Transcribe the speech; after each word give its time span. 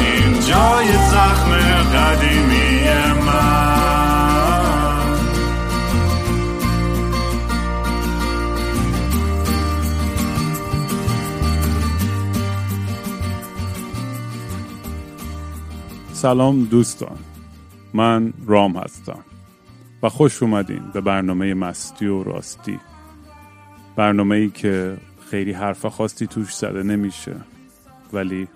این 0.00 0.32
جای 0.32 0.92
زخم 0.92 1.50
قدیمی 1.94 2.80
من. 3.26 3.88
سلام 16.12 16.64
دوستان. 16.64 17.18
من 17.94 18.32
رام 18.46 18.76
هستم 18.76 19.24
و 20.02 20.08
خوش 20.08 20.42
اومدین 20.42 20.82
به 20.92 21.00
برنامه 21.00 21.54
مستی 21.54 22.06
و 22.06 22.22
راستی. 22.22 22.80
برنامه 23.96 24.36
ای 24.36 24.50
که 24.50 24.96
خیلی 25.30 25.52
حرف 25.52 25.86
خاصی 25.86 26.26
توش 26.26 26.54
زده 26.54 26.82
نمیشه 26.82 27.36
ولی 28.12 28.48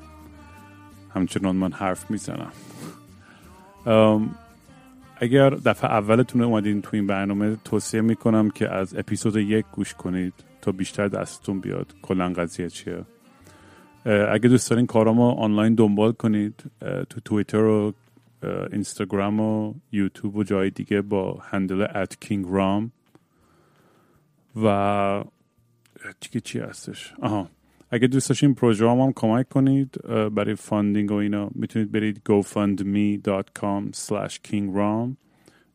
همچنان 1.15 1.57
من 1.57 1.73
حرف 1.73 2.11
می‌زنم. 2.11 2.53
اگر 5.17 5.51
دفعه 5.51 5.91
اولتون 5.91 6.43
اومدین 6.43 6.83
تو 6.83 6.91
این 6.93 7.07
برنامه 7.07 7.57
توصیه 7.65 8.01
می‌کنم 8.01 8.51
که 8.51 8.75
از 8.75 8.97
اپیزود 8.97 9.37
یک 9.37 9.67
گوش 9.73 9.95
کنید 9.95 10.35
تا 10.61 10.73
بیشتر 10.73 11.09
دستتون 11.09 11.61
بیاد. 11.61 11.95
کلا 12.03 12.33
قضیه 12.33 12.69
چیه؟ 12.69 13.05
اگه 14.05 14.49
دوست 14.49 14.71
دارین 14.71 14.87
کارامو 14.87 15.31
آنلاین 15.31 15.75
دنبال 15.75 16.13
کنید 16.13 16.63
تو 17.11 17.21
توییتر 17.25 17.65
و 17.65 17.95
اینستاگرام 18.73 19.41
و 19.41 19.75
یوتیوب 19.93 20.37
و 20.37 20.45
جای 20.45 20.71
دیگه 20.71 21.03
با 21.03 21.43
هندل 21.43 21.87
ات 21.95 22.17
کینگ 22.21 22.47
رام 22.49 22.93
و 24.63 25.25
دیگه 26.21 26.41
چی 26.41 26.59
هستش؟ 26.59 27.15
آها. 27.23 27.49
اگه 27.95 28.07
دوست 28.07 28.29
داشتین 28.29 28.55
پروژه 28.55 28.89
هم 28.89 29.13
کمک 29.17 29.49
کنید 29.49 29.95
برای 30.09 30.55
funding 30.55 31.11
و 31.11 31.15
اینا 31.15 31.51
می‌تونید 31.55 31.93
برید 31.93 32.23
gofundme.com 32.29 33.97
slash 33.97 34.37
kingram 34.49 35.17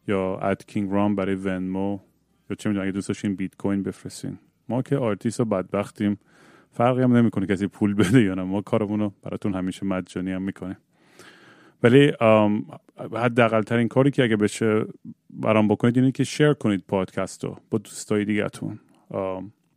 یا 0.07 0.39
@kingram 0.53 1.15
برای 1.15 1.35
Venmo 1.35 1.99
یا 2.49 2.55
چه 2.55 2.69
می‌دونم 2.69 2.83
اگه 2.83 2.91
دوست 2.91 3.07
داشتین 3.07 3.35
بیت 3.35 3.55
کوین 3.55 3.83
بفرستین. 3.83 4.37
ما 4.69 4.81
که 4.81 4.97
آرتیست 4.97 5.39
و 5.39 5.45
بدبختیم 5.45 6.19
فرقی 6.71 7.01
هم 7.01 7.17
نمی‌کنه 7.17 7.45
کسی 7.45 7.67
پول 7.67 7.93
بده 7.93 8.21
یا 8.21 8.33
نه. 8.33 8.43
ما 8.43 8.61
کارمون 8.61 8.99
رو 8.99 9.13
براتون 9.23 9.53
همیشه 9.53 9.85
مجانی 9.85 10.31
هم 10.31 10.41
می‌کنیم 10.41 10.77
ولی 11.83 12.13
حداقل 13.13 13.61
ترین 13.61 13.87
کاری 13.87 14.11
که 14.11 14.23
اگه 14.23 14.35
بشه 14.35 14.85
برام 15.29 15.67
بکنید 15.67 15.97
اینه 15.97 16.11
که 16.11 16.23
شیر 16.23 16.53
کنید 16.53 16.83
پادکست 16.87 17.43
رو 17.43 17.57
با 17.69 17.77
دوستای 17.77 18.25
دیگهتون. 18.25 18.79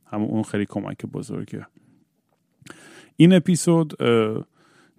همون 0.06 0.28
اون 0.28 0.42
خیلی 0.42 0.66
کمک 0.66 1.06
بزرگه 1.06 1.66
این 3.16 3.32
اپیزود 3.32 3.96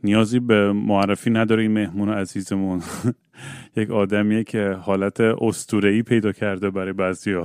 نیازی 0.04 0.40
به 0.40 0.74
معرفی 0.74 1.30
نداره 1.30 1.62
این 1.62 1.72
مهمون 1.72 2.10
عزیزمون 2.10 2.82
یک 3.78 3.92
آدمیه 3.92 4.44
که 4.44 4.78
حالت 4.82 5.22
استورهی 5.22 6.04
پیدا 6.04 6.32
کرده 6.32 6.70
برای 6.70 6.94
بعضی 6.94 7.34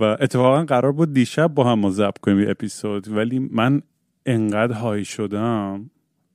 و 0.00 0.04
اتفاقا 0.04 0.64
قرار 0.64 0.92
بود 0.92 1.12
دیشب 1.12 1.46
با 1.46 1.72
هم 1.72 1.90
ضبط 1.90 2.18
کنیم 2.18 2.50
اپیزود 2.50 3.16
ولی 3.16 3.38
من 3.38 3.82
انقدر 4.26 4.74
های 4.74 5.04
شدم 5.04 5.90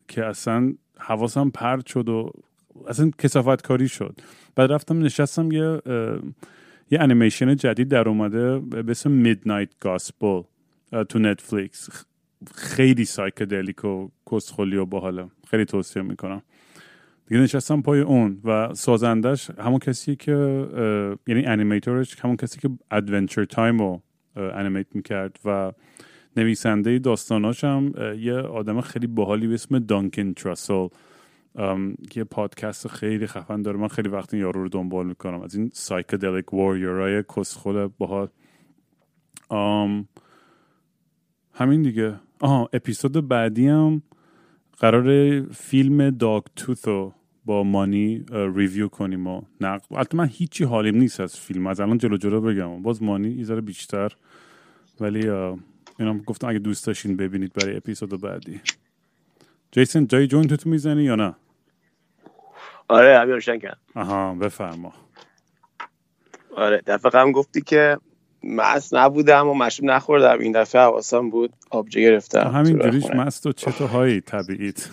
که 0.08 0.26
اصلا 0.26 0.74
حواسم 0.98 1.50
پرت 1.50 1.86
شد 1.86 2.10
و 2.10 2.32
اصلا 2.88 3.12
کثافت 3.18 3.68
کاری 3.68 3.88
شد. 3.88 4.22
بعد 4.56 4.72
رفتم 4.72 5.00
نشستم 5.00 5.52
یه 5.52 5.82
یه 6.92 7.02
انیمیشن 7.02 7.56
جدید 7.56 7.88
در 7.88 8.10
اومده 8.10 8.60
به 8.60 8.92
اسم 8.92 9.12
Midnight 9.12 9.70
Gospel 9.80 10.42
تو 11.10 11.20
Netflix. 11.20 12.06
خیلی 12.54 13.06
psychedelic 13.06 13.86
و 13.86 14.08
کسخولی 14.32 14.78
و 14.78 14.86
باحاله. 14.86 15.30
خیلی 15.48 15.66
توصیه 15.66 16.02
می‌کنم. 16.02 16.42
دیگه 17.28 17.42
نشستم 17.42 17.82
پای 17.82 18.02
اون 18.02 18.42
و 18.44 18.74
سازنده‌ش 18.74 19.50
همون 19.50 19.80
کسی 19.80 20.16
که 20.16 20.32
یعنی 21.28 21.46
animator 21.46 22.05
ش 22.05 22.20
همون 22.20 22.36
کسی 22.36 22.60
که 22.60 22.70
Adventure 22.92 23.46
Time 23.46 23.80
رو 23.80 24.02
animate 24.36 24.88
می‌کرد 24.94 25.40
و 25.46 25.72
نویسنده 26.38 27.00
داستاناش 27.00 27.64
هم 27.64 27.94
یه 28.20 28.34
آدم 28.34 28.82
خیلی 28.82 29.08
باحالی 29.08 29.48
به 29.48 29.54
اسم 29.54 29.80
Duncan 29.80 30.34
Trussell 30.34 30.88
یه 32.16 32.24
پادکست 32.24 32.88
خیلی 32.88 33.28
خفن 33.28 33.62
داره. 33.62 33.78
من 33.78 33.88
خیلی 33.88 34.10
وقت 34.10 34.34
این 34.34 34.44
یارو 34.44 34.64
رو 34.64 34.70
دنبال 34.70 35.06
می‌کنم. 35.08 35.42
از 35.42 35.56
این 35.56 35.70
psychedelic 35.74 36.54
warrior 36.54 37.22
کسخل 37.22 37.88
باحال. 37.88 38.28
همین 41.56 41.82
دیگه. 41.82 42.20
آها 42.40 42.70
اپیزود 42.74 43.28
بعدی 43.28 43.68
هم 43.68 44.02
قرار 44.80 45.42
فیلم 45.42 46.10
Dogtooth 46.10 46.44
و 46.56 47.14
با 47.46 47.64
مانی 47.64 48.26
review 48.32 48.88
کنیم 48.88 49.28
و 49.28 49.42
نقد. 49.62 49.86
البته 49.92 50.18
من 50.18 50.28
هیچی 50.32 50.64
حالیم 50.64 50.96
نیست 50.96 51.20
از 51.20 51.40
فیلم. 51.40 51.68
از 51.68 51.80
الان 51.80 51.98
جلو 51.98 52.18
جلو 52.18 52.42
بگم. 52.42 52.82
باز 52.82 53.04
مانی 53.04 53.28
ایزاره 53.28 53.62
بیشتر. 53.62 54.12
ولی 55.00 55.30
اینم 56.00 56.20
گفتم 56.26 56.50
اگه 56.50 56.60
دوست 56.60 56.88
داشتین 56.88 57.18
ببینید 57.18 57.54
برای 57.54 57.78
اپیزود 57.78 58.22
بعدی. 58.22 58.62
جیسن 59.72 60.08
جای 60.08 60.28
جوین 60.28 60.48
تو 60.48 60.70
می‌زنی 60.70 61.04
یا 61.04 61.16
نه؟ 61.16 61.36
آره 62.88 63.20
همین 63.20 63.34
روشن 63.34 63.60
کرد 63.60 63.78
آها 63.96 64.36
بفرما. 64.36 64.94
آره 66.56 66.82
دفعه 66.88 67.12
قبل 67.12 67.32
گفتی 67.32 67.62
که 67.62 67.98
مست 68.46 68.94
نبودم 68.94 69.48
و 69.48 69.54
مشروب 69.54 69.90
نخوردم. 69.90 70.40
این 70.40 70.52
دفعه 70.52 70.82
حواسم 70.82 71.30
بود. 71.30 71.54
آبجه 71.70 72.02
گرفتم. 72.02 72.52
همین 72.54 72.80
جوریش 72.80 73.06
مست 73.06 73.46
و 73.46 73.52
چطور 73.52 73.88
هایی 73.88 74.22
طبیعیت. 74.22 74.90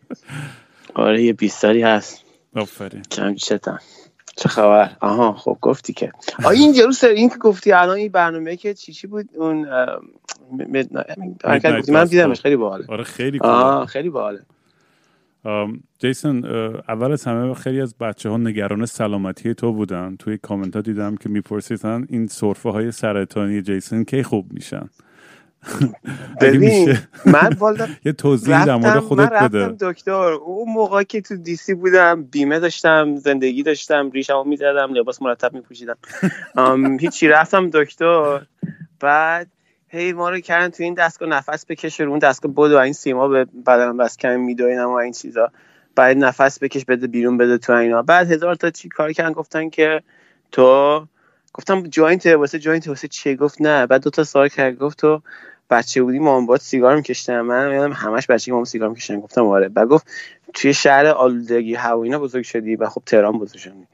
آره 0.94 1.22
یه 1.22 1.32
بیستاری 1.32 1.82
هست. 1.82 2.24
آفرین. 2.56 3.02
چند 3.10 3.36
چتم 3.36 3.78
چه 4.36 4.48
خبر؟ 4.48 4.90
آها 5.00 5.32
خب 5.32 5.58
گفتی 5.60 5.92
که. 5.92 6.12
آ 6.44 6.48
این 6.48 6.72
جروس 6.72 7.04
این 7.04 7.28
که 7.28 7.36
گفتی 7.36 7.72
الان 7.72 7.96
این 7.96 8.12
برنامه 8.12 8.56
که 8.56 8.74
چی 8.74 8.92
چی 8.92 9.06
بود؟ 9.06 9.28
اون 9.34 9.68
من 11.88 12.04
دیدمش 12.04 12.40
خیلی 12.40 12.56
باحاله. 12.56 12.84
آره 12.88 13.04
خیلی 13.04 13.40
خیلی 13.88 14.10
باحاله. 14.10 14.40
جیسون 15.98 16.44
اول 16.88 17.12
از 17.12 17.24
همه 17.24 17.54
خیلی 17.54 17.80
از 17.80 17.94
بچه 17.98 18.28
ها 18.28 18.36
نگران 18.36 18.86
سلامتی 18.86 19.54
تو 19.54 19.72
بودن. 19.72 20.16
توی 20.16 20.38
کامنت 20.38 20.76
ها 20.76 20.82
دیدم 20.82 21.16
که 21.16 21.28
میپرسیدن 21.28 22.06
این 22.08 22.26
صرفه 22.26 22.70
های 22.70 22.92
سرطانی 22.92 23.62
جیسون 23.62 24.04
کی 24.04 24.22
خوب 24.22 24.52
میشن؟ 24.52 24.88
ببین 26.40 26.96
من 27.26 27.56
والا 27.58 27.88
یه 28.04 28.12
توضیح 28.12 28.64
در 28.64 28.76
مورد 28.76 28.98
خودت 28.98 29.32
من 29.32 29.48
بده. 29.48 29.66
رفتم 29.66 29.90
دکتر. 29.90 30.32
اون 30.32 30.72
موقع 30.72 31.02
که 31.02 31.20
تو 31.20 31.36
دیسی 31.36 31.74
بودم 31.74 32.22
بیمه 32.22 32.58
داشتم 32.60 33.16
زندگی 33.16 33.62
داشتم 33.62 34.10
ریشمو 34.10 34.44
می‌زدم 34.44 34.94
لباس 34.94 35.22
مرتب 35.22 35.54
میپوشیدم. 35.54 35.96
هیچی. 37.00 37.28
رفتم 37.28 37.70
دکتر. 37.70 38.46
بعد 39.00 39.48
هی 39.94 40.12
ما 40.12 40.30
رو 40.30 40.40
کردن 40.40 40.68
تو 40.68 40.82
این 40.82 40.94
دستگاه 40.94 41.28
نفس 41.28 41.66
بکش 41.68 42.00
رو 42.00 42.10
اون 42.10 42.18
دستگاه 42.18 42.52
بود 42.52 42.72
و 42.72 42.78
این 42.78 42.92
سیما 42.92 43.28
به 43.28 43.44
بدنم 43.44 43.96
بس 43.96 44.16
کم 44.16 44.40
میدوینم 44.40 44.88
و 44.88 44.92
این 44.92 45.12
چیزا. 45.12 45.50
بعد 45.96 46.16
نفس 46.16 46.62
بکش 46.62 46.84
بده 46.84 47.06
بیرون 47.06 47.36
بده 47.36 47.58
تو 47.58 47.72
اینا. 47.72 48.02
بعد 48.02 48.32
هزار 48.32 48.54
تا 48.54 48.70
چی 48.70 48.88
کار 48.88 49.12
کردن 49.12 49.32
گفتن 49.32 49.70
که 49.70 50.02
تو 50.52 51.06
گفتم 51.54 51.82
جوینت 51.82 52.26
واسه 52.26 52.58
جوینت 52.58 52.88
واسه 52.88 53.08
چی 53.08 53.36
گفت 53.36 53.60
نه. 53.60 53.86
بعد 53.86 54.02
دو 54.02 54.10
تا 54.10 54.24
سوال 54.24 54.48
کرد 54.48 54.78
گفت 54.78 54.98
تو 54.98 55.22
بچه 55.70 56.02
بودی 56.02 56.18
مامان 56.18 56.46
باد 56.46 56.60
سیگار 56.60 56.96
میکشتم 56.96 57.40
من 57.40 57.72
یادم 57.72 57.92
همش 57.92 58.26
بچگی 58.26 58.50
مامان 58.50 58.64
سیگار 58.64 58.88
میکشتن. 58.88 59.20
گفتم 59.20 59.46
آره. 59.46 59.68
بعد 59.68 59.88
گفت 59.88 60.06
توی 60.54 60.74
شهر 60.74 61.06
آلودگی 61.06 61.74
هوا 61.74 62.02
اینا 62.02 62.18
بزرگ 62.18 62.44
شدی 62.44 62.76
و 62.76 62.88
خب 62.88 63.02
تهران 63.06 63.38
بزرگ 63.38 63.60
شدی. 63.60 63.86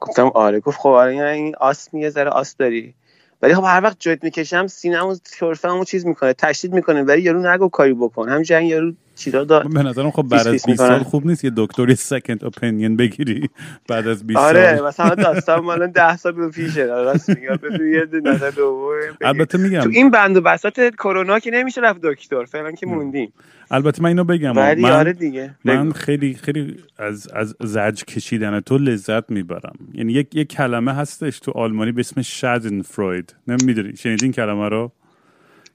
گفتم 0.00 0.26
آره. 0.26 0.60
گفت 0.60 0.78
خب 0.78 0.88
آره 0.88 1.30
این 1.30 1.56
آس 1.60 1.88
یه 1.94 2.10
ذره 2.10 2.30
آس 2.30 2.56
داری. 2.56 2.94
ولی 3.42 3.54
خب 3.54 3.64
هر 3.64 3.80
وقت 3.84 3.96
جویت 4.00 4.24
می‌کشم 4.24 4.66
سینه‌مو 4.66 5.16
سرفه‌مو 5.24 5.84
چیز 5.84 6.06
می‌کنه 6.06 6.32
تشدید 6.32 6.72
می‌کنه 6.74 7.02
ولی 7.02 7.22
یارو 7.22 7.46
نگو 7.52 7.68
کاری 7.68 7.94
بکن. 7.94 8.28
همینجوری 8.28 8.66
یارو 8.66 8.92
چیزا 9.14 9.44
داد 9.44 9.72
به 9.72 9.82
نظرم 9.82 10.10
خب 10.10 10.22
بعد 10.22 10.46
از 10.48 10.66
20 10.66 10.74
سال 10.74 11.02
خوب 11.02 11.26
نیست 11.26 11.44
یه 11.44 11.52
دکتری 11.56 11.94
سکند 11.94 12.44
اپینین 12.44 12.96
بگیری 12.96 13.48
بعد 13.88 14.08
از 14.08 14.26
20 14.26 14.38
آره 14.38 14.76
سال. 14.76 14.88
مثلا 14.88 15.14
داستان 15.14 15.60
مال 15.64 15.86
10 15.86 16.16
سال 16.16 16.32
به 16.32 16.48
پیشه 16.50 16.84
راست 16.84 17.28
میگم 17.28 17.58
یه 17.92 18.20
نظر 18.24 18.50
دوم 18.50 18.92
البته 19.20 19.58
میگم 19.58 19.80
تو 19.80 19.88
این 19.92 20.10
بند 20.10 20.36
و 20.36 20.40
بساط 20.40 20.80
کرونا 20.80 21.38
که 21.38 21.50
نمیشه 21.50 21.80
رفت 21.80 22.00
دکتر 22.02 22.44
فعلا 22.44 22.72
که 22.72 22.86
موندیم. 22.86 23.32
البته 23.70 24.02
من 24.02 24.08
اینو 24.08 24.24
بگم 24.24 24.52
من 24.52 24.84
آره 24.84 25.12
دیگه 25.12 25.54
من. 25.64 25.92
خیلی 25.92 26.34
خیلی 26.34 26.76
از 26.98 27.28
از 27.28 27.54
زج 27.60 28.04
کشیدن 28.04 28.60
تو 28.60 28.78
لذت 28.78 29.30
می‌برم. 29.30 29.74
یعنی 29.94 30.12
یک 30.12 30.36
یک 30.36 30.48
کلمه 30.48 30.94
هستش 30.94 31.38
تو 31.40 31.50
آلمانی 31.50 31.92
به 31.92 32.00
اسم 32.00 32.22
شادن 32.22 32.82
فروید 32.82 33.36
نمی‌دونی؟ 33.48 33.96
شنیدین 33.96 34.32
کلمه 34.32 34.68
رو؟ 34.68 34.92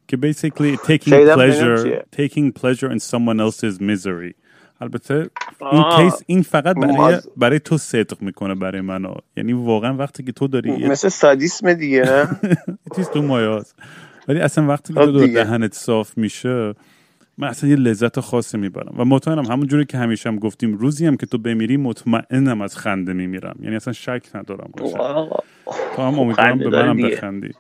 که 0.08 0.18
basically 0.18 0.78
taking 0.78 1.14
pleasure 1.38 2.02
taking 2.18 2.52
pleasure 2.62 2.92
in 2.92 3.00
someone 3.00 3.40
else's 3.40 3.82
misery. 3.82 4.34
البته 4.82 5.30
این. 5.72 5.84
کیس 5.98 6.22
این 6.28 6.42
فقط 6.42 6.76
برای 6.76 7.18
برای 7.38 7.60
تو 7.60 7.78
صدق 7.78 8.22
می‌کنه 8.22 8.56
برای 8.56 8.82
منو. 8.82 9.14
یعنی 9.38 9.54
واقعا 9.54 9.98
وقتی 9.98 10.24
که 10.24 10.32
تو 10.32 10.48
داری 10.48 10.88
مثل 10.88 11.10
سادیسم 11.10 11.74
دیگه 11.74 12.02
نه؟ 12.02 12.40
چیز 12.96 13.10
تو 13.10 13.22
مایاست 13.22 13.76
ولی 14.28 14.40
اصلا 14.40 14.68
وقتی 14.68 14.94
که 14.94 15.00
خب 15.00 15.06
تو 15.06 15.20
دیگه. 15.20 15.44
دهنت 15.44 15.74
صاف 15.74 16.18
میشه 16.18 16.74
من 17.38 17.48
اصلا 17.48 17.70
یه 17.70 17.76
لذت 17.76 18.20
خاصی 18.20 18.58
می‌برم. 18.58 18.96
و 18.98 19.06
مطمئنم 19.06 19.46
همون 19.46 19.68
جوری 19.68 19.86
که 19.86 19.98
همیشه 19.98 20.30
هم 20.30 20.40
گفتیم 20.40 20.78
روزی 20.78 21.06
هم 21.06 21.18
که 21.18 21.26
تو 21.26 21.38
بمیری 21.38 21.78
مطمئنم 21.78 22.62
از 22.62 22.78
خنده 22.78 23.14
میمیرم. 23.14 23.56
یعنی 23.62 23.76
اصلا 23.76 23.94
شک 23.94 24.22
ندارم. 24.36 24.72
تو 25.96 26.02
هم 26.02 26.20
امیدوارم 26.20 26.58
به 26.58 26.70
منم. 26.70 26.98
بخندی 26.98 27.52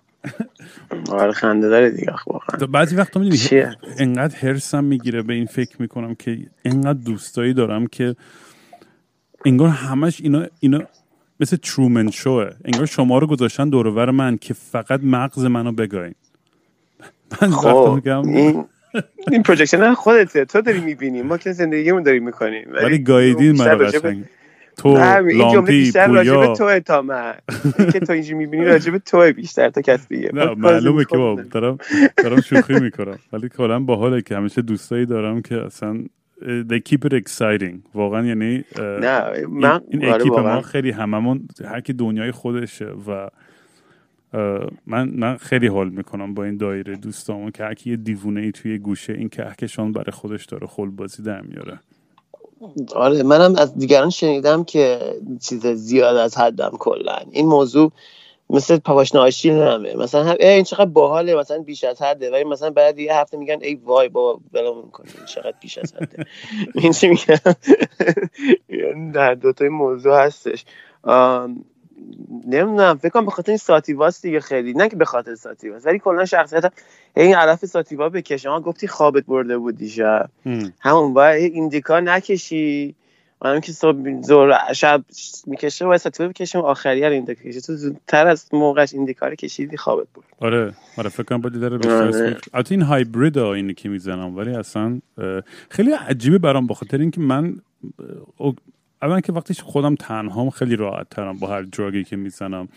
آره 1.12 1.31
خنده 1.31 1.69
داره 1.69 1.89
دیگه 1.89 2.13
واقعا. 2.27 2.59
تو 2.59 2.68
بعضی 2.68 2.95
وقتا 2.95 3.19
می‌دونی؟ 3.19 3.63
انقدر 4.00 4.35
هرسم 4.35 4.83
می‌گیره 4.83 5.21
به 5.21 5.33
این 5.33 5.45
فکر 5.45 5.81
می‌کنم 5.81 6.15
که 6.15 6.38
انقدر 6.65 7.00
دوستایی 7.06 7.53
دارم 7.53 7.88
که 7.88 8.15
انگار 9.45 9.69
همش 9.69 10.21
اینا 10.21 10.45
اینا 10.59 10.81
مثل 11.39 11.57
Truman 11.57 12.12
Show 12.12 12.42
ه 12.42 12.50
انگار 12.65 12.85
شما 12.85 13.18
رو 13.18 13.27
گذاشتن 13.27 13.69
دور 13.69 13.90
و 13.90 13.98
بر 13.98 14.12
من 14.12 14.38
که 14.38 14.53
فقط 14.53 15.00
مغز 15.03 15.45
منو 15.45 15.71
بگاین. 15.71 16.15
من 17.41 17.47
وقتا 17.50 17.85
خب 17.85 17.95
میگم 17.95 18.27
این 18.27 18.65
این 19.31 19.44
projection 19.44 19.94
خودته. 19.94 20.45
تو 20.45 20.62
داری 20.62 20.80
می‌بینی. 20.80 21.21
ما 21.21 21.38
که 21.38 21.51
زندگیمون 21.51 22.03
داریم 22.03 22.25
می‌کنیم. 22.25 22.68
ولی 22.73 23.00
گایدین 23.00 23.51
بیشتر 23.51 23.91
تو 24.77 24.97
نه، 24.97 25.25
این 25.25 25.51
جمله 25.51 25.62
بیشتر 25.62 26.07
پویا. 26.07 26.56
توه 26.56 26.79
تا 26.79 27.01
من. 27.01 27.33
که 27.94 28.00
تو 28.00 28.13
اینجوری 28.13 28.38
می‌بینی 28.38 28.65
راجع 28.65 28.91
به 28.91 29.00
توه 29.00 29.31
بیشتر 29.31 29.69
تا 29.69 29.81
کس 29.81 30.07
دیگه. 30.07 30.29
نه 30.33 30.45
خب، 30.45 30.57
معلومه 30.57 31.06
که 31.06 31.18
بابا 31.18 31.41
دارم 31.41 31.77
دارم 32.18 32.41
شوخی 32.41 32.79
می‌کنم. 32.79 33.19
ولی 33.33 33.50
کلا 33.50 33.79
باحاله 33.79 34.21
که 34.21 34.38
همیشه 34.38 34.62
دوستایی 34.62 35.06
دارم 35.06 35.41
که 35.41 35.65
اصلا 35.65 36.03
they 36.41 36.79
keep 36.89 37.09
it 37.09 37.13
exciting. 37.13 37.75
واقعا 37.94 38.25
یعنی 38.25 38.63
نه 38.79 39.24
من 39.50 39.81
این, 39.89 40.03
این 40.03 40.06
آره 40.06 40.21
اکیپ 40.21 40.39
ما. 40.39 40.62
خیلی 40.62 40.91
هممون 40.91 41.47
هر 41.65 41.80
کی 41.81 41.94
دنیای 41.94 42.31
خودشه 42.31 42.85
و 42.85 43.30
من 44.88 45.09
من 45.09 45.38
خیلی 45.38 45.68
حال 45.68 45.89
می‌کنم 45.89 46.33
با 46.33 46.44
این 46.44 46.57
دایره 46.57 46.95
دوستامون 46.95 47.51
که 47.51 47.63
هر 47.63 47.73
کی 47.73 47.89
یه 47.89 47.97
دیوونه 47.97 48.41
ای 48.41 48.51
توی 48.51 48.77
گوشه 48.77 49.13
این 49.13 49.30
کهکشان 49.30 49.91
برای 49.91 50.12
خودش 50.12 50.45
داره 50.45 50.68
خل 50.68 50.89
بازی 50.89 51.23
در 51.23 51.41
میاره. 51.41 51.80
آره 52.95 53.24
منم 53.24 53.56
از 53.56 53.77
دیگران 53.77 54.09
شنیدم 54.09 54.63
که 54.63 55.15
چیز 55.42 55.68
زیاد 55.68 56.15
از 56.15 56.38
حدم 56.38 56.71
کلا 56.80 57.19
این 57.31 57.48
موضوع 57.48 57.92
مثل 58.50 58.77
پاپاشنا 58.77 59.21
آشیل 59.21 59.54
همه. 59.54 59.95
مثلا 59.95 60.24
هم 60.24 60.36
ای 60.39 60.48
این 60.48 60.63
چقدر 60.63 60.86
باحاله 60.86 61.36
مثلا 61.36 61.59
بیش 61.59 61.83
از 61.83 62.01
حده. 62.01 62.31
ولی 62.31 62.44
مثلا 62.44 62.69
بعد 62.69 63.00
یه 63.00 63.15
هفته 63.15 63.38
میگن 63.38 63.57
ای 63.62 63.75
وای 63.75 64.09
بابا 64.09 64.39
بلامون 64.51 64.89
کنی 64.92 65.09
این 65.18 65.25
چقدر 65.25 65.54
بیش 65.62 65.77
از 65.77 65.94
حده. 65.94 66.25
این 66.81 66.92
چی 66.92 67.07
میگن 67.07 67.56
در 69.13 69.33
دوتای 69.33 69.69
موضوع 69.69 70.19
هستش. 70.19 70.65
نمی‌دونم 72.47 72.97
فکر 72.97 73.09
کنم 73.09 73.25
به 73.25 73.31
خاطر 73.31 73.51
این 73.51 73.57
ساتیواست 73.57 74.21
دیگه 74.21 74.39
خیلی. 74.39 74.73
نه 74.73 74.89
که 74.89 74.95
به 74.95 75.05
خاطر 75.05 75.35
ساتیواست 75.35 75.88
ولی 75.88 75.99
کلا 75.99 76.25
شخصیتم 76.25 76.69
این 77.17 77.35
علف 77.35 77.65
ساتیوا 77.65 78.09
بکشه 78.09 78.49
ها 78.49 78.59
گفتی 78.61 78.88
خوابت 78.88 79.25
برده 79.25 79.57
بود 79.57 79.77
دیشب 79.77 80.29
هم. 80.45 80.73
همون 80.79 81.13
باید 81.13 81.53
ایندیکا 81.53 81.99
نکشی. 81.99 82.95
منم 83.41 83.61
که 83.61 83.71
صبح 83.71 84.21
زور 84.21 84.53
شب 84.73 85.03
می‌کشه 85.47 85.85
و 85.85 85.97
ساتیوا 85.97 86.29
بکشیم 86.29 86.61
آخری 86.61 87.01
رو 87.01 87.11
ایندیکا 87.11 87.49
کشی 87.49 87.61
تو 87.61 87.75
زودتر 87.75 88.27
از 88.27 88.49
موقعش 88.53 88.94
ایندیکا 88.94 89.27
رو 89.27 89.35
کشیدی 89.35 89.77
خوابت 89.77 90.07
بود 90.13 90.23
آره 90.39 90.73
آره 90.97 91.09
فکر 91.09 91.23
کنم 91.23 91.41
باید 91.41 91.59
داره 91.59 91.77
بیشتر 91.77 92.03
آره. 92.03 92.38
البته 92.53 92.71
این 92.71 92.81
هایبرید 92.81 93.38
ها 93.38 93.53
اینی 93.53 93.73
که 93.73 93.89
می‌زنم 93.89 94.38
ولی 94.38 94.55
اصلا 94.55 95.01
خیلی 95.69 95.91
عجیبه 95.91 96.38
برام 96.38 96.67
بخاطر 96.67 96.97
اینکه 96.97 97.21
من 97.21 97.55
اولا 99.01 99.21
که 99.21 99.33
وقتی 99.33 99.53
خودم 99.53 99.95
تنهام 99.95 100.49
خیلی 100.49 100.75
راحت 100.75 101.09
ترم 101.09 101.38
با 101.39 101.47
هر 101.47 101.61
drug 101.62 101.95
ی 101.95 102.04
که 102.03 102.15
می‌زنم. 102.15 102.67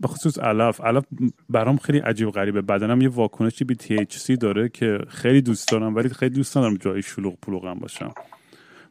به 0.00 0.08
خصوص 0.08 0.38
علف. 0.38 0.80
علف 0.80 1.04
برام 1.50 1.76
خیلی 1.76 1.98
عجیب 1.98 2.30
غریبه. 2.30 2.62
بدنم 2.62 3.00
یه 3.00 3.08
واکنشی 3.08 3.64
به 3.64 3.74
THC 3.74 4.36
داره 4.40 4.68
که 4.68 4.98
خیلی 5.08 5.42
دوست 5.42 5.68
دارم 5.68 5.96
ولی 5.96 6.08
خیلی 6.08 6.34
دوست 6.34 6.56
ندارم 6.56 6.76
جای 6.76 7.02
شلوغ 7.02 7.34
پلوغم 7.42 7.74
باشم. 7.74 8.12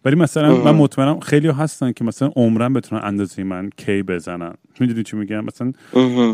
ولی 0.05 0.15
مثلا 0.15 0.55
من 0.63 0.71
مطمئنم 0.71 1.19
خیلی 1.19 1.47
هستن 1.47 1.91
که 1.91 2.03
مثلا 2.03 2.31
عمراً 2.35 2.73
بتونن 2.73 3.01
اندازه 3.03 3.43
من 3.43 3.69
K 3.77 4.03
بزنن. 4.03 4.53
می‌دونی 4.79 5.03
چی 5.03 5.17
میگم؟ 5.17 5.45
مثلا 5.45 5.73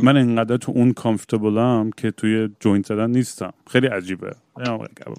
من 0.03 0.17
انقدر 0.17 0.57
تو 0.57 0.71
اون 0.71 0.93
comfortable 0.93 1.83
م 1.83 1.91
که 1.97 2.11
توی 2.11 2.49
joint 2.59 2.85
زدن 2.85 3.11
نیستم. 3.11 3.53
خیلی 3.71 3.87
عجیبه. 3.87 4.31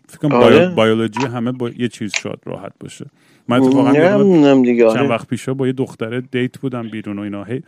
فکر 0.08 0.18
کنم 0.18 0.32
آره. 0.32 0.68
بایو- 0.68 0.74
بیولوژی 0.74 1.26
همه 1.26 1.52
با 1.52 1.70
یه 1.70 1.88
چیز 1.88 2.12
شاد 2.22 2.40
راحت 2.46 2.72
باشه. 2.80 3.06
من 3.50 3.62
اتفاقا 3.62 3.92
نمی‌دونم 3.92 4.62
دیگه 4.62 4.84
چند 4.88 4.96
آره. 4.96 5.08
وقت 5.08 5.26
پیشا 5.26 5.54
با 5.54 5.66
یه 5.66 5.72
دختره 5.72 6.20
دیت 6.20 6.58
بودم 6.58 6.88
بیرون 6.88 7.18
و 7.18 7.22
اینا 7.22 7.44
هی 7.44 7.62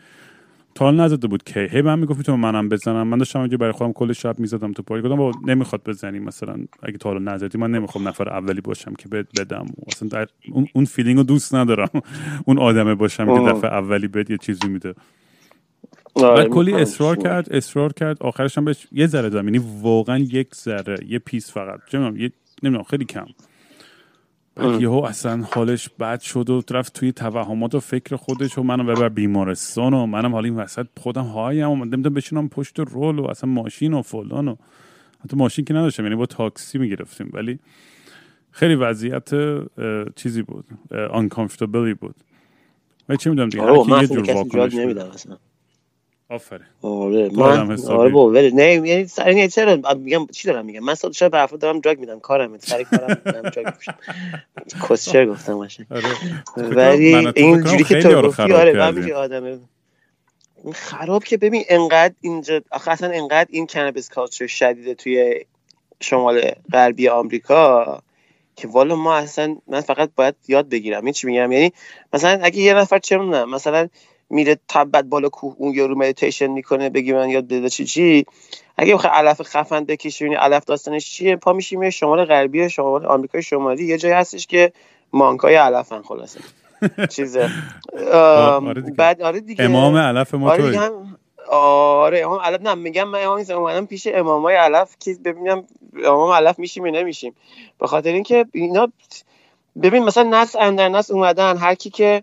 تا 0.74 0.90
نزده 0.90 1.26
بود 1.26 1.44
کی 1.44 1.60
هی 1.60 1.82
من 1.82 1.98
می‌گفت 1.98 2.26
تو 2.26 2.36
منم 2.36 2.68
بزنم. 2.68 3.06
من 3.06 3.18
داشتم 3.18 3.38
اونجا 3.38 3.56
برای 3.56 3.72
خودم 3.72 3.92
کل 3.92 4.12
شب 4.12 4.38
می‌زدم 4.38 4.72
تو 4.72 4.82
پای 4.82 5.02
گفتم 5.02 5.16
بابا 5.16 5.38
نمی‌خواد 5.46 5.82
بزنی 5.86 6.18
مثلا. 6.18 6.56
اگه 6.82 6.98
تا 6.98 7.08
حالا 7.08 7.32
نزدی 7.32 7.58
من 7.58 7.70
نمی‌خوام 7.70 8.08
نفر 8.08 8.28
اولی 8.28 8.60
باشم 8.60 8.94
که 8.94 9.08
بدم. 9.08 9.66
اصلا 9.86 10.08
در 10.08 10.26
اون, 10.52 10.66
اون 10.72 10.84
فیلینگ 10.84 11.16
رو 11.16 11.22
دوست 11.24 11.54
ندارم. 11.54 11.88
اون 12.46 12.58
آدمه 12.58 12.94
باشم 12.94 13.24
که 13.24 13.32
آه. 13.32 13.52
دفعه 13.52 13.70
اولی 13.70 14.08
بهت 14.08 14.30
یه 14.30 14.38
چیزی 14.38 14.68
میده. 14.68 14.94
آره، 16.14 16.36
بعد 16.36 16.48
کلی. 16.48 16.74
اصرار 16.74 17.16
کرد 17.16 17.52
اصرار 17.52 17.92
کرد. 17.92 18.22
آخرش 18.22 18.58
هم 18.58 18.64
بهش 18.64 18.86
یه 18.92 19.06
ذره 19.06 19.28
دادم. 19.28 19.48
یعنی 19.48 19.66
واقعا 19.82 20.18
یک 20.18 20.54
ذره 20.54 20.96
یه 21.08 21.18
پیس 21.18 21.52
فقط. 21.52 21.80
چه 21.88 21.98
یه 21.98 22.32
نمی‌دونم 22.62 22.82
خیلی 22.82 23.04
کم. 23.04 23.26
بعد 24.54 24.80
یهو 24.80 25.02
اصلا 25.02 25.44
حالش 25.50 25.88
بد 25.88 26.20
شد 26.20 26.50
و 26.50 26.62
رفت 26.70 26.92
توی 26.92 27.12
توهمات 27.12 27.74
و 27.74 27.80
فکر 27.80 28.16
خودش 28.16 28.58
و 28.58 28.62
منو 28.62 28.84
ببر 28.84 29.08
بیمارستان 29.08 29.94
و 29.94 30.06
منم 30.06 30.32
حالا 30.32 30.44
این 30.44 30.56
وسط 30.56 30.86
خودم 31.00 31.24
هایم 31.24 31.70
و 31.70 31.74
من 31.76 31.88
نمی‌دونم 31.88 32.14
بشینم 32.14 32.48
پشت 32.48 32.80
رول 32.80 33.18
و 33.18 33.24
اصلا 33.24 33.50
ماشین 33.50 33.94
و 33.94 34.02
فلان 34.02 34.48
و 34.48 34.56
حتی 35.24 35.36
ماشین 35.36 35.64
که 35.64 35.74
نداشتم 35.74 36.02
یعنی 36.02 36.16
با 36.16 36.26
تاکسی 36.26 36.78
می‌گرفتیم. 36.78 37.30
ولی 37.32 37.58
خیلی 38.50 38.74
وضعیت 38.74 39.30
چیزی 40.16 40.42
بود 40.42 40.64
uncomfortably 40.90 41.94
بود. 42.00 42.14
ولی 43.08 43.18
چه 43.18 43.30
می‌دونم 43.30 43.48
دیگه 43.48 43.62
آره 43.62 43.72
هر 43.72 43.76
بابا، 43.78 43.84
کی 43.84 43.90
من 43.90 43.98
یه 43.98 44.04
اصلا 44.04 44.22
جور 44.22 44.36
واکنش 44.36 45.26
آفرین 46.32 46.66
آره 46.82 47.30
من. 47.32 47.78
آره 47.88 48.10
بابا 48.10 48.40
نه 48.40 48.72
یعنی 48.72 49.06
سر 49.06 49.28
یعنی 49.32 49.48
چرا؟ 49.48 49.94
میگم 49.96 50.26
چی 50.26 50.48
دارم 50.48 50.66
میگم؟ 50.66 50.80
من 50.80 50.94
صد 50.94 51.12
شب 51.12 51.50
به 51.50 51.56
دارم 51.56 51.80
دراگ 51.80 51.98
میدم؟ 51.98 52.20
کارم 52.20 52.58
سر 52.58 52.82
کارم 52.82 53.14
دارم 53.24 53.50
دراگ 53.50 53.66
میپوشم 53.66 53.94
کسچر 54.88 55.26
گفتم 55.26 55.54
باشه 55.54 55.86
آره. 55.90 56.68
ولی 56.68 57.32
اینجوری 57.36 57.84
که 57.84 58.02
تو 58.02 58.22
گفتی 58.22 58.52
آره 58.52 58.72
من 58.72 59.12
آدمه. 59.12 59.58
خراب 60.72 61.24
که 61.24 61.36
ببین 61.36 61.64
انقدر 61.68 62.14
اینجا 62.20 62.60
آخه 62.70 62.90
اصلا 62.90 63.10
انقدر 63.10 63.48
این 63.50 63.66
کنابیس 63.66 64.08
کالچر 64.08 64.46
شدیده 64.46 64.94
توی 64.94 65.44
شمال 66.00 66.50
غربی 66.72 67.08
آمریکا 67.08 68.02
که 68.56 68.68
والا 68.68 68.96
ما 68.96 69.16
اصلا 69.16 69.56
من 69.66 69.80
فقط 69.80 70.10
باید 70.16 70.34
یاد 70.48 70.68
بگیرم. 70.68 71.04
این 71.04 71.12
چی 71.12 71.26
میگم؟ 71.26 71.52
یعنی 71.52 71.72
مثلا 72.12 72.40
اگه 72.42 72.58
یه 72.58 72.74
نفر 72.74 72.98
چه 72.98 73.16
می‌دونم 73.16 73.50
مثلا 73.50 73.88
میره 74.32 74.58
تبت 74.68 75.04
بالا 75.04 75.28
کوه 75.28 75.54
اون 75.58 75.74
یارو 75.74 75.98
مدیتیشن 75.98 76.46
می‌کنه 76.46 76.90
بگی 76.90 77.12
من 77.12 77.28
یاد 77.28 77.44
بده 77.46 77.68
چی 77.70 77.84
چی؟ 77.84 78.26
اگه 78.76 78.94
بخوای 78.94 79.12
علف 79.12 79.42
خفن 79.42 79.84
بکشی 79.84 80.24
ببینی 80.24 80.36
علف 80.40 80.64
داستانش 80.64 81.10
چیه 81.10 81.36
پا 81.36 81.52
میشی 81.52 81.76
میره 81.76 81.90
شمال 81.90 82.24
غربی 82.24 82.70
شمال 82.70 83.06
آمریکای 83.06 83.42
شمالی 83.42 83.84
یه 83.84 83.98
جایی 83.98 84.14
هستش 84.14 84.46
که 84.46 84.72
مانکای 85.12 85.54
علفن 85.54 86.02
خلاصه. 86.02 86.40
چیزه. 87.10 87.50
آره. 88.12 88.80
بعد 88.96 89.22
آره 89.22 89.40
دیگه. 89.40 89.64
امام 89.64 89.96
علف 89.96 90.34
ما 90.34 90.50
آره 90.50 90.78
هم 90.78 91.16
آره 91.50 92.20
امام 92.20 92.40
علف 92.40 92.60
نه 92.60 92.74
میگم 92.74 93.08
من 93.08 93.24
امام 93.24 93.38
نیستم. 93.38 93.58
اومدم 93.58 93.86
پیش 93.86 94.06
امامای 94.14 94.56
علف 94.56 94.96
که 95.00 95.16
ببینم 95.24 95.64
امام 96.04 96.30
علف 96.30 96.58
میشیم 96.58 96.86
یا 96.86 96.92
نمیشیم. 96.92 97.34
به 97.78 97.86
خاطر 97.86 98.12
اینکه 98.12 98.46
اینا 98.52 98.88
ببین 99.82 100.04
مثلا 100.04 100.42
نسل 100.42 100.58
اندر 100.60 100.88
نسل 100.88 101.14
اومدن 101.14 101.56
هر 101.56 101.74
کی 101.74 101.90
که 101.90 102.22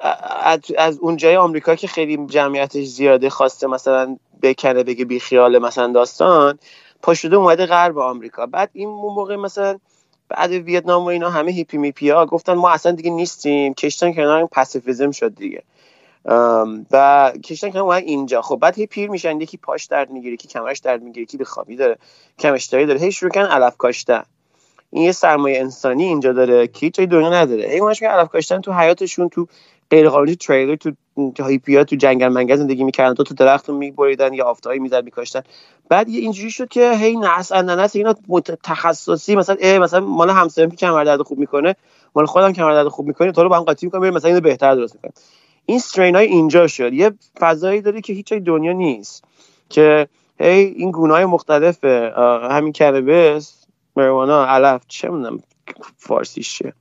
از, 0.00 0.60
از 0.78 0.98
اون 0.98 1.16
جای 1.16 1.36
آمریکا 1.36 1.74
که 1.74 1.86
خیلی 1.86 2.26
جمعیتش 2.26 2.84
زیاده 2.84 3.30
خواسته 3.30 3.66
مثلا 3.66 4.16
بکنه 4.42 4.82
بگه 4.82 5.04
بی 5.04 5.20
خیال 5.20 5.58
مثلا 5.58 5.92
داستان 5.92 6.58
پا 7.02 7.14
شده 7.14 7.36
اومده 7.36 7.66
غرب 7.66 7.98
آمریکا. 7.98 8.46
بعد 8.46 8.70
این 8.72 8.88
موقع 8.88 9.36
مثلا 9.36 9.78
بعد 10.28 10.50
ویتنام 10.50 11.04
و 11.04 11.06
اینا 11.06 11.30
همه 11.30 11.52
هیپی 11.52 11.78
میپی 11.78 12.10
ها 12.10 12.26
گفتن 12.26 12.52
ما 12.52 12.70
اصلا 12.70 12.92
دیگه 12.92 13.10
نیستیم. 13.10 13.74
کشتن 13.74 14.12
کنار 14.12 14.48
این 14.60 15.10
شد 15.10 15.34
دیگه. 15.34 15.62
و 16.90 17.32
کشتن 17.44 17.70
کنار 17.70 17.92
اینجا. 17.92 18.42
خب 18.42 18.56
بعد 18.56 18.78
هی 18.78 18.86
پیر 18.86 19.10
میشن 19.10 19.40
یکی 19.40 19.56
پاش 19.56 19.84
درد 19.86 20.10
می‌گیره 20.10 20.34
یکی 20.34 20.48
کمرش 20.48 20.78
درد 20.78 21.02
می‌گیره 21.02 21.22
یکی 21.22 21.36
به 21.36 21.44
خوابی 21.44 21.76
داره 21.76 21.98
کم 22.38 22.54
اشتهایی 22.54 22.86
داره. 22.86 23.00
هی 23.00 23.12
شروع 23.12 23.30
کردن 23.30 23.50
علف 23.50 23.76
کاشتن. 23.76 24.22
این 24.90 25.04
یه 25.04 25.12
سرمایه 25.12 25.60
انسانی 25.60 26.04
اینجا 26.04 26.32
داره 26.32 26.66
که 26.66 26.86
هیچ 26.86 27.00
دنیا 27.00 27.30
نداره. 27.30 27.68
هی 27.68 27.80
ماش 27.80 28.02
علف 28.02 28.28
کاشتن 28.28 28.60
تو 28.60 28.72
حیاتشون 28.72 29.28
تو 29.28 29.46
غیر 29.90 30.08
قانونی 30.08 30.36
تریلر 30.36 30.76
تو 30.76 30.92
هایپیا 31.40 31.84
تو 31.84 31.96
جنگل 31.96 32.28
منگل 32.28 32.56
زندگی 32.56 32.84
می‌کردن. 32.84 33.14
تو 33.14 33.24
تو 33.24 33.34
درخت 33.34 33.68
رو 33.68 33.76
میبریدن 33.76 34.34
یا 34.34 34.44
آفتایی 34.44 34.80
می‌زد 34.80 35.04
میکاشتن. 35.04 35.42
بعد 35.88 36.08
یه 36.08 36.20
اینجوری 36.20 36.50
شد 36.50 36.68
که 36.68 36.92
هی 36.92 37.16
نس 37.16 37.52
نس 37.52 37.96
اینا 37.96 38.14
تخصصی 38.62 39.36
مثلا 39.36 39.56
ای 39.60 39.78
مثلا 39.78 40.00
مال 40.00 40.30
همسایه‌ام 40.30 40.76
کمر 40.76 41.04
درد 41.04 41.22
خوب 41.22 41.38
می‌کنه 41.38 41.76
مال 42.14 42.26
خودم 42.26 42.52
کمر 42.52 42.72
درد 42.72 42.88
خوب 42.88 43.06
می‌کنه 43.06 43.32
تو 43.32 43.42
رو 43.42 43.48
با 43.48 43.56
هم 43.56 43.62
قاطی 43.62 43.86
می‌کنه 43.86 44.10
مثلا 44.10 44.28
اینو 44.28 44.40
بهتر 44.40 44.74
درست 44.74 44.94
می‌کنه 44.94 45.12
این 45.66 45.76
استرین 45.76 46.16
های 46.16 46.26
اینجا 46.26 46.66
شد. 46.66 46.92
یه 46.92 47.12
فضایی 47.40 47.80
داره 47.80 48.00
که 48.00 48.12
هیچ 48.12 48.32
دنیا 48.32 48.72
نیست 48.72 49.24
که 49.68 50.08
هی 50.40 50.48
این 50.48 50.90
گونه 50.90 51.14
های 51.14 51.24
مختلف 51.24 51.84
همین 52.50 52.72
کربس 52.72 53.66
مروانا 53.96 54.46
علف 54.46 54.82
چه 54.88 55.08
می‌دونم 55.08 55.42
فارسیش 55.96 56.58
چیه. 56.58 56.72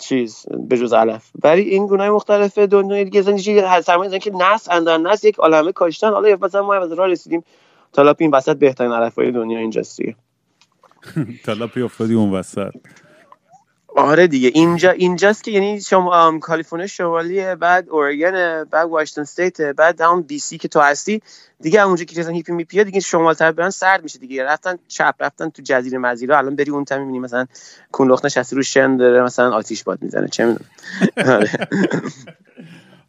چیز 0.00 0.46
به 0.68 0.78
جز 0.78 0.92
علف. 0.92 1.30
ولی 1.42 1.62
این 1.62 1.86
گونه 1.86 2.10
مختلف 2.10 2.58
دنیای 2.58 3.04
دیگه 3.04 3.22
زنی 3.22 3.40
چیزی 3.40 3.62
سرمایه 3.82 4.18
که 4.18 4.30
نس 4.30 4.68
اندر 4.70 4.98
نس 4.98 5.24
یک 5.24 5.38
عالمه 5.38 5.72
کاشتن. 5.72 6.10
حالا 6.10 6.36
مثلا 6.42 6.62
ما 6.62 6.74
از 6.74 6.92
راه 6.92 7.06
رسیدیم 7.06 7.44
تالاپی 7.92 8.24
این 8.24 8.34
وسط 8.34 8.56
بهترین 8.56 8.92
علف 8.92 9.14
های 9.14 9.32
دنیا 9.32 9.58
اینجاست 9.58 9.96
دیگه. 9.96 10.16
تالاپی 11.44 11.82
افتادی 11.82 12.14
اون 12.14 12.30
وسط. 12.30 12.72
آره 13.96 14.26
دیگه. 14.26 14.50
اینجا 14.54 14.90
اینجاست 14.90 15.44
که 15.44 15.50
یعنی 15.50 15.80
شما 15.80 16.38
کالیفرنیا 16.38 16.86
شمالیه 16.86 17.54
بعد 17.54 17.88
اورگن 17.88 18.64
بعد 18.64 18.88
Washington 18.88 19.20
State 19.20 19.60
بعد 19.60 20.02
اون 20.02 20.20
BC 20.20 20.58
که 20.58 20.68
تو 20.68 20.80
هستی. 20.80 21.22
دیگه 21.60 21.86
اونجا 21.86 22.04
که 22.04 22.20
مثلا 22.20 22.32
hippie 22.32 22.52
میپیه 22.52 22.84
دیگه 22.84 23.00
شمال 23.00 23.34
طرف 23.34 23.54
برن 23.54 23.70
سرد 23.70 24.02
میشه 24.02 24.18
دیگه. 24.18 24.44
رفتن 24.44 24.78
چپ 24.88 25.14
رفتن 25.20 25.48
تو 25.48 25.62
جزیره 25.62 25.98
مزیرا. 25.98 26.38
الان 26.38 26.56
بری 26.56 26.70
اون 26.70 26.84
می‌بینی 26.90 27.18
مثلا 27.18 27.46
کون 27.92 28.08
لخت 28.08 28.24
نشسته 28.24 28.56
رو 28.56 28.62
شن 28.62 28.96
داره 28.96 29.22
مثلا 29.22 29.50
آتیش 29.52 29.84
باد 29.84 30.02
می‌زنه. 30.02 30.28
چه 30.28 30.44
می‌دونم. 30.44 30.70
آره, 31.16 31.50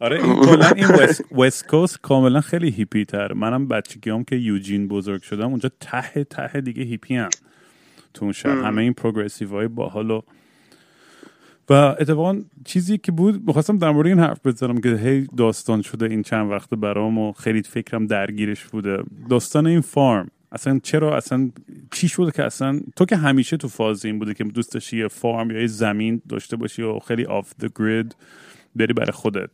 آره، 0.00 0.24
این 0.24 0.46
کلا 0.46 0.68
این 0.68 0.86
West, 1.32 1.66
Coast 1.66 2.00
کاملا 2.00 2.40
خیلی 2.40 2.70
hippie 2.70 3.04
تر. 3.04 3.32
منم 3.32 3.68
بچگیام 3.68 4.24
که 4.24 4.36
یوجین 4.36 4.88
بزرگ 4.88 5.22
شدم 5.22 5.46
اونجا 5.46 5.70
ته 5.80 6.24
ته 6.24 6.60
دیگه 6.60 6.82
hippie 6.82 7.16
هم 7.16 7.30
تو 8.14 8.24
اون 8.24 8.32
شهر. 8.32 8.52
همه 8.52 8.82
این 8.82 8.92
پروگرسیو 8.92 9.48
های 9.48 9.68
باحال 9.68 10.10
و 10.10 10.20
اتفاقا 11.70 12.40
چیزی 12.64 12.98
که 12.98 13.12
بود 13.12 13.46
می‌خواستم 13.46 13.78
در 13.78 13.90
مورد 13.90 14.06
این 14.06 14.18
حرف 14.18 14.46
بزنم 14.46 14.80
که 14.80 14.88
هی 14.88 15.26
داستان 15.36 15.82
شده 15.82 16.06
این 16.06 16.22
چند 16.22 16.50
وقت 16.50 16.70
برام 16.70 17.18
و 17.18 17.32
خیلی 17.32 17.62
فکرم 17.62 18.06
درگیرش 18.06 18.64
بوده. 18.64 19.02
داستان 19.30 19.66
این 19.66 19.80
فارم 19.80 20.30
اصلا 20.52 20.80
چرا؟ 20.82 21.16
اصلا 21.16 21.50
چی 21.92 22.08
شده 22.08 22.30
که 22.30 22.44
اصلا 22.44 22.80
تو 22.96 23.04
که 23.04 23.16
همیشه 23.16 23.56
تو 23.56 23.68
فاز 23.68 24.04
این 24.04 24.18
بوده 24.18 24.34
که 24.34 24.44
دوست 24.44 24.72
داشتی 24.72 24.98
یه 24.98 25.08
فارم 25.08 25.50
یا 25.50 25.60
یه 25.60 25.66
زمین 25.66 26.22
داشته 26.28 26.56
باشی 26.56 26.82
و 26.82 26.98
خیلی 26.98 27.24
آف 27.24 27.52
the 27.62 27.68
گرید 27.78 28.16
بری 28.76 28.92
برای 28.92 29.12
خودت. 29.12 29.50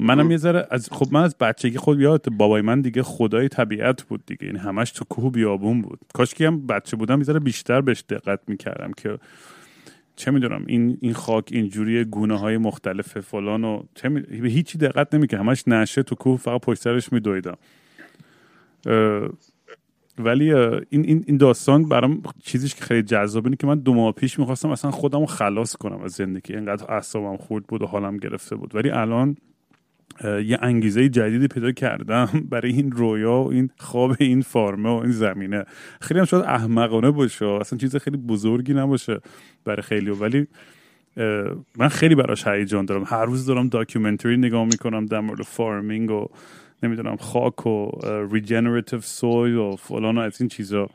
منم 0.00 0.30
یه 0.30 0.36
ذره 0.36 0.66
از 0.70 0.88
خب 0.92 1.06
من 1.12 1.22
از 1.22 1.38
بچگی 1.38 1.78
خود 1.78 2.00
یادت 2.00 2.28
بابای 2.28 2.62
من 2.62 2.80
دیگه 2.80 3.02
خدای 3.02 3.48
طبیعت 3.48 4.02
بود 4.02 4.22
دیگه. 4.26 4.46
یعنی 4.46 4.58
همش 4.58 4.90
تو 4.90 5.04
کوه 5.04 5.32
بیابون 5.32 5.82
بود. 5.82 6.00
کاش 6.14 6.34
که 6.34 6.46
هم 6.46 6.66
بچه 6.66 6.96
بودم 6.96 7.22
یه 7.22 7.38
بیشتر 7.38 7.80
بهش 7.80 8.04
دقت 8.08 8.40
می‌کردم 8.48 8.92
که 8.92 9.18
چه 10.16 10.30
می‌دونم 10.30 10.64
این 10.66 10.98
این 11.00 11.14
خاک 11.14 11.48
اینجوری 11.52 12.04
گونه 12.04 12.38
های 12.38 12.56
مختلف 12.56 13.18
فلان 13.20 13.64
و 13.64 13.82
چه 13.94 14.08
می... 14.08 14.20
به 14.20 14.48
هیچی 14.48 14.78
دقت 14.78 15.14
نمی‌کنه. 15.14 15.40
همش 15.40 15.68
نشه 15.68 16.02
تو 16.02 16.14
کوه 16.14 16.38
فقط 16.38 16.60
پشت 16.60 16.82
سرش 16.82 17.12
میدویدم 17.12 17.56
ولی 20.18 20.52
این 20.54 20.84
این 20.90 21.24
این 21.26 21.36
داستان 21.36 21.88
برام 21.88 22.22
چیزیش 22.42 22.74
که 22.74 22.84
خیلی 22.84 23.02
جذابه 23.02 23.46
اینه 23.46 23.56
که 23.56 23.66
من 23.66 23.78
دو 23.78 23.94
ماه 23.94 24.12
پیش 24.12 24.38
می‌خواستم 24.38 24.70
اصلا 24.70 24.90
خودم 24.90 25.20
رو 25.20 25.26
خلاص 25.26 25.76
کنم 25.76 26.00
از 26.00 26.12
زندگی. 26.12 26.54
اینقدر 26.54 26.92
اعصابم 26.92 27.36
خورد 27.36 27.66
بود 27.66 27.82
و 27.82 27.86
حالم 27.86 28.16
گرفته 28.16 28.56
بود. 28.56 28.74
ولی 28.74 28.90
الان 28.90 29.36
یه 30.24 30.58
انگیزه 30.62 31.08
جدیدی 31.08 31.48
پیدا 31.48 31.72
کردم 31.72 32.28
برای 32.50 32.72
این 32.72 32.92
رویا 32.92 33.32
و 33.32 33.52
این 33.52 33.70
خواب 33.78 34.16
این 34.20 34.42
فارمه 34.42 34.88
و 34.88 34.92
این 34.92 35.12
زمینه. 35.12 35.64
خیلی 36.00 36.20
هم 36.20 36.26
شاید 36.26 36.44
احمقانه 36.44 37.10
باشه 37.10 37.46
اصلا 37.46 37.78
چیز 37.78 37.96
خیلی 37.96 38.16
بزرگی 38.16 38.74
نباشه 38.74 39.20
برای 39.64 39.82
خیلی. 39.82 40.10
ولی 40.10 40.46
من 41.76 41.88
خیلی 41.88 42.14
براش 42.14 42.46
هیجان 42.46 42.84
دارم. 42.84 43.04
هر 43.06 43.24
روز 43.24 43.46
دارم 43.46 43.68
documentary 43.68 44.36
نگاه 44.36 44.64
می‌کنم 44.64 45.06
در 45.06 45.20
مورد 45.20 45.42
farming 45.42 46.10
و 46.10 46.26
نمی‌دونم 46.82 47.16
خاک 47.16 47.66
و 47.66 47.90
regenerative 48.32 49.00
soil 49.00 49.54
و 49.54 49.76
فلان 49.76 50.18
و 50.18 50.20
از 50.20 50.40
این 50.40 50.48
چیزا. 50.48 50.88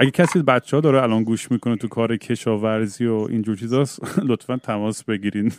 اگه 0.00 0.10
کسی 0.10 0.42
بچه 0.42 0.76
ها 0.76 0.80
داره 0.80 1.02
الان 1.02 1.24
گوش 1.24 1.50
می‌کنه 1.50 1.76
تو 1.76 1.88
کار 1.88 2.16
کشاورزی 2.16 3.06
و 3.06 3.26
اینجور 3.30 3.56
چیزاست 3.56 4.00
لطفا 4.28 4.56
تماس 4.56 5.04
بگیرین. 5.04 5.52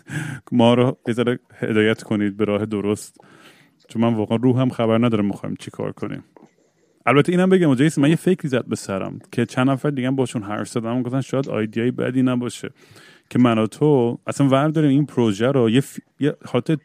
ما 0.51 0.73
رو 0.73 0.97
یه 1.07 1.39
هدایت 1.55 2.03
کنید 2.03 2.37
به 2.37 2.45
راه 2.45 2.65
درست. 2.65 3.17
چون 3.87 4.01
من 4.01 4.13
واقعا 4.13 4.37
روحمم 4.37 4.69
خبر 4.69 4.97
ندارم 4.97 5.25
می‌خوایم 5.25 5.55
چی 5.59 5.71
کار 5.71 5.91
کنیم. 5.91 6.23
البته 7.05 7.31
اینم 7.31 7.49
بگم 7.49 7.75
جیس 7.75 7.97
من 7.97 8.09
یه 8.09 8.15
فکری 8.15 8.49
زد 8.49 8.65
به 8.65 8.75
سرم 8.75 9.19
که 9.31 9.45
چند 9.45 9.69
نفر 9.69 9.89
دیگه 9.89 10.11
باشون 10.11 10.43
حرف 10.43 10.67
زدم 10.67 11.01
گفتن 11.01 11.21
شاید 11.21 11.49
idea 11.49 11.83
ی 11.83 11.91
بدی 11.91 12.21
نباشه. 12.21 12.69
که 13.29 13.39
من 13.39 13.57
و 13.57 13.67
تو 13.67 14.19
اصلا 14.27 14.47
ورداریم 14.47 14.89
این 14.89 15.05
پروژه 15.05 15.47
رو 15.51 15.69
یه, 15.69 15.81
ف... 15.81 15.99
یه 16.19 16.35
حالت 16.45 16.79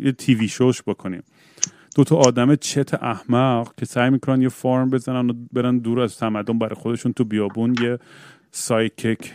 یه 0.00 0.12
TV 0.12 0.48
show 0.48 0.71
ش 0.71 0.82
بکنیم. 0.82 1.22
دو 1.96 2.04
تا 2.04 2.16
آدم 2.16 2.54
چت 2.54 2.94
احمق 2.94 3.74
که 3.76 3.86
سعی 3.86 4.10
می‌کنن 4.10 4.42
یه 4.42 4.48
farm 4.48 4.90
بزنن 4.90 5.30
و 5.30 5.32
برن 5.52 5.78
دور 5.78 6.00
از 6.00 6.18
تمدن 6.18 6.58
برای 6.58 6.74
خودشون 6.74 7.12
تو 7.12 7.24
بیابون 7.24 7.74
یه 7.82 7.98
psychic 8.50 9.32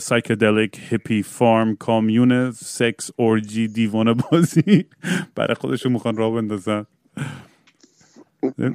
psychedelic 0.00 0.80
hippie 0.90 1.22
farm 1.22 1.76
commune 1.76 2.50
sex 2.50 3.10
orgy 3.16 3.68
دیوانه 3.68 4.14
بازی 4.14 4.84
برای 5.36 5.54
خودشون 5.54 5.92
می‌خوان 5.92 6.16
راه 6.16 6.34
بندازن. 6.34 6.86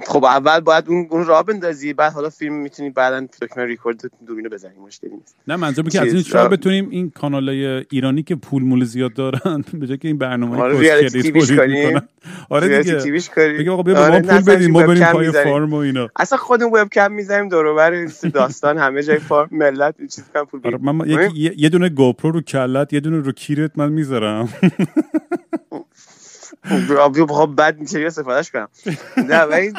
خب 0.07 0.25
اول 0.25 0.59
باید 0.59 0.85
اون 0.87 1.07
اون 1.09 1.25
راه 1.25 1.43
بندازی 1.43 1.93
بعد 1.93 2.13
حالا 2.13 2.29
فیلم 2.29 2.53
می‌تونی 2.53 2.89
بعدا 2.89 3.27
دکمه 3.41 3.65
ریکورد 3.65 4.01
دوربینو 4.27 4.49
بزنی 4.49 4.79
مشکلی 4.79 5.15
نیست. 5.15 5.35
نه 5.47 5.55
منظورم 5.55 5.89
که 5.89 6.01
از 6.01 6.13
این 6.13 6.23
شاید 6.23 6.49
بتونیم 6.49 6.89
این 6.89 7.09
کانالای 7.09 7.85
ایرانی 7.91 8.23
که 8.23 8.35
پول 8.35 8.63
مول 8.63 8.83
زیاد 8.83 9.13
دارن 9.13 9.63
به 9.79 9.87
جای 9.87 9.97
که 9.97 10.07
این 10.07 10.17
برنامه 10.17 10.57
آره 10.57 11.09
آره 12.49 12.83
دیگه. 12.83 13.01
تیویش 13.01 13.29
کنیم 13.29 13.57
بگه 13.57 13.71
آقا 13.71 13.83
بیا 13.83 13.97
آره 13.97 14.19
ما 14.19 14.27
پول 14.27 14.41
بدیم 14.41 14.71
ما 14.71 14.83
بریم 14.83 15.11
پای 15.11 15.31
فارم 15.31 15.73
و 15.73 15.75
اینا. 15.75 16.09
اصلا 16.15 16.37
خودمون 16.37 16.81
وب 16.81 16.89
کم 16.89 17.11
می‌ذاریم 17.11 17.49
دور 17.49 17.65
و 17.65 17.75
بر 17.75 18.05
داستان 18.33 18.77
همه 18.77 19.03
جای 19.03 19.19
فارم 19.19 19.49
ملت 19.51 19.95
چیز 19.97 20.23
کم 20.33 20.45
پول 20.45 20.61
آره 20.63 20.77
من 20.77 21.07
یه 21.35 21.69
دونه 21.69 21.89
گوپرو 21.89 22.31
رو 22.31 22.41
کلت 22.41 22.93
یه 22.93 22.99
دونه 22.99 23.17
رو 23.17 23.31
کیرت 23.31 23.71
من 23.75 23.91
می‌ذارم. 23.91 24.49
خب 27.29 27.53
بعد 27.55 27.79
میشه 27.79 27.99
استفادهش 27.99 28.51
کنم. 28.51 28.67
نه 29.17 29.41
ولی 29.41 29.73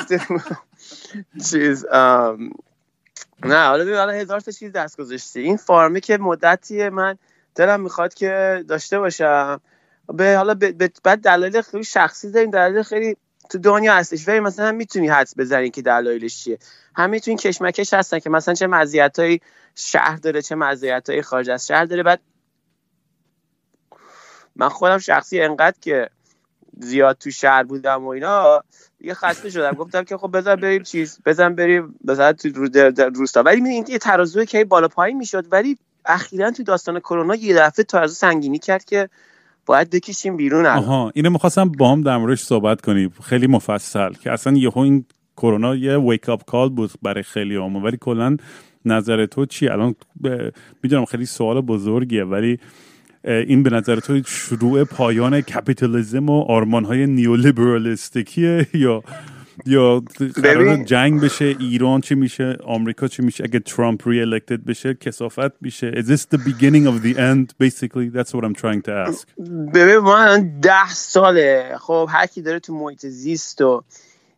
چیز 1.50 1.86
نه 3.44 3.66
حالا 3.66 3.98
حالا 3.98 4.12
هزار 4.12 4.40
تا 4.40 4.52
چیز 4.52 4.72
دست 4.72 4.96
گذاشتی. 5.00 5.40
این 5.40 5.56
فارمه 5.56 6.00
که 6.00 6.18
مدتی 6.18 6.88
من 6.88 7.18
دلم 7.54 7.80
می‌خواد 7.80 8.14
که 8.14 8.64
داشته 8.68 8.98
باشم. 8.98 9.60
به 10.14 10.36
حالا 10.36 10.54
بعد 11.04 11.20
دلایل 11.20 11.62
خیلی 11.62 11.84
شخصی 11.84 12.30
داریم 12.30 12.50
دلایل 12.50 12.82
خیلی 12.82 13.16
تو 13.50 13.58
دنیا 13.58 13.94
هستش. 13.94 14.28
ولی 14.28 14.40
مثلا 14.40 14.66
هم 14.66 14.74
می‌تونی 14.74 15.08
حدس 15.08 15.34
بزنی 15.38 15.70
که 15.70 15.82
دلایلش 15.82 16.44
چیه. 16.44 16.58
همه 16.96 17.20
تو 17.20 17.30
این 17.30 17.38
کشمکش 17.38 17.94
هستن 17.94 18.18
که 18.18 18.30
مثلا 18.30 18.54
چه 18.54 18.66
مزیتایی 18.66 19.40
شهر 19.74 20.16
داره 20.16 20.42
چه 20.42 20.54
مزیتایی 20.54 21.22
خارج 21.22 21.50
از 21.50 21.66
شهر 21.66 21.84
داره. 21.84 22.02
بعد 22.02 22.20
من 24.56 24.68
خودم 24.68 24.98
شخصی 24.98 25.40
انقدر 25.40 25.76
که 25.80 26.10
زیاد 26.80 27.16
تو 27.16 27.30
شهر 27.30 27.62
بودم 27.62 28.04
و 28.04 28.08
اینا 28.08 28.64
یه 29.00 29.14
خسته 29.14 29.50
شدم. 29.50 29.72
گفتم 29.72 30.04
که 30.04 30.16
خب 30.16 30.36
بذار 30.36 30.56
بریم 30.56 30.82
چیز 30.82 31.18
بزن 31.26 31.54
بریم 31.54 31.98
بذار 32.08 32.32
تو 32.32 32.48
روستا. 33.14 33.42
ولی 33.42 33.68
این 33.68 33.84
یه 33.88 33.98
ترازو 33.98 34.44
که 34.44 34.64
بالا 34.64 34.88
پایین 34.88 35.16
می‌شد. 35.16 35.52
ولی 35.52 35.78
اخیرا 36.04 36.50
تو 36.50 36.62
داستان 36.62 37.00
کرونا 37.00 37.34
یه 37.34 37.56
دفعه 37.56 37.84
ترازو 37.84 38.14
سنگینی 38.14 38.58
کرد 38.58 38.84
که 38.84 39.08
باید 39.70 39.90
بکشیم 39.90 40.36
بیرون 40.36 40.66
آها 40.66 41.12
اینو 41.14 41.30
می‌خواستم 41.30 41.68
با 41.68 41.92
هم 41.92 42.02
در 42.02 42.16
موردش 42.16 42.40
صحبت 42.40 42.80
کنیم 42.80 43.12
خیلی 43.22 43.46
مفصل 43.46 44.12
که 44.12 44.32
اصلا 44.32 44.56
یهو 44.56 44.78
این 44.78 45.04
کرونا 45.36 45.76
یه 45.76 45.98
ویک 45.98 46.28
اپ 46.28 46.44
کال 46.44 46.68
بود 46.68 46.90
برای 47.02 47.22
خیلی 47.22 47.56
هم 47.56 47.76
ولی 47.76 47.96
کلا 48.00 48.36
نظر 48.84 49.26
تو 49.26 49.46
چی؟ 49.46 49.68
الان 49.68 49.94
می‌دونم 50.82 51.04
خیلی 51.04 51.26
سوال 51.26 51.60
بزرگیه 51.60 52.24
ولی 52.24 52.58
این 53.24 53.62
به 53.62 53.70
نظر 53.70 54.00
تو 54.00 54.22
شروع 54.26 54.84
پایان 54.84 55.40
کپیتالیزم 55.40 56.30
و 56.30 56.40
آرمان 56.42 56.84
های 56.84 57.06
نیولیبرالیستیکیه 57.06 58.66
یا 58.74 59.02
یا 59.66 60.02
قرار. 60.42 60.76
جنگ 60.76 61.20
بشه 61.20 61.44
ایران 61.44 62.00
چی 62.00 62.14
میشه 62.14 62.56
آمریکا 62.64 63.08
چی 63.08 63.22
میشه 63.22 63.44
اگه 63.44 63.58
ترامپ 63.58 64.08
ری 64.08 64.20
الکتد 64.20 64.64
بشه 64.64 64.94
کسافت 64.94 65.62
میشه. 65.62 65.92
Is 65.92 66.04
this 66.04 66.26
the 66.34 66.38
beginning 66.38 66.86
of 66.86 67.02
the 67.02 67.18
end? 67.18 67.54
Basically 67.62 68.08
that's 68.16 68.32
what 68.34 68.44
I'm 68.44 68.54
trying 68.54 68.82
to 68.82 68.92
ask. 69.08 69.26
ببین 69.74 69.98
من 69.98 70.60
ده 70.60 70.88
ساله. 70.88 71.76
خب 71.80 72.08
هر 72.12 72.26
کی 72.26 72.42
داره 72.42 72.58
تو 72.58 72.74
محیط 72.74 73.06
زیست 73.06 73.60
و 73.60 73.82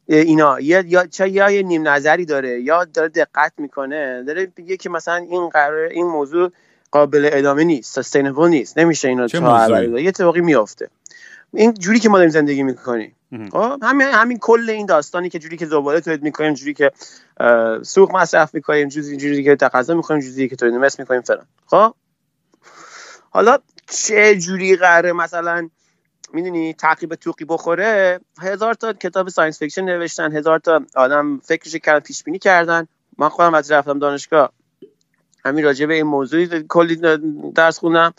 اینا 0.06 0.60
یا 0.60 0.80
یا 0.86 1.06
چه 1.06 1.28
یا 1.28 1.50
یه 1.50 1.62
نیم 1.62 1.88
نظری 1.88 2.24
داره 2.24 2.60
یا 2.60 2.84
داره 2.84 3.08
دقت 3.08 3.52
می‌کنه 3.58 4.24
داره 4.26 4.52
میگه 4.56 4.76
که 4.76 4.90
مثلا 4.90 5.16
این 5.16 5.48
قرار 5.48 5.88
این 5.88 6.06
موضوع 6.06 6.52
قابل 6.90 7.30
ادامه 7.32 7.64
نیست 7.64 7.94
sustainable 7.94 8.48
نیست. 8.48 8.78
نمیشه 8.78 9.08
اینا 9.08 9.26
چه 9.26 9.40
تا. 9.40 10.00
یه 10.00 10.08
اتفاقی 10.08 10.40
میافته. 10.40 10.88
این 11.54 11.74
جوری 11.74 11.98
که 11.98 12.08
ما 12.08 12.16
داریم 12.16 12.30
زندگی 12.30 12.62
می‌کنیم. 12.62 13.16
خب؟ 13.52 13.78
همین 13.82 14.06
همین 14.06 14.38
کل 14.38 14.70
این 14.70 14.86
داستانی 14.86 15.28
که 15.30 15.38
جوری 15.38 15.56
که 15.56 15.66
زباله 15.66 16.00
تولید 16.00 16.22
می‌کنیم 16.22 16.54
جوری 16.54 16.74
که 16.74 16.92
سوخت 17.82 18.16
مصرف 18.16 18.54
می‌کنیم 18.54 18.88
جوری 18.88 19.16
جوری 19.16 19.44
که 19.44 19.56
تقاضا 19.56 19.94
می‌کنیم 19.94 20.20
جوری 20.20 20.48
که 20.48 20.56
تولید 20.56 20.74
مثل 20.74 21.02
می‌کنیم 21.02 21.20
فلان. 21.20 21.46
خب؟ 21.66 21.94
حالا 23.30 23.58
چه 23.90 24.36
جوری 24.36 24.76
قراره 24.76 25.12
مثلا 25.12 25.68
می‌دونی 26.32 26.74
تقی 26.74 26.98
به 26.98 27.14
توقی 27.14 27.44
بخوره؟ 27.44 28.20
هزار 28.40 28.74
تا 28.74 28.92
کتاب 28.92 29.28
science 29.28 29.58
fiction 29.58 29.84
نوشتن 29.84 30.36
هزار 30.36 30.58
تا 30.58 30.80
آدم 30.94 31.38
فکرش 31.38 31.74
کردن 31.74 32.00
پیش 32.00 32.22
بینی 32.22 32.38
کردن. 32.38 32.86
من 33.18 33.28
خودم 33.28 33.54
از 33.54 33.70
رفتم 33.70 33.98
دانشگاه. 33.98 34.52
همین 35.44 35.64
راجع 35.64 35.86
به 35.86 35.94
این 35.94 36.06
موضوع 36.06 36.60
کلی 36.68 36.96
درس 37.54 37.78
خوندم. 37.78 38.14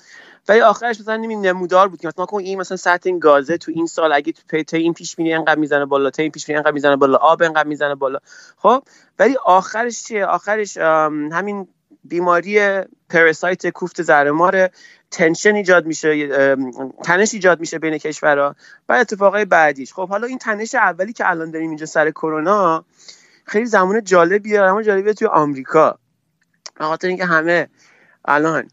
ولی 0.49 0.61
آخرش 0.61 0.99
مثلا 0.99 1.17
نمی 1.17 1.35
نمودار 1.35 1.87
بود 1.87 2.01
که 2.01 2.07
مثلا 2.07 2.25
کن 2.25 2.39
این 2.39 2.59
مثلا 2.59 2.77
سطح 2.77 3.01
این 3.05 3.19
گازه 3.19 3.57
تو 3.57 3.71
این 3.75 3.87
سال 3.87 4.13
اگه 4.13 4.31
تو 4.31 4.41
پیت 4.47 4.73
این 4.73 4.93
پیش 4.93 5.15
بینی 5.15 5.33
انقدر 5.33 5.59
می‌زنه 5.59 5.85
بالا 5.85 6.09
تا 6.09 6.21
این 6.21 6.31
پیش 6.31 6.45
بینی 6.45 6.57
انقدر 6.57 6.71
می‌زنه 6.71 6.95
بالا 6.95 7.17
آب 7.17 7.43
انقدر 7.43 7.67
می‌زنه 7.67 7.95
بالا. 7.95 8.19
خب 8.57 8.83
ولی 9.19 9.35
آخرش 9.45 10.03
چیه؟ 10.03 10.25
آخرش 10.25 10.77
همین 10.77 11.67
بیماری 12.03 12.81
پرسایت 13.09 13.69
کوفت 13.69 14.01
زهرمار 14.01 14.69
تنشن 15.11 15.55
ایجاد 15.55 15.85
میشه 15.85 16.29
تنش 17.03 17.33
ایجاد 17.33 17.59
میشه 17.59 17.79
بین 17.79 17.97
کشورها 17.97 18.55
بعد 18.87 19.01
اتفاقای 19.01 19.45
بعدیش. 19.45 19.93
خب 19.93 20.09
حالا 20.09 20.27
این 20.27 20.37
تنش 20.37 20.75
اولی 20.75 21.13
که 21.13 21.29
الان 21.29 21.51
داریم 21.51 21.69
اینجا 21.69 21.85
سر 21.85 22.11
کرونا 22.11 22.85
خیلی 23.45 23.65
زمان 23.65 24.03
جالبیه 24.03 24.57
زمان 24.57 24.83
جالبیه 24.83 25.13
توی 25.13 25.27
آمریکا. 25.27 25.99
به 26.75 26.85
خاطر 26.85 27.07
اینکه 27.07 27.25
همه 27.25 27.69
الان 28.25 28.67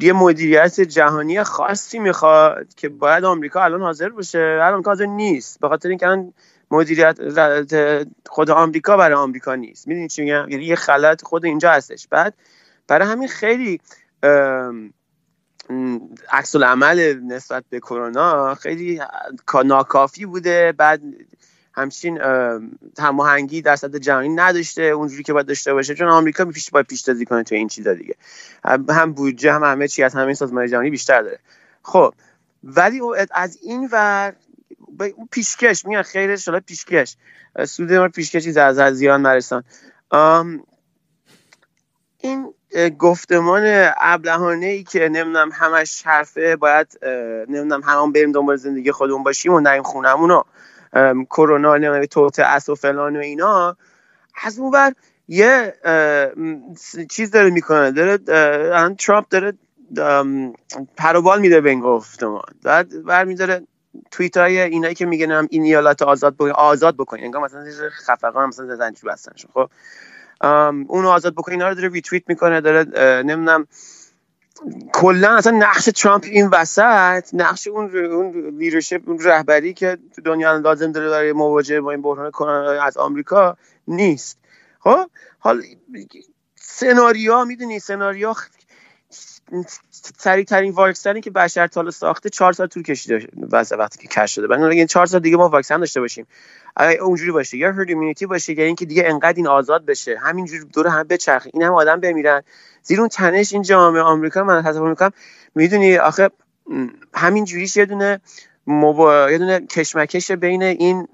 یه 0.00 0.12
مدیریت 0.12 0.80
جهانی 0.80 1.42
خاصی 1.42 1.98
می‌خواد 1.98 2.74
که 2.74 2.88
باید 2.88 3.24
آمریکا 3.24 3.62
الان 3.64 3.80
حاضر 3.80 4.08
باشه. 4.08 4.60
الان 4.62 4.82
حاضر 4.86 5.06
نیست. 5.06 5.60
به 5.60 5.68
خاطر 5.68 5.88
اینکه 5.88 6.06
الان 6.06 6.32
مدیریت 6.70 7.18
خود 8.26 8.50
آمریکا 8.50 8.96
برای 8.96 9.14
آمریکا 9.14 9.54
نیست. 9.54 9.88
می‌دونی 9.88 10.08
چی 10.08 10.22
میگم؟ 10.22 10.46
یعنی 10.48 10.64
یه 10.64 10.76
خلط 10.76 11.22
خود 11.22 11.44
اینجا 11.44 11.70
هستش. 11.70 12.08
بعد 12.08 12.34
برای 12.88 13.08
همین 13.08 13.28
خیلی 13.28 13.80
عکس 16.32 16.54
العمل 16.54 17.20
نسبت 17.20 17.64
به 17.70 17.80
کرونا 17.80 18.54
خیلی 18.54 19.00
کا- 19.46 19.62
ناکافی 19.62 20.26
بوده. 20.26 20.72
بعد 20.72 21.00
همچین 21.72 22.20
هماهنگی 22.98 23.62
در 23.62 23.76
سطح 23.76 23.98
جهانی 23.98 24.28
نداشته 24.28 24.82
اونجوری 24.82 25.22
که 25.22 25.32
باید 25.32 25.46
داشته 25.46 25.74
باشه 25.74 25.94
چون 25.94 26.08
آمریکا 26.08 26.44
پیش 26.44 26.70
باید 26.70 26.86
پیشتازی 26.86 27.24
کنه 27.24 27.42
تو 27.42 27.54
این 27.54 27.68
چیزا 27.68 27.94
دیگه. 27.94 28.14
هم 28.88 29.12
بودجه 29.12 29.52
هم 29.52 29.64
همه 29.64 29.88
چی 29.88 30.02
از 30.02 30.14
همین 30.14 30.34
سازمان 30.34 30.68
جهانی 30.68 30.90
بیشتر 30.90 31.22
داره. 31.22 31.38
خب 31.82 32.14
ولی 32.64 33.00
از 33.30 33.58
این 33.62 33.88
ور 33.92 34.32
اون 35.16 35.28
پیشکش 35.30 35.86
میگن 35.86 36.02
خیرش 36.02 36.48
حالا 36.48 36.60
پیشکش. 36.60 37.16
سود 37.66 37.92
ما 37.92 38.08
پیشکشی 38.08 38.58
از 38.58 38.96
زیان 38.96 39.22
نرسان. 39.22 39.64
آم، 40.10 40.64
این 42.18 42.54
گفتمان 42.98 43.90
ابلهانه 44.00 44.66
ای 44.66 44.84
که 44.84 45.08
نمی‌دونم 45.08 45.50
همش 45.52 46.02
حرفه 46.06 46.56
باید 46.56 46.98
نمی‌دونم 47.48 47.82
همون 47.82 48.12
بریم 48.12 48.32
دنبال 48.32 48.56
زندگی 48.56 48.92
خودمون 48.92 49.22
باشیم 49.22 49.52
و 49.52 49.60
بریم 49.60 49.82
خونمون 49.82 50.42
کرونا 51.30 51.76
نمی‌دونم 51.76 52.04
hoax 52.04 52.68
و 52.68 52.74
فلان 52.74 53.16
و 53.16 53.20
اینا. 53.20 53.76
از 54.44 54.58
اون 54.58 54.70
ور 54.70 54.92
یه 55.28 55.74
چیز 57.10 57.30
داره 57.30 57.50
می‌کنه. 57.50 57.90
داره 57.90 58.18
الان 58.76 58.96
ترامپ 58.96 59.26
داره 59.28 59.52
پروبال 60.96 61.40
میده 61.40 61.60
به 61.60 61.70
این 61.70 61.80
گفتمان. 61.80 62.42
بعد 62.62 63.04
برمیداره 63.04 63.66
توییت 64.10 64.36
های 64.36 64.60
اینایی 64.60 64.94
که 64.94 65.06
میگن 65.06 65.30
هم 65.30 65.46
این 65.50 65.62
ایالت 65.62 66.02
آزاد 66.02 66.34
بکنین 66.34 66.52
آزاد 66.52 66.96
بکنین 66.96 67.24
انگار 67.24 67.42
مثلا 67.42 67.64
خفقان 68.06 68.48
مثلا 68.48 68.76
زنجیر 68.76 69.10
بستنشون 69.10 69.50
خب 69.54 69.70
اونو 70.88 71.08
آزاد 71.08 71.34
بکنین 71.34 71.58
اینا 71.58 71.68
رو 71.68 71.74
داره 71.74 71.88
ریتویت 71.88 72.22
می‌کنه 72.26 72.60
داره 72.60 72.84
نمی‌دونم 73.22 73.66
کلا 74.92 75.36
اصلا 75.36 75.58
نقش 75.58 75.84
ترامپ 75.84 76.24
این 76.24 76.48
وسط 76.52 77.28
نقش 77.32 77.68
اون 77.68 77.96
اون 77.96 78.58
leadership 78.58 79.00
اون 79.06 79.18
رهبری 79.18 79.74
که 79.74 79.98
تو 80.16 80.22
دنیا 80.22 80.56
لازم 80.56 80.92
داره 80.92 81.10
برای 81.10 81.32
مواجهه 81.32 81.80
با 81.80 81.90
این 81.90 82.02
بحران 82.02 82.30
کرونا 82.30 82.82
از 82.82 82.96
آمریکا 82.96 83.56
نیست. 83.88 84.38
خب؟ 84.80 85.10
حال 85.38 85.62
سناریو 86.54 87.44
می‌دونی 87.44 87.78
سناریو 87.78 88.34
سریع 90.18 90.44
ترین 90.44 90.72
واکسنی 90.72 91.20
که 91.20 91.30
بشر 91.30 91.66
تا 91.66 91.90
ساخته 91.90 92.28
چهار 92.30 92.52
سال 92.52 92.66
طول 92.66 92.82
کشیده 92.82 93.28
واسه 93.36 93.76
وقتی 93.76 93.98
که 93.98 94.08
کشف 94.08 94.34
شده. 94.34 94.46
بعد 94.46 94.62
اگه 94.62 94.86
چهار 94.86 95.06
سال 95.06 95.20
دیگه 95.20 95.36
ما 95.36 95.48
واکسن 95.48 95.80
داشته 95.80 96.00
باشیم 96.00 96.26
اگه 96.76 97.00
اونجوری 97.00 97.30
باشه 97.30 97.56
یا 97.56 97.72
herd 97.72 97.88
immunity 97.88 98.26
باشه 98.26 98.58
یا 98.58 98.64
اینکه 98.64 98.86
دیگه 98.86 99.02
انقدر 99.06 99.36
این 99.36 99.46
آزاد 99.46 99.86
بشه 99.86 100.18
همینجوری 100.18 100.64
دور 100.64 100.86
هم 100.86 101.02
بچرخه 101.02 101.50
این 101.54 101.62
هم 101.62 101.72
آدم 101.72 102.00
بمیرن. 102.00 102.42
زیر 102.82 103.00
اون 103.00 103.08
تنش 103.08 103.52
این 103.52 103.62
جامعه 103.62 104.02
آمریکا 104.02 104.44
من 104.44 104.62
تصور 104.62 104.90
می‌کنم 104.90 105.12
می‌دونی 105.54 105.96
آخه 105.96 106.30
همین 107.14 107.44
جوریش 107.44 107.76
یه 107.76 107.86
دونه 107.86 108.20
مبا... 108.66 109.30
یه 109.30 109.38
دونه 109.38 109.60
کشمکش 109.60 110.30
بین 110.30 110.62
این 110.62 111.08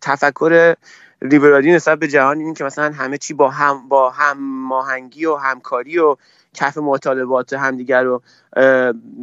تفکر 0.00 0.74
لیبرالی 1.22 1.72
نسبت 1.72 1.98
به 1.98 2.08
جهان 2.08 2.40
این 2.40 2.54
که 2.54 2.64
مثلا 2.64 2.92
همه 2.92 3.18
چی 3.18 3.34
با 3.34 3.50
هم 3.50 3.88
با 3.88 4.10
هم 4.10 4.38
ماهنگی 4.68 5.26
و 5.26 5.36
همکاری 5.36 5.98
و 5.98 6.16
کف 6.54 6.78
مطالبات 6.78 7.52
همدیگر 7.52 8.02
رو 8.02 8.22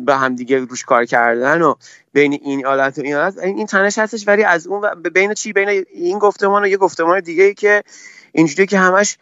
به 0.05 0.15
همدیگه 0.15 0.59
روش 0.59 0.83
کار 0.83 1.05
کردن 1.05 1.61
و 1.61 1.73
بین 2.13 2.33
این 2.33 2.65
آلت 2.65 2.99
و 2.99 3.01
این 3.01 3.15
آلت. 3.15 3.37
این 3.37 3.57
این 3.57 3.67
تنش 3.67 3.97
هستش 3.97 4.27
ولی 4.27 4.43
از 4.43 4.67
اون 4.67 4.81
و- 4.81 4.95
بین 5.13 5.33
چی؟ 5.33 5.53
بین 5.53 5.85
این 5.93 6.19
گفتمان 6.19 6.63
و 6.63 6.67
یه 6.67 6.77
گفتمان 6.77 7.19
دیگه 7.19 7.43
ای 7.43 7.53
که 7.53 7.83
اینجوری 8.31 8.65
که 8.65 8.79
همش 8.79 9.17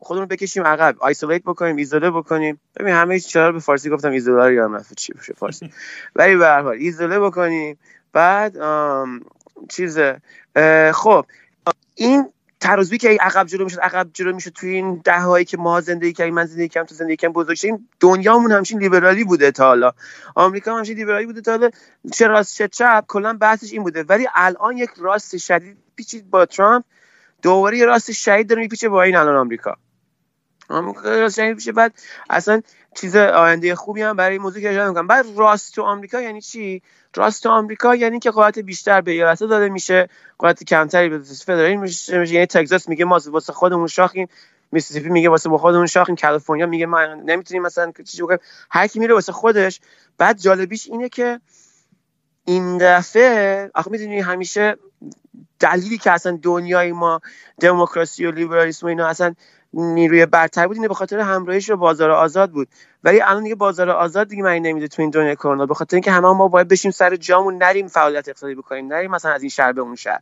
خودمون 0.00 0.26
بکشیم 0.26 0.64
عقب 0.64 0.96
آیسولیت 1.00 1.42
بکنیم 1.42 1.76
ایزوله 1.76 2.10
بکنیم. 2.10 2.60
ببین 2.76 2.94
همه 2.94 3.20
چرا 3.20 3.52
به 3.52 3.58
فارسی 3.58 3.90
گفتم 3.90 4.10
ایزوله 4.10 4.44
رو 4.44 4.52
یادم 4.52 4.74
رفت. 4.74 4.94
چی 4.94 5.12
بشه 5.12 5.32
فارسی؟ 5.32 5.70
ولی 6.16 6.36
به 6.36 6.46
هر 6.46 6.62
حال 6.62 6.76
ایزوله 6.76 7.20
بکنیم. 7.20 7.78
بعد 8.12 8.56
چیز 9.68 9.98
خب 10.92 11.26
این 11.94 12.28
ترازوی 12.60 12.98
که 12.98 13.18
عقب 13.20 13.46
جلو 13.46 13.64
می‌شد 13.64 13.80
عقب 13.80 14.08
جلو 14.12 14.34
می‌شد 14.34 14.50
توی 14.50 14.70
این 14.70 15.00
دههایی 15.04 15.44
که 15.44 15.56
ما 15.56 15.80
زندگی 15.80 16.12
کردیم 16.12 16.34
من 16.34 16.46
زندگی 16.46 16.68
کردم 16.68 16.86
تو 16.86 16.94
زندگی 16.94 17.16
کردم 17.16 17.32
بزرگ 17.32 17.56
شدیم 17.56 17.88
دنیامون 18.00 18.52
همچین 18.52 18.78
لیبرالی 18.78 19.24
بوده 19.24 19.50
تا 19.50 19.66
حالا. 19.66 19.92
آمریکا 20.34 20.72
هم 20.72 20.78
همچین 20.78 20.96
لیبرالی 20.96 21.26
بوده 21.26 21.40
تا 21.40 21.50
حالا. 21.50 21.70
چه 22.12 22.26
راست 22.26 22.54
چه 22.54 22.68
چپ 22.68 23.04
کلا 23.08 23.32
بحثش 23.32 23.72
این 23.72 23.82
بوده. 23.82 24.02
ولی 24.02 24.26
الان 24.34 24.76
یک 24.76 24.90
راست 24.96 25.36
شدید 25.36 25.76
پیچید 25.96 26.30
با 26.30 26.46
ترامپ. 26.46 26.84
دوباره 27.42 27.84
راست 27.84 28.12
شدید 28.12 28.48
داره 28.48 28.62
میپیچه 28.62 28.88
با 28.88 29.02
این 29.02 29.16
الان 29.16 29.36
آمریکا. 29.36 29.74
راست 31.04 31.36
شدید 31.36 31.54
میشه 31.54 31.72
بعد 31.72 31.94
اصلا 32.30 32.62
چیز 32.96 33.16
آینده 33.16 33.74
خوبی 33.74 34.02
هم 34.02 34.16
برای 34.16 34.38
موضوع 34.38 34.62
که 34.62 34.68
می‌کنم. 34.68 35.06
بعد 35.06 35.26
راست 35.36 35.74
تو 35.74 35.82
آمریکا 35.82 36.20
یعنی 36.20 36.40
چی؟ 36.40 36.82
راست 37.16 37.42
تو 37.42 37.48
آمریکا 37.48 37.94
یعنی 37.94 38.18
که 38.18 38.30
قدرت 38.30 38.58
بیشتر 38.58 39.00
به 39.00 39.10
ایالت‌ها 39.10 39.48
داده 39.48 39.68
میشه 39.68 40.08
قدرت 40.40 40.64
کمتری 40.64 41.08
به 41.08 41.18
فدرالی 41.18 41.76
میشه 41.76 42.18
میشه. 42.18 42.34
یعنی 42.34 42.46
تگزاس 42.46 42.88
میگه 42.88 43.04
ما 43.04 43.20
واسه 43.26 43.52
خودمون 43.52 43.86
شاخیم 43.86 44.28
میسیسیپی 44.72 45.08
میگه 45.08 45.28
واسه 45.28 45.50
خودمون 45.50 45.86
شاخیم 45.86 46.16
کالیفرنیا 46.16 46.66
میگه 46.66 46.86
ما 46.86 47.04
نمی‌تونیم 47.04 47.62
مثلا 47.62 47.92
چیزی 48.04 48.22
بکنیم. 48.22 48.38
هر 48.70 48.86
کی 48.86 48.98
میره 48.98 49.14
واسه 49.14 49.32
خودش. 49.32 49.80
بعد 50.18 50.38
جالبیش 50.38 50.86
اینه 50.86 51.08
که 51.08 51.40
این 52.44 52.78
دفعه 52.78 53.70
آخه 53.74 53.90
می‌دونی 53.90 54.20
همیشه 54.20 54.76
دلیلی 55.60 55.98
که 55.98 56.10
اصلا 56.10 56.38
دنیای 56.42 56.92
ما 56.92 57.20
دموکراسی 57.60 58.26
و 58.26 58.30
لیبرالیسم 58.30 58.86
و 58.86 58.88
اینا 58.88 59.06
اصلا 59.06 59.34
نیروی 59.72 60.26
برتر 60.26 60.66
بود 60.66 60.76
اینه 60.76 60.88
به 60.88 60.94
خاطر 60.94 61.18
همراهیش 61.18 61.70
رو 61.70 61.76
بازار 61.76 62.10
آزاد 62.10 62.50
بود. 62.50 62.68
ولی 63.04 63.20
الان 63.20 63.42
دیگه 63.42 63.54
بازار 63.54 63.90
آزاد 63.90 64.28
دیگه 64.28 64.42
معنی 64.42 64.60
نمیده 64.60 64.88
تو 64.88 65.02
این 65.02 65.10
دنیای 65.10 65.36
کرونا 65.36 65.66
به 65.66 65.74
خاطر 65.74 65.96
اینکه 65.96 66.10
همه 66.10 66.32
ما 66.32 66.48
باید 66.48 66.68
بشیم 66.68 66.90
سر 66.90 67.16
جامون 67.16 67.56
نریم 67.62 67.88
فعالیت 67.88 68.28
اقتصادی 68.28 68.54
بکنیم 68.54 68.86
نریم 68.86 69.10
مثلا 69.10 69.32
از 69.32 69.42
این 69.42 69.50
شهر 69.50 69.72
به 69.72 69.80
اون 69.80 69.94
شهر. 69.94 70.20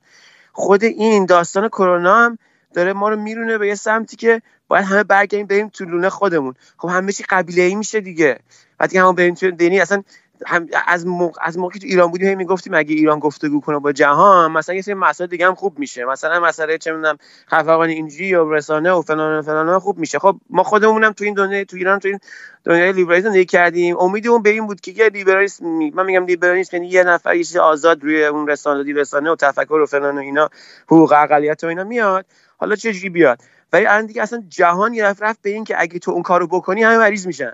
خود 0.52 0.84
این 0.84 1.26
داستان 1.26 1.68
کرونا 1.68 2.14
هم 2.14 2.38
داره 2.74 2.92
ما 2.92 3.08
رو 3.08 3.16
میرونه 3.16 3.58
به 3.58 3.68
یه 3.68 3.74
سمتی 3.74 4.16
که 4.16 4.42
باید 4.68 4.84
همه 4.84 5.04
برگردیم 5.04 5.46
بریم 5.46 5.68
تو 5.68 5.84
لونه 5.84 6.10
خودمون. 6.10 6.54
خب 6.76 6.88
همه 6.88 7.12
چی 7.12 7.24
قبیله 7.28 7.62
ای 7.62 7.74
میشه 7.74 8.00
دیگه. 8.00 8.38
وقتی 8.80 8.98
همه 8.98 9.12
بریم 9.12 9.34
تو 9.34 9.50
دینی 9.50 9.80
اصلا 9.80 10.02
هم 10.46 10.68
از 10.86 11.06
موقع 11.06 11.40
از 11.42 11.58
موقعی 11.58 11.80
تو 11.80 11.86
ایران 11.86 12.10
بودیم 12.10 12.28
هی 12.28 12.34
می‌گفتیم 12.34 12.74
اگه 12.74 12.94
ایران 12.94 13.18
گفتگو 13.18 13.60
کنه 13.60 13.78
با 13.78 13.92
جهان 13.92 14.52
مثلا 14.52 14.74
یه 14.74 14.82
سری 14.82 14.94
مسائل 14.94 15.30
دیگه 15.30 15.46
هم 15.46 15.54
خوب 15.54 15.78
میشه. 15.78 16.04
مثلا 16.04 16.40
مسئله 16.40 16.78
چه 16.78 16.92
می‌دونم 16.92 17.16
خفقان 17.50 17.88
اینجی 17.88 18.34
و 18.34 18.52
رسانه 18.52 18.92
و 18.92 19.02
فلان 19.02 19.38
و 19.38 19.42
فلان 19.42 19.78
خوب 19.78 19.98
میشه. 19.98 20.18
خب 20.18 20.36
ما 20.50 20.62
خودمونم 20.62 21.12
تو 21.12 21.24
این 21.24 21.34
دنیا 21.34 21.64
تو 21.64 21.76
ایران 21.76 21.98
تو 21.98 22.08
این 22.08 22.18
دنیای 22.64 22.92
لیبرالیسم 22.92 23.28
زندگی 23.28 23.44
کردیم. 23.44 23.98
امیدمون 23.98 24.42
به 24.42 24.50
این 24.50 24.66
بود 24.66 24.80
که 24.80 24.90
یه 24.90 25.08
لیبرالیسم 25.08 25.66
من 25.66 26.06
میگم 26.06 26.26
لیبرالیسم 26.26 26.76
یعنی 26.76 26.88
یه 26.88 27.04
نفر 27.04 27.34
یه 27.34 27.60
آزاد 27.60 28.02
روی 28.02 28.24
اون 28.24 28.48
رسانه 28.48 28.92
رسانه 28.92 29.30
و 29.30 29.36
تفکر 29.36 29.72
و 29.72 29.86
فلان 29.86 30.18
و 30.18 30.20
اینا 30.20 30.50
حقوق 30.86 31.12
اقلیت 31.12 31.64
و 31.64 31.66
اینا 31.66 31.84
میاد. 31.84 32.26
حالا 32.56 32.76
چه 32.76 32.92
بیاد؟ 32.92 33.40
ولی 33.72 33.86
الان 33.86 34.06
دیگه 34.06 34.22
اصلا 34.22 34.44
جهان 34.48 34.94
یه 34.94 35.04
رفت 35.04 35.42
به 35.42 35.50
این 35.50 35.64
که 35.64 35.74
اگه 35.78 35.98
تو 35.98 36.10
اون 36.10 36.22
کارو 36.22 36.46
بکنی 36.46 36.82
همه 36.82 36.98
مریض 36.98 37.26
میشن. 37.26 37.52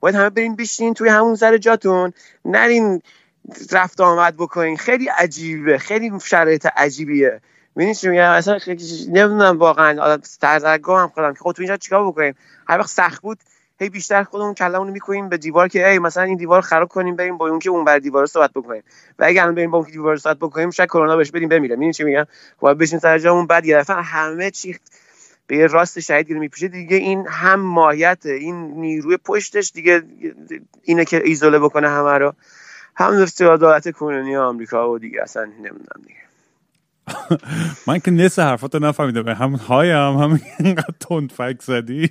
باید 0.00 0.14
همه 0.14 0.30
برین 0.30 0.56
بشین 0.56 0.94
توی 0.94 1.08
همون 1.08 1.34
سر 1.34 1.56
جاتون 1.56 2.12
نرین 2.44 3.02
رفت 3.72 4.00
آمد 4.00 4.36
بکنین. 4.36 4.76
خیلی 4.76 5.08
عجیبه 5.08 5.78
خیلی 5.78 6.12
شرایط 6.24 6.66
عجیبیه. 6.76 7.40
ببینید 7.76 7.96
چی 7.96 8.08
میگم؟ 8.08 8.30
اصلا 8.30 8.58
نمی‌دونم 9.08 9.58
واقعا. 9.58 10.18
سردرگاه 10.22 11.00
هم 11.00 11.08
خودم. 11.08 11.32
که 11.32 11.38
خود 11.38 11.56
تو 11.56 11.62
اینجا 11.62 11.76
چیکار 11.76 12.06
بکنیم؟ 12.06 12.34
هر 12.68 12.78
وقت 12.78 12.88
سخت 12.88 13.22
بود 13.22 13.38
هی 13.80 13.88
بیشتر 13.88 14.22
خودمون 14.22 14.54
کلمون 14.54 14.90
می‌کنیم 14.90 15.28
به 15.28 15.36
دیوار 15.36 15.68
که 15.68 15.88
ای 15.88 15.98
مثلا 15.98 16.22
این 16.22 16.36
دیوار 16.36 16.60
خراب 16.60 16.88
کنیم 16.88 17.16
بریم 17.16 17.36
با 17.38 17.48
اون 17.48 17.58
که 17.58 17.70
اون 17.70 17.84
بر 17.84 17.98
دیوار 17.98 18.26
صحبت 18.26 18.50
بکنیم. 18.54 18.82
و 19.18 19.24
اگه 19.24 19.42
الان 19.42 19.54
بریم 19.54 19.70
با 19.70 19.78
اون 19.78 19.90
دیوار 19.90 20.16
صحبت 20.16 20.36
بکنیم 20.36 20.70
شاید 20.70 20.88
کرونا 20.88 21.16
بهش 21.16 21.30
بدیم 21.30 21.48
بمیره. 21.48 21.76
می‌دونی 21.76 21.92
چی 21.92 22.04
میگم؟ 22.04 22.26
باید 22.60 22.78
بشین 22.78 22.98
سر 22.98 23.18
جامون 23.18 23.46
بعد 23.46 23.66
یه 23.66 23.82
همه 23.88 24.50
چی 24.50 24.78
به 25.50 25.56
یه 25.56 25.66
راست 25.66 26.00
شهید 26.00 26.26
گیره 26.26 26.40
میپوشه 26.40 26.68
دیگه 26.68 26.96
این 26.96 27.26
هم 27.28 27.60
ماهیت 27.60 28.26
این 28.26 28.54
نیروی 28.56 29.16
پشتش 29.16 29.72
دیگه 29.74 30.02
اینه 30.82 31.04
که 31.04 31.22
ایزوله 31.24 31.58
بکنه 31.58 31.88
همه 31.88 32.18
رو. 32.18 32.34
هم 32.96 33.24
دولت 33.40 33.90
کنونی 33.90 34.36
آمریکا 34.36 34.90
و 34.90 34.98
دیگه 34.98 35.22
اصلا 35.22 35.44
نمی‌دونم 35.44 36.02
دیگه. 36.06 36.20
من 37.86 37.98
که 37.98 38.10
نصف 38.10 38.38
حرفاتو 38.38 38.78
نفهمیدم. 38.78 39.28
هم 39.28 39.52
های 39.52 39.90
هم 39.90 40.12
هم 40.12 40.40
اینقدر 40.58 40.94
تند 41.00 41.32
فک 41.32 41.62
زدی. 41.62 42.10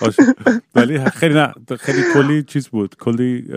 ولی 0.74 1.04
خیلی 1.04 1.34
نه 1.34 1.54
خیلی 1.80 2.02
کلی 2.14 2.42
چیز 2.42 2.68
بود. 2.68 2.96
کلی 2.96 3.48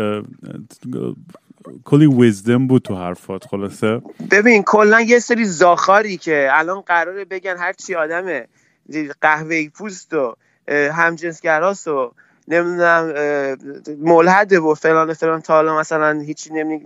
کلی 1.83 2.05
ویزدم 2.05 2.67
بود 2.67 2.81
تو 2.81 2.95
حرفات 2.95 3.45
خلاصه. 3.45 4.01
ببین 4.31 4.63
کلا 4.63 5.01
یه 5.01 5.19
سری 5.19 5.45
زاخاری 5.45 6.17
که 6.17 6.49
الان 6.51 6.81
قراره 6.81 7.25
بگن 7.25 7.57
هر 7.57 7.73
چی 7.73 7.95
آدمه 7.95 8.47
قهوه 9.21 9.69
پوست 9.69 10.13
و 10.13 10.35
همجنسگراست 10.67 11.87
و 11.87 12.11
نمی‌دونم 12.47 13.13
ملحده 13.99 14.59
و 14.59 14.73
فلان 14.73 15.13
فلان. 15.13 15.41
تا 15.41 15.53
حالا 15.53 15.79
مثلا 15.79 16.19
هیچی 16.19 16.53
نمی... 16.53 16.81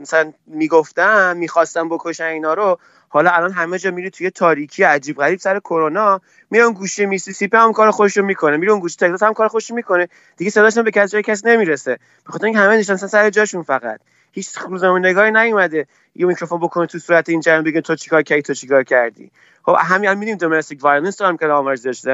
مثلا 0.00 0.32
می‌گفتم 0.46 1.36
می‌خواستم 1.36 1.88
بکشن 1.88 2.24
اینا 2.24 2.54
رو. 2.54 2.78
حالا 3.12 3.30
الان 3.30 3.52
همه 3.52 3.78
جا 3.78 3.90
میری 3.90 4.10
توی 4.10 4.30
تاریکی 4.30 4.82
عجیب 4.82 5.16
غریب 5.16 5.38
سر 5.38 5.58
کرونا 5.58 6.20
میرن 6.50 6.72
گوشه 6.72 7.06
میسیسیپی 7.06 7.56
هم 7.56 7.72
کار 7.72 7.90
خوشو 7.90 8.22
می‌کنه 8.22 8.56
میرن 8.56 8.78
گوشه 8.78 8.96
تگزاس 8.96 9.22
هم 9.22 9.32
کار 9.32 9.48
خوشو 9.48 9.74
می‌کنه 9.74 10.08
دیگه 10.36 10.50
صداش 10.50 10.78
به 10.78 10.90
کس 10.90 11.12
جای 11.12 11.22
کس 11.22 11.44
نمی‌رسه. 11.44 11.98
بخاطر 12.26 12.44
اینکه 12.44 12.60
همه 12.60 12.76
نشستن 12.76 13.06
سر 13.06 13.30
جاشون 13.30 13.62
فقط. 13.62 14.00
هیچ 14.32 14.50
نگاهی 14.82 15.30
نیومده. 15.30 15.86
یه 16.14 16.26
میکروفون 16.26 16.60
بکنه 16.60 16.86
تو 16.86 16.98
صورت 16.98 17.28
این 17.28 17.40
جرم 17.40 17.64
بگن 17.64 17.80
تو 17.80 17.96
چیکار 17.96 18.22
کردی 18.22 18.42
تو 18.42 18.54
چیکار 18.54 18.82
کردی. 18.82 19.30
خب 19.62 19.76
همین 19.80 20.14
میدیم 20.14 20.36
دومستیک 20.36 20.84
وایلنس 20.84 21.16
دارم 21.16 21.36
که 21.36 21.46
آمرزش 21.46 22.04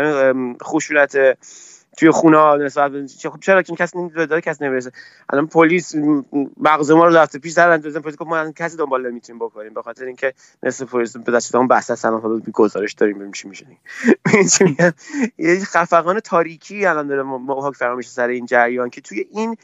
خشونت 0.63 1.17
توی 1.97 2.11
خونه 2.11 2.65
نسبت 2.65 2.93
خب 3.23 3.41
چرا 3.41 3.63
که 3.63 3.77
کسی 3.77 3.99
نمی‌دونه 3.99 4.41
کسی 4.41 4.65
نمی‌رسه. 4.65 4.93
الان 5.31 5.47
پلیس 5.47 5.95
مغز 6.57 6.91
ما 6.91 7.07
رو 7.07 7.17
رفته 7.17 7.39
پیش 7.39 7.53
زدن. 7.53 7.77
دوزن 7.77 8.01
پلیس 8.01 8.17
ما 8.21 8.53
کسی 8.53 8.77
دنبال 8.77 9.11
نمی‌تونیم 9.11 9.39
بکنیم. 9.39 9.75
به 9.75 9.83
خاطر 9.83 10.05
اینکه 10.05 10.35
نصف 10.63 10.83
پلیس 10.83 11.17
به 11.17 11.33
دست 11.33 11.55
اون 11.55 11.69
بحث 11.69 11.93
سلام 11.93 12.21
حالا 12.21 12.41
گزارش 12.53 12.93
داریم. 12.93 13.15
ببینیم 13.15 13.33
چی 13.33 13.49
میشه 13.49 13.67
یه 15.39 15.65
خفقان 15.65 16.21
تاریکی 16.21 16.87
الان 16.87 17.07
داره 17.07 17.23
محاک 17.23 17.75
فرا 17.75 17.97
میشه 17.97 18.11
سر 18.11 18.29
این 18.29 18.47
جریان 18.47 18.91
که 18.91 19.01
توی 19.01 19.27
این 19.31 19.57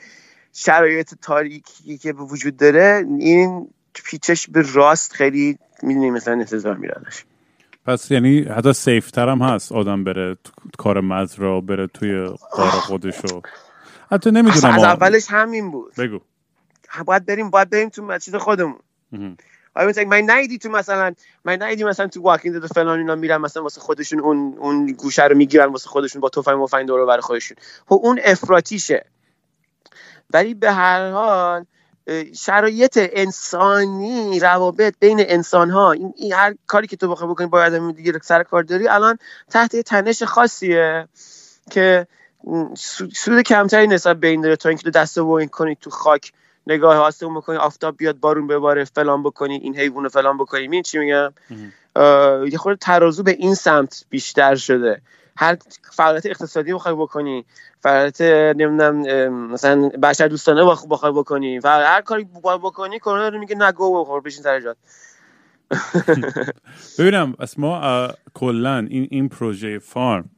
شرایط 0.52 1.14
تاریکی 1.22 1.98
که 1.98 2.12
وجود 2.12 2.56
داره 2.56 3.06
این 3.18 3.68
پیچش 4.04 4.48
به 4.48 4.64
راست 4.72 5.12
خیلی 5.12 5.58
می‌دونی 5.82 6.10
مثلا 6.10 6.34
انتظار 6.34 6.76
میرادش. 6.76 7.24
پس 7.86 8.10
یعنی 8.10 8.42
حتی 8.42 8.72
سیفتر 8.72 9.28
هم 9.28 9.42
هست 9.42 9.72
آدم 9.72 10.04
بره 10.04 10.36
کار 10.78 11.00
مزرا 11.00 11.60
بره 11.60 11.86
توی 11.86 12.26
قار 12.52 12.70
خودشو. 12.70 13.42
حتی 14.10 14.30
نمی‌دونم 14.30 14.74
از 14.74 14.84
اولش 14.84 15.26
همین 15.28 15.70
بود. 15.70 15.94
بگو. 15.98 16.20
باید 17.06 17.26
بریم 17.26 17.50
باید 17.50 17.70
بریم 17.70 17.88
تو 17.88 18.18
چیز 18.18 18.34
خودمون. 18.34 18.78
آیا 19.74 19.88
مثلا 19.88 20.04
من 20.04 20.30
نیدی 20.30 20.58
تو 20.58 20.68
مثلا 20.68 21.14
من 21.44 21.62
نیدی 21.62 21.84
مثلا 21.84 22.06
تو 22.06 22.22
واکینگ 22.22 22.56
دو 22.56 22.66
فلان 22.66 22.98
اینا 22.98 23.14
میرن 23.14 23.36
مثلا 23.36 23.62
واسه 23.62 23.80
خودشون 23.80 24.20
اون 24.20 24.54
اون 24.58 24.86
گوشه 24.86 25.24
رو 25.24 25.36
می‌گیرن 25.36 25.66
واسه 25.66 25.88
خودشون 25.88 26.20
با 26.20 26.28
تفنگ 26.28 26.56
مفنگ 26.56 26.86
دور 26.86 27.06
برای 27.06 27.20
خودشون. 27.20 27.56
خب 27.86 28.00
اون 28.02 28.20
افراطیشه. 28.24 29.04
ولی 30.30 30.54
به 30.54 30.72
هر 30.72 31.10
حال 31.10 31.66
شرایط 32.36 32.98
انسانی 33.12 34.40
روابط 34.40 34.94
بین 35.00 35.16
انسان 35.20 35.70
ها 35.70 35.92
این, 35.92 36.32
هر 36.32 36.54
کاری 36.66 36.86
که 36.86 36.96
تو 36.96 37.08
بخوای 37.08 37.30
بکنی 37.30 37.46
با 37.46 37.62
آدم 37.62 37.92
دیگه 37.92 38.12
سر 38.22 38.42
کار 38.42 38.62
داری 38.62 38.88
الان 38.88 39.18
تحت 39.50 39.76
تنش 39.76 40.22
خاصیه 40.22 41.08
که 41.70 42.06
سود 43.14 43.42
کمتری 43.42 43.86
نسبت 43.86 44.16
به 44.16 44.28
این 44.28 44.40
داره. 44.40 44.56
تا 44.56 44.68
اینکه 44.68 44.90
دست 44.90 45.18
و 45.18 45.30
این 45.30 45.48
کنی 45.48 45.76
تو 45.80 45.90
خاک 45.90 46.32
نگاه 46.66 46.96
آسمون 46.96 47.34
بکنی 47.34 47.56
آفتاب 47.56 47.96
بیاد 47.96 48.20
بارون 48.20 48.46
بباره 48.46 48.84
فلان 48.84 49.22
بکنی 49.22 49.54
این 49.54 49.76
حیوان 49.76 50.08
فلان 50.08 50.38
بکنی. 50.38 50.68
این 50.72 50.82
چی 50.82 50.98
میگم؟ 50.98 51.32
یه 52.50 52.58
خورده 52.58 52.78
ترازو 52.78 53.22
به 53.22 53.30
این 53.30 53.54
سمت 53.54 54.04
بیشتر 54.10 54.54
شده. 54.54 55.00
هر 55.36 55.56
فعالیت 55.92 56.26
اقتصادی 56.26 56.72
بخوای 56.72 56.94
بکنی 56.94 57.44
فعالیت 57.80 58.20
نمی‌دونم 58.20 58.96
مثلا 59.52 59.88
بشر 59.88 60.28
دوستانه 60.28 60.64
بخوای 60.64 61.12
بکنی. 61.12 61.58
و 61.58 61.68
هر 61.68 62.00
کاری 62.00 62.24
بخوای 62.24 62.58
بکنی 62.58 62.98
کرونا 62.98 63.28
رو 63.28 63.38
میگه 63.38 63.56
نگو 63.58 64.00
بخور 64.00 64.20
بشین 64.20 64.42
سر 64.42 64.60
جات. 64.60 64.76
ببینم 66.98 67.34
از 67.38 67.60
ما 67.60 68.08
کلا 68.34 68.86
این 68.90 69.08
این 69.10 69.28
پروژه 69.28 69.78
فارم 69.78 70.30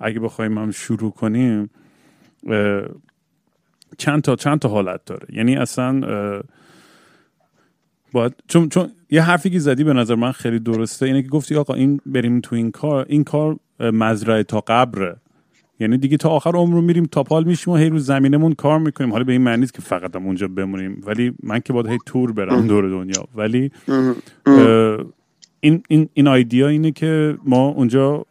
اگه 0.00 0.20
بخوایم 0.20 0.58
هم 0.58 0.70
شروع 0.70 1.12
کنیم 1.12 1.70
چند 3.98 4.22
تا 4.22 4.36
چند 4.36 4.58
تا 4.58 4.68
حالت 4.68 5.04
داره. 5.04 5.26
یعنی 5.32 5.56
اصلا 5.56 6.00
باید 8.14 8.32
چون 8.48 8.68
چون 8.68 8.90
یه 9.10 9.22
حرفی 9.22 9.50
که 9.50 9.58
زدی 9.58 9.84
به 9.84 9.92
نظر 9.92 10.14
من 10.14 10.32
خیلی 10.32 10.58
درسته 10.58 11.06
اینه 11.06 11.22
که 11.22 11.28
گفتی 11.28 11.56
آقا 11.56 11.74
این 11.74 12.00
بریم 12.06 12.40
تو 12.40 12.56
این 12.56 12.70
کار 12.70 13.06
این 13.08 13.24
کار 13.24 13.56
مزرعه 13.80 14.42
تا 14.42 14.64
قبره. 14.66 15.16
یعنی 15.80 15.98
دیگه 15.98 16.16
تا 16.16 16.28
آخر 16.28 16.50
عمر 16.50 16.80
میریم 16.80 17.04
تا 17.04 17.22
پال 17.22 17.44
میشیم 17.44 17.74
و 17.74 17.76
هی 17.76 17.88
رو 17.88 17.98
زمینمون 17.98 18.52
کار 18.52 18.78
می‌کنیم. 18.78 19.12
حالا 19.12 19.24
به 19.24 19.32
این 19.32 19.42
معنی 19.42 19.60
نیست 19.60 19.74
که 19.74 19.82
فقط 19.82 20.16
هم 20.16 20.26
اونجا 20.26 20.48
بمونیم. 20.48 21.02
ولی 21.06 21.32
من 21.42 21.60
که 21.60 21.72
باید 21.72 21.86
هی 21.86 21.98
تور 22.06 22.32
برم 22.32 22.66
دور 22.66 22.88
دنیا. 22.88 23.24
ولی 23.34 23.70
این 25.60 25.82
این 25.88 26.08
این 26.14 26.28
آیدیا 26.28 26.68
اینه 26.68 26.90
که 26.90 27.38
ما 27.44 27.68
اونجا 27.68 28.26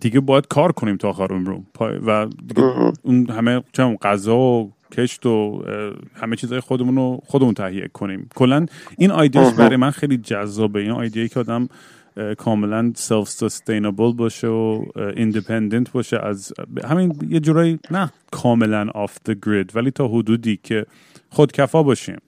دیگه 0.00 0.20
باید 0.20 0.46
کار 0.48 0.72
کنیم 0.72 0.96
تا 0.96 1.08
آخر 1.08 1.26
عمر 1.32 1.50
و 2.06 2.28
اون 3.02 3.30
همه 3.30 3.62
چه 3.72 3.96
غذا 4.02 4.36
و 4.36 4.72
کشت 4.92 5.26
و 5.26 5.64
همه 6.14 6.36
چیزهای 6.36 6.60
خودمون 6.60 6.96
رو 6.96 7.22
خودمون 7.26 7.54
تهیه 7.54 7.88
کنیم. 7.92 8.28
کلا 8.34 8.66
این 8.98 9.10
idea 9.10 9.39
ش 9.39 9.54
برای 9.54 9.76
من 9.76 9.90
خیلی 9.90 10.18
جذابه. 10.18 10.80
این 10.80 10.90
idea 10.90 11.15
یی 11.15 11.28
که 11.28 11.40
آدم 11.40 11.68
کاملا 12.38 12.92
self 12.94 13.28
sustainable 13.28 14.12
باشه 14.12 14.46
و 14.46 14.84
independent 15.16 15.92
باشه 15.92 16.18
از 16.18 16.52
همین 16.84 17.14
یه 17.28 17.40
جورایی 17.40 17.78
نه 17.90 18.12
کاملا 18.30 18.88
off 18.94 19.16
the 19.28 19.34
grid 19.46 19.76
ولی 19.76 19.90
تا 19.90 20.08
حدودی 20.08 20.58
که 20.62 20.86
خودکفا 21.28 21.82
باشیم. 21.82 22.18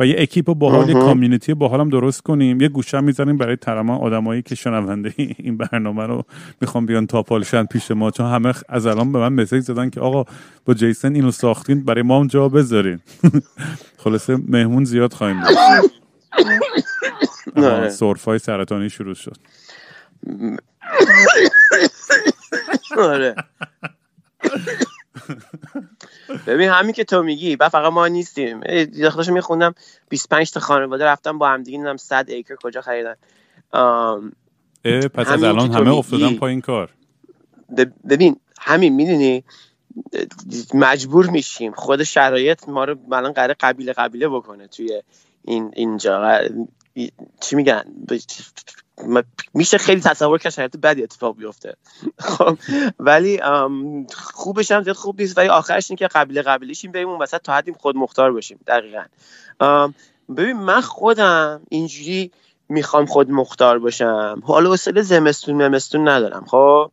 و 0.00 0.06
یه 0.06 0.14
اکیپ 0.18 0.46
باحال 0.46 0.88
یه 0.88 0.94
community 0.94 1.54
باحال 1.54 1.80
هم 1.80 1.88
درست 1.88 2.22
کنیم. 2.22 2.60
یه 2.60 2.68
گوشه 2.68 3.00
می‌زنیم 3.00 3.36
برای 3.36 3.56
ترما 3.56 3.96
آدمایی 3.96 4.42
که 4.42 4.54
شنونده 4.54 5.14
این 5.16 5.56
برنامه 5.56 6.06
رو 6.06 6.24
می‌خوام 6.60 6.86
بیان 6.86 7.06
تاپالشن 7.06 7.64
پیش 7.64 7.90
ما. 7.90 8.10
چون 8.10 8.26
همه 8.26 8.54
از 8.68 8.86
الان 8.86 9.12
به 9.12 9.18
من 9.18 9.32
مسیج 9.32 9.60
زدن 9.60 9.90
که 9.90 10.00
آقا 10.00 10.24
با 10.64 10.74
جیسن 10.74 11.14
اینو 11.14 11.30
ساختین 11.30 11.84
برای 11.84 12.02
ما 12.02 12.20
هم 12.20 12.26
جا 12.26 12.48
بذارین. 12.48 13.00
خلاصه 14.04 14.36
مهمون 14.48 14.84
زیاد 14.84 15.12
خواهیم 15.12 15.42
سرفای 17.88 18.38
سرطانی 18.38 18.90
شروع 18.90 19.14
شد. 19.14 19.36
آره. 22.98 23.34
ببین 26.46 26.70
همین 26.70 26.92
که 26.92 27.04
تو 27.04 27.22
میگی 27.22 27.56
بعد 27.56 27.70
فقط 27.70 27.92
ما 27.92 28.08
نیستیم. 28.08 28.60
داشتم 29.00 29.32
میخوندم 29.32 29.74
25 30.08 30.50
تا 30.50 30.60
خانواده 30.60 31.04
رفتن 31.04 31.38
با 31.38 31.48
هم 31.48 31.62
دیگه 31.62 31.78
نمی‌دونم 31.78 31.96
100 31.96 32.24
ایکر 32.28 32.56
کجا 32.56 32.80
خریدن. 32.80 33.14
پس 35.14 35.28
از 35.28 35.42
الان 35.42 35.70
همه 35.70 35.94
افتادن 35.94 36.34
پایین 36.34 36.60
کار. 36.60 36.90
ببین 38.08 38.36
همین 38.60 38.94
می‌دونی؟ 38.94 39.44
مجبور 40.74 41.30
میشیم 41.30 41.72
خود 41.72 42.02
شرایط 42.02 42.68
ما 42.68 42.84
رو 42.84 42.96
الان 43.12 43.32
قرار 43.32 43.56
قبیله 43.60 43.92
قبیله 43.92 44.28
بکنه 44.28 44.66
توی 44.66 45.02
این 45.44 45.70
اینجا. 45.76 46.40
چی 47.40 47.56
میگن؟ 47.56 47.84
میشه 49.54 49.78
خیلی 49.78 50.00
تصور 50.00 50.38
کرد 50.38 50.52
شرایط 50.52 50.76
بدی 50.76 51.02
اتفاق 51.02 51.36
بیفته. 51.36 51.76
خب 52.18 52.58
ولی 52.98 53.40
خوبش 54.14 54.70
هم 54.70 54.82
زیاد 54.82 54.96
خوب 54.96 55.20
نیست. 55.20 55.38
ولی 55.38 55.48
آخرش 55.48 55.90
این 55.90 55.96
که 55.96 56.06
قبیله 56.06 56.42
قبیلهشیم 56.42 56.92
بریم 56.92 57.08
اون 57.08 57.22
وسط 57.22 57.42
تا 57.42 57.52
حدیم 57.54 57.74
خود 57.74 57.96
مختار 57.96 58.32
باشیم 58.32 58.58
دقیقا. 58.66 59.04
ببین 60.36 60.56
من 60.56 60.80
خودم 60.80 61.62
اینجوری 61.68 62.30
می‌خوام 62.70 63.06
خود 63.06 63.30
مختار 63.30 63.78
باشم. 63.78 64.42
حالا 64.44 64.70
وسیله 64.70 65.02
زمستون 65.02 65.54
ممستون 65.54 66.08
ندارم 66.08 66.44
خب؟ 66.46 66.90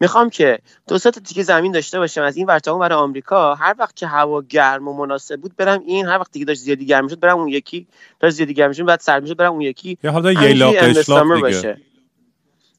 می‌خوام 0.00 0.30
که 0.30 0.58
دو 0.88 0.98
تا 0.98 1.10
دیگه 1.10 1.42
زمین 1.42 1.72
داشته 1.72 1.98
باشم 1.98 2.22
از 2.22 2.36
این 2.36 2.46
ورتا 2.46 2.78
برای 2.78 2.98
آمریکا 2.98 3.54
هر 3.54 3.74
وقت 3.78 3.96
که 3.96 4.06
هوا 4.06 4.42
گرم 4.42 4.88
و 4.88 4.92
مناسب 4.92 5.40
بود 5.40 5.56
برم 5.56 5.82
این 5.86 6.06
هر 6.06 6.18
وقت 6.18 6.32
دیگه 6.32 6.44
داشت 6.44 6.60
زیادی 6.60 6.86
گرم 6.86 7.08
شد 7.08 7.20
برم 7.20 7.38
اون 7.38 7.48
یکی 7.48 7.86
داشت 8.20 8.36
زیادی 8.36 8.54
گرم 8.54 8.72
شد 8.72 8.84
بعد 8.84 9.00
سرد 9.00 9.22
می‌شد 9.22 9.36
برم 9.36 9.52
اون 9.52 9.60
یکی. 9.60 9.98
یا 10.02 10.12
حالا 10.12 10.32
یه 10.32 10.38
قشلاق 10.80 11.46
دیگه. 11.46 11.76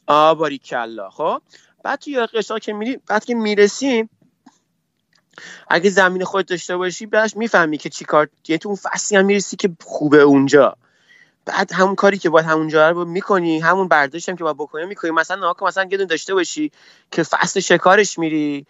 آباری 0.08 0.58
کلا 0.58 1.10
خب؟ 1.10 1.42
بعد 1.84 2.00
تو 2.00 2.10
یه 2.10 2.26
قشلاق 2.26 2.60
که 2.60 2.74
میری 2.74 3.00
بعد 3.08 3.26
که 3.26 3.36
می‌رسیم 3.36 4.10
اگه 5.68 5.90
زمین 5.90 6.24
خود 6.24 6.46
داشته 6.46 6.78
باشی 6.78 7.06
بعدش 7.06 7.38
می‌فهمی 7.38 7.78
که 7.78 7.90
چی 7.90 8.06
کار 8.06 8.30
یعنی 8.48 8.58
تو 8.58 8.70
اون 8.70 8.76
فصلی 8.76 9.18
هم 9.18 9.26
می‌رسی 9.26 9.56
که 9.56 9.70
خوبه 9.84 10.22
اونجا. 10.22 10.78
بعد 11.46 11.74
همون 11.74 11.96
کاری 11.96 12.18
که 12.18 12.30
باید 12.30 12.46
همونجا 12.46 12.90
رو 12.90 13.06
می‌کنی 13.06 13.60
همون 13.60 13.88
برداشت 13.88 14.30
هم 14.30 14.36
که 14.36 14.44
باید 14.44 14.58
بکنی 14.58 14.86
می‌کنی. 14.86 15.12
مثلا 15.12 15.38
ناکو 15.38 15.66
مثلا 15.66 15.88
یه 15.92 15.98
داشته 15.98 16.34
باشی 16.34 16.72
که 17.12 17.24
فصل 17.24 17.60
شکارش 17.60 18.20
میری 18.20 18.66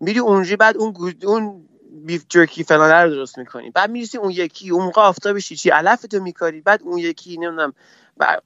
میری 0.00 0.18
اونجا 0.18 0.56
بعد 0.56 0.76
اون 0.76 1.14
اون 1.24 1.68
بیف 2.04 2.24
جرکی 2.28 2.64
فلان 2.64 2.90
رو 2.90 3.10
درست 3.10 3.38
می‌کنی. 3.38 3.70
بعد 3.70 3.90
می‌رسی 3.90 4.18
اون 4.18 4.30
یکی 4.30 4.70
اون 4.70 4.84
موقع 4.84 5.02
آفتابش 5.02 5.52
چی 5.52 5.70
علفتو 5.70 6.20
میکاری. 6.22 6.60
بعد 6.60 6.82
اون 6.82 6.98
یکی 6.98 7.36
نمی‌دونم 7.36 7.72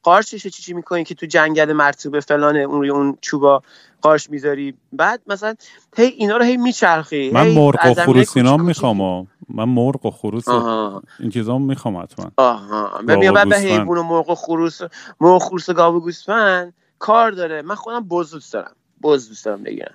قارچش 0.02 0.42
چی 0.42 0.50
چی 0.50 0.72
می‌کنی 0.72 1.04
که 1.04 1.14
تو 1.14 1.26
جنگل 1.26 1.72
مرتوب 1.72 2.20
فلان 2.20 2.56
اون 2.56 2.90
اون 2.90 3.18
چوبا 3.20 3.62
قارچ 4.02 4.30
می‌ذاری؟ 4.30 4.74
بعد 4.92 5.20
مثلا 5.26 5.54
هی 5.96 6.06
اینا 6.06 6.36
رو 6.36 6.44
هی 6.44 6.56
میچرخی 6.56 7.30
من 7.30 7.48
مرغ 7.48 7.86
و 7.86 7.94
خروس 7.94 8.36
اینا 8.36 8.56
می‌خوام 8.56 9.28
من 9.48 9.64
مرغ 9.64 10.06
و 10.06 10.10
خروس 10.10 10.48
این 10.48 11.30
چیزا 11.30 11.58
می‌خوام 11.58 11.96
حتما. 11.96 12.30
آها. 12.36 13.02
ببین 13.08 13.32
بعد 13.32 13.48
به 13.48 13.58
حیوان 13.58 13.98
و 13.98 14.02
مرغ 14.02 14.30
و 14.30 14.34
خروس 14.34 14.80
مرغ 15.20 15.34
و 15.34 15.38
خروس 15.38 15.68
و 15.68 15.72
گاو 15.72 15.96
و 15.96 16.00
گوسفند 16.00 16.74
کار 16.98 17.30
داره. 17.30 17.62
من 17.62 17.74
خودم 17.74 18.08
بز 18.08 18.30
دوست 18.30 18.52
دارم. 18.52 18.72
بز 19.02 19.28
دوست 19.28 19.44
دارم 19.44 19.62
بگیرم 19.62 19.94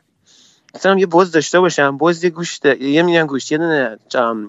مثلا 0.75 0.99
یه 0.99 1.05
بز 1.05 1.31
داشته 1.31 1.59
باشم. 1.59 1.97
بز 1.97 2.23
یه 2.23 2.29
گوشت 2.29 2.65
یه 2.65 3.03
میگن 3.03 3.25
گوشت 3.25 3.51
یه 3.51 3.57
دونه 3.57 3.97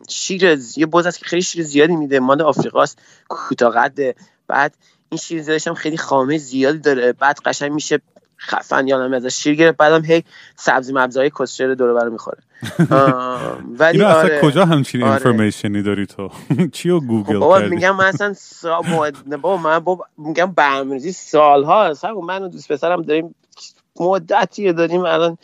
شیر 0.09 0.61
یه 0.77 0.87
بز 0.87 1.07
هست 1.07 1.19
که 1.19 1.25
خیلی 1.25 1.43
شیر 1.43 1.65
زیادی 1.65 1.97
میده. 1.97 2.21
مال 2.21 2.43
آفریقاست. 2.43 2.99
کوتاه 3.29 3.91
بعد 4.49 4.77
این 5.17 5.21
شیر 5.23 5.43
زیادش 5.43 5.69
هم 5.69 5.75
خیلی 5.75 5.97
خامه 5.97 6.39
زیادی 6.39 6.79
داره. 6.79 7.13
بعد 7.13 7.39
قشنگ 7.45 7.73
میشه 7.73 8.01
خفن 8.39 8.89
یا 8.89 9.05
از 9.05 9.27
شیر 9.27 9.55
گرفت 9.55 9.77
بعدم 9.77 10.05
هی 10.05 10.25
سبزی 10.57 10.93
مبزای 10.93 11.31
کسچر 11.41 11.75
دور 11.75 11.95
برو 11.95 12.11
می‌خوره. 12.11 12.39
ولی 13.79 14.03
آره. 14.03 14.41
کجا 14.41 14.65
همچین 14.65 15.03
آره. 15.03 15.13
انفورمیشنی 15.13 15.83
داری 15.83 16.07
تو؟ 16.07 16.31
چیو 16.73 17.01
گوگل 17.01 17.39
بابا 17.39 17.59
میگم 17.59 17.97
من 17.97 18.05
اصلا 18.05 18.33
سا... 18.33 18.83
بابا 19.43 19.57
من 19.57 19.79
بابا 19.79 20.05
میگم 20.19 20.53
برنامه‌ریزی 20.53 21.13
سالها 21.13 21.85
اصلا 21.85 22.15
من 22.15 22.43
و 22.43 22.49
دوست 22.49 22.73
پسرم 22.73 23.03
داریم 23.03 23.35
مدتی 24.01 24.73
داریم 24.73 25.05
الان 25.05 25.39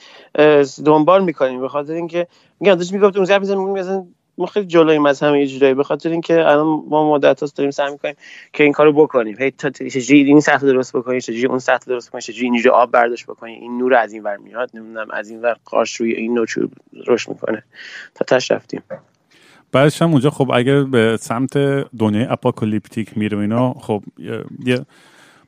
دنبال 0.84 1.24
می‌کنیم. 1.24 1.60
به 1.60 1.68
خاطر 1.68 1.92
اینکه 1.92 2.26
میگم 2.60 2.74
داشت 2.74 2.92
می‌گفت 2.92 3.16
اون 3.16 3.24
زرد 3.24 3.50
میگم 3.50 4.06
ما 4.42 4.46
خیلی 4.46 4.66
جلویم 4.66 5.06
از 5.06 5.22
همه 5.22 5.46
جورایی 5.46 5.74
به 5.74 5.84
خاطر 5.84 6.10
اینکه 6.10 6.34
الان 6.34 6.84
ما 6.88 7.12
مدت 7.12 7.40
هاست 7.40 7.56
داریم 7.56 7.70
سعی 7.70 7.92
می‌کنیم 7.92 8.14
که 8.52 8.64
این 8.64 8.72
کارو 8.72 8.92
بکنیم. 8.92 9.36
هی 9.38 9.50
تا 9.50 9.70
چجوری 9.70 10.24
این 10.24 10.40
سطح 10.40 10.66
درست 10.66 10.96
بکنیم 10.96 11.18
چجوری 11.20 11.46
اون 11.46 11.58
سطح 11.58 11.86
درست 11.86 12.08
بکنیم 12.08 12.20
چجوری 12.20 12.44
اینجوری 12.44 12.68
آب 12.68 12.90
برداشت 12.90 13.26
بکنیم 13.26 13.60
این 13.60 13.78
نور 13.78 13.94
از 13.94 14.12
این 14.12 14.22
ور 14.22 14.36
میاد 14.36 14.70
نمی‌دونم 14.74 15.06
از 15.10 15.30
این 15.30 15.42
ور 15.42 15.56
قارش 15.64 15.96
روی 15.96 16.12
این 16.12 16.34
نوچور 16.34 16.68
رشد 17.06 17.28
می‌کنه. 17.28 17.62
تا 18.14 18.24
تاش 18.24 18.50
رفتیم. 18.50 18.82
بعدش 19.72 20.02
هم 20.02 20.10
اونجا 20.10 20.30
خب 20.30 20.50
اگر 20.54 20.82
به 20.82 21.16
سمت 21.20 21.58
دنیای 21.98 22.24
اپاکالیپتیک 22.24 23.18
میره 23.18 23.38
اینا 23.38 23.72
خب 23.72 24.02
یه 24.64 24.86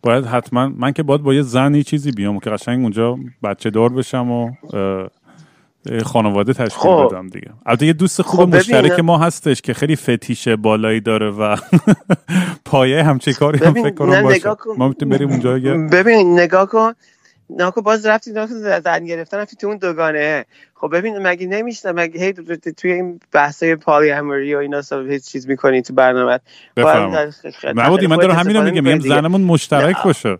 باید 0.02 0.24
حتما 0.24 0.68
من 0.68 0.92
که 0.92 1.02
باید 1.02 1.22
با 1.22 1.34
یه 1.34 1.42
زنی 1.42 1.82
چیزی 1.82 2.12
بیام 2.12 2.38
که 2.38 2.50
قشنگ 2.50 2.82
اونجا 2.82 3.18
بچه 3.42 3.70
دار 3.70 3.88
بشم 3.88 4.30
و 4.30 4.50
خانواده 6.04 6.52
تشکیل 6.52 6.68
خب. 6.68 7.08
بدم 7.10 7.28
دیگه. 7.28 7.50
البته 7.66 7.86
یه 7.86 7.92
دوست 7.92 8.22
خوب 8.22 8.40
خب 8.40 8.56
مشترک 8.56 9.00
ما 9.00 9.18
هستش 9.18 9.60
که 9.60 9.74
خیلی 9.74 9.96
فتیش 9.96 10.48
بالایی 10.48 11.00
داره 11.00 11.30
و 11.30 11.56
پایه 12.64 13.02
همچه 13.02 13.32
کاری 13.32 13.64
هم 13.64 13.72
فکر 13.74 13.94
کنم 13.94 14.22
باشه. 14.22 14.50
ما 14.78 14.88
می‌تونیم 14.88 15.16
بریم 15.16 15.30
اونجا 15.30 15.52
ببین 15.88 16.40
نگاه 16.40 16.66
کن. 16.66 16.92
ناکو 17.50 17.82
باز 17.82 18.06
رفتی 18.06 18.32
ناکو 18.32 18.54
زن 18.54 19.04
گرفتن 19.04 19.38
رفتی 19.38 19.56
تو 19.56 19.66
اون 19.66 19.76
دوگانه. 19.76 20.44
خب 20.74 20.96
ببین 20.96 21.18
مگه 21.18 21.46
نمیشه 21.46 21.92
مگه 21.92 22.20
هی 22.20 22.32
توی 22.76 22.92
این 22.92 23.20
بحثای 23.32 23.76
پالی 23.76 24.10
امری 24.10 24.54
و 24.54 24.58
اینا 24.58 24.82
هیچ 25.08 25.24
چیز 25.24 25.48
می‌کنی 25.48 25.82
تو 25.82 25.94
برنامه 25.94 26.40
نبودی 27.74 28.06
من 28.06 28.16
دارم 28.16 28.34
همینو 28.34 28.62
میگم. 28.62 28.84
میگم 28.84 29.00
زنمون 29.00 29.40
مشترک 29.40 29.96
باشه. 30.04 30.38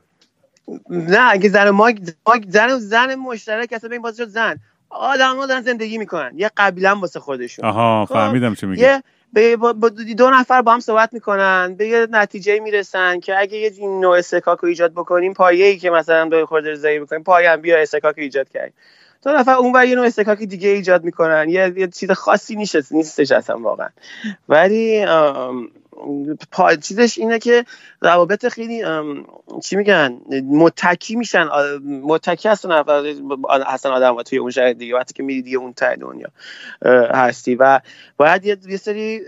نه 0.91 1.31
اگه 1.31 1.49
زن 1.49 1.71
ما 1.71 1.93
زن 2.49 2.79
زن 2.79 3.15
مشترک 3.15 3.73
اصلا 3.73 3.89
ببین 3.89 4.03
باز 4.03 4.15
زن. 4.15 4.57
آدم 4.95 5.37
ها 5.37 5.47
دارن 5.47 5.63
زندگی 5.63 5.99
می‌کنن. 5.99 6.33
یه 6.37 6.51
قبیله 6.57 6.91
واسه 6.91 7.21
خودشون. 7.21 7.65
آها 7.65 8.07
خب، 8.07 8.15
فهمیدم 8.15 8.55
چی 8.55 8.67
میگی. 8.67 8.87
با, 9.57 9.73
با 9.73 9.89
دو 9.89 10.31
نفر 10.31 10.63
با 10.63 10.73
هم 10.73 10.81
صحبت 10.81 11.13
می‌کنن 11.13 11.75
به 11.79 11.89
یه 11.89 12.07
نتیجه 12.11 12.61
می‌رسن 12.61 13.21
که 13.21 13.39
اگه 13.39 13.59
یه 13.59 13.73
نوع 13.87 14.19
استکاک 14.19 14.59
رو 14.59 14.69
ایجاد 14.69 14.93
بکنیم 14.93 15.33
پایه 15.33 15.67
ای 15.67 15.77
که 15.77 15.91
مثلا 15.91 16.29
به 16.29 16.47
خورده 16.47 16.71
رضایی 16.73 17.01
بکنیم 17.01 17.23
پایه 17.23 17.51
هم 17.51 17.61
بیا 17.61 17.79
استکاک 17.79 18.15
ایجاد 18.19 18.49
کرد 18.49 18.73
دو 19.25 19.31
نفر 19.31 19.53
اون 19.53 19.85
یه 19.85 19.95
نوع 19.95 20.07
استکاک 20.07 20.39
دیگه 20.39 20.69
ایجاد 20.69 21.05
می‌کنن. 21.05 21.49
یه, 21.49 21.73
یه 21.77 21.89
چیز 21.89 22.11
خاصی 22.11 22.57
نیست 22.57 22.93
نیستش 22.93 23.33
اصلا 23.33 23.59
واقعا. 23.59 23.89
ولی 24.49 25.07
پا... 26.51 26.75
چیزش 26.75 27.19
اینه 27.19 27.39
که 27.39 27.65
روابط 28.01 28.49
خیلی 28.49 28.85
چی 29.63 29.77
میگن 29.77 30.21
متکی 30.45 31.17
میشن 31.17 31.49
متکی 31.85 32.49
هستن 32.49 32.85
هستن 33.67 33.91
آدم 33.91 34.23
توی 34.23 34.39
اون 34.39 34.51
شهر 34.51 34.73
دیگه 34.73 34.95
وقتی 34.95 35.15
که 35.15 35.23
میری 35.23 35.43
دیگه 35.43 35.59
اون 35.59 35.73
ته 35.73 35.97
دنیا 35.97 36.29
هستی. 37.15 37.55
و 37.55 37.81
باید 38.17 38.45
یه 38.45 38.77
سری 38.77 39.21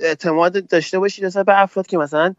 اعتماد 0.00 0.66
داشته 0.66 0.98
باشی 0.98 1.22
نسبت 1.22 1.46
به 1.46 1.62
افراد 1.62 1.86
که 1.86 1.98
مثلا 1.98 2.34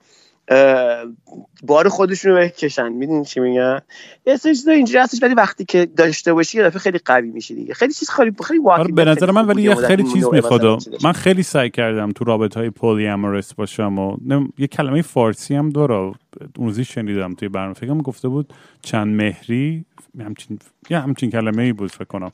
بار 1.64 1.90
خودشون 1.90 2.32
رو 2.32 2.38
بکشن 2.38 2.90
می‌دونی 2.90 3.26
چی 3.26 3.40
میگن 3.40 3.82
یه 4.26 4.36
سری 4.36 4.56
چیزا 4.56 4.72
اینجوری 4.72 5.00
هستش 5.00 5.24
ولی 5.24 5.34
وقتی 5.34 5.66
که 5.66 5.86
داشته 5.86 6.34
باشی 6.34 6.58
یه 6.58 6.64
دفعه 6.64 6.80
خیلی 6.80 7.00
قوی 7.06 7.32
میشی 7.32 7.56
دیگه. 7.56 7.74
خیلی 7.74 7.94
چیز 7.94 8.10
خیلی 8.10 8.32
خیلی 8.48 8.60
واقعی 8.60 8.92
به 8.92 9.06
نظر 9.06 9.32
من 9.32 9.46
ولی 9.46 9.62
یه 9.62 9.76
خیلی 9.76 10.04
چیز 10.04 10.26
می‌خواد 10.26 10.66
من 11.04 11.12
خیلی 11.12 11.44
سعی 11.44 11.70
کردم 11.70 12.12
تو 12.12 12.26
رابطه 12.26 12.60
های 12.60 12.70
پولی 12.70 13.08
امورس 13.08 13.54
باشم 13.54 14.00
و 14.00 14.18
یه 14.58 14.68
کلمه 14.68 15.02
فارسی 15.02 15.56
هم 15.56 15.70
داره. 15.70 15.96
اون 15.96 16.16
روزی 16.56 16.86
شنیدم 16.86 17.34
توی 17.34 17.50
برنامه. 17.50 17.74
فکرم 17.74 17.98
گفته 17.98 18.28
بود 18.28 18.54
چند 18.82 19.16
مهری 19.16 19.86
همچین 20.20 20.60
یه 20.90 21.00
همچین 21.00 21.32
کلمه 21.32 21.64
ای 21.64 21.74
بود 21.74 21.92
فکر 21.92 22.04
کنم. 22.04 22.32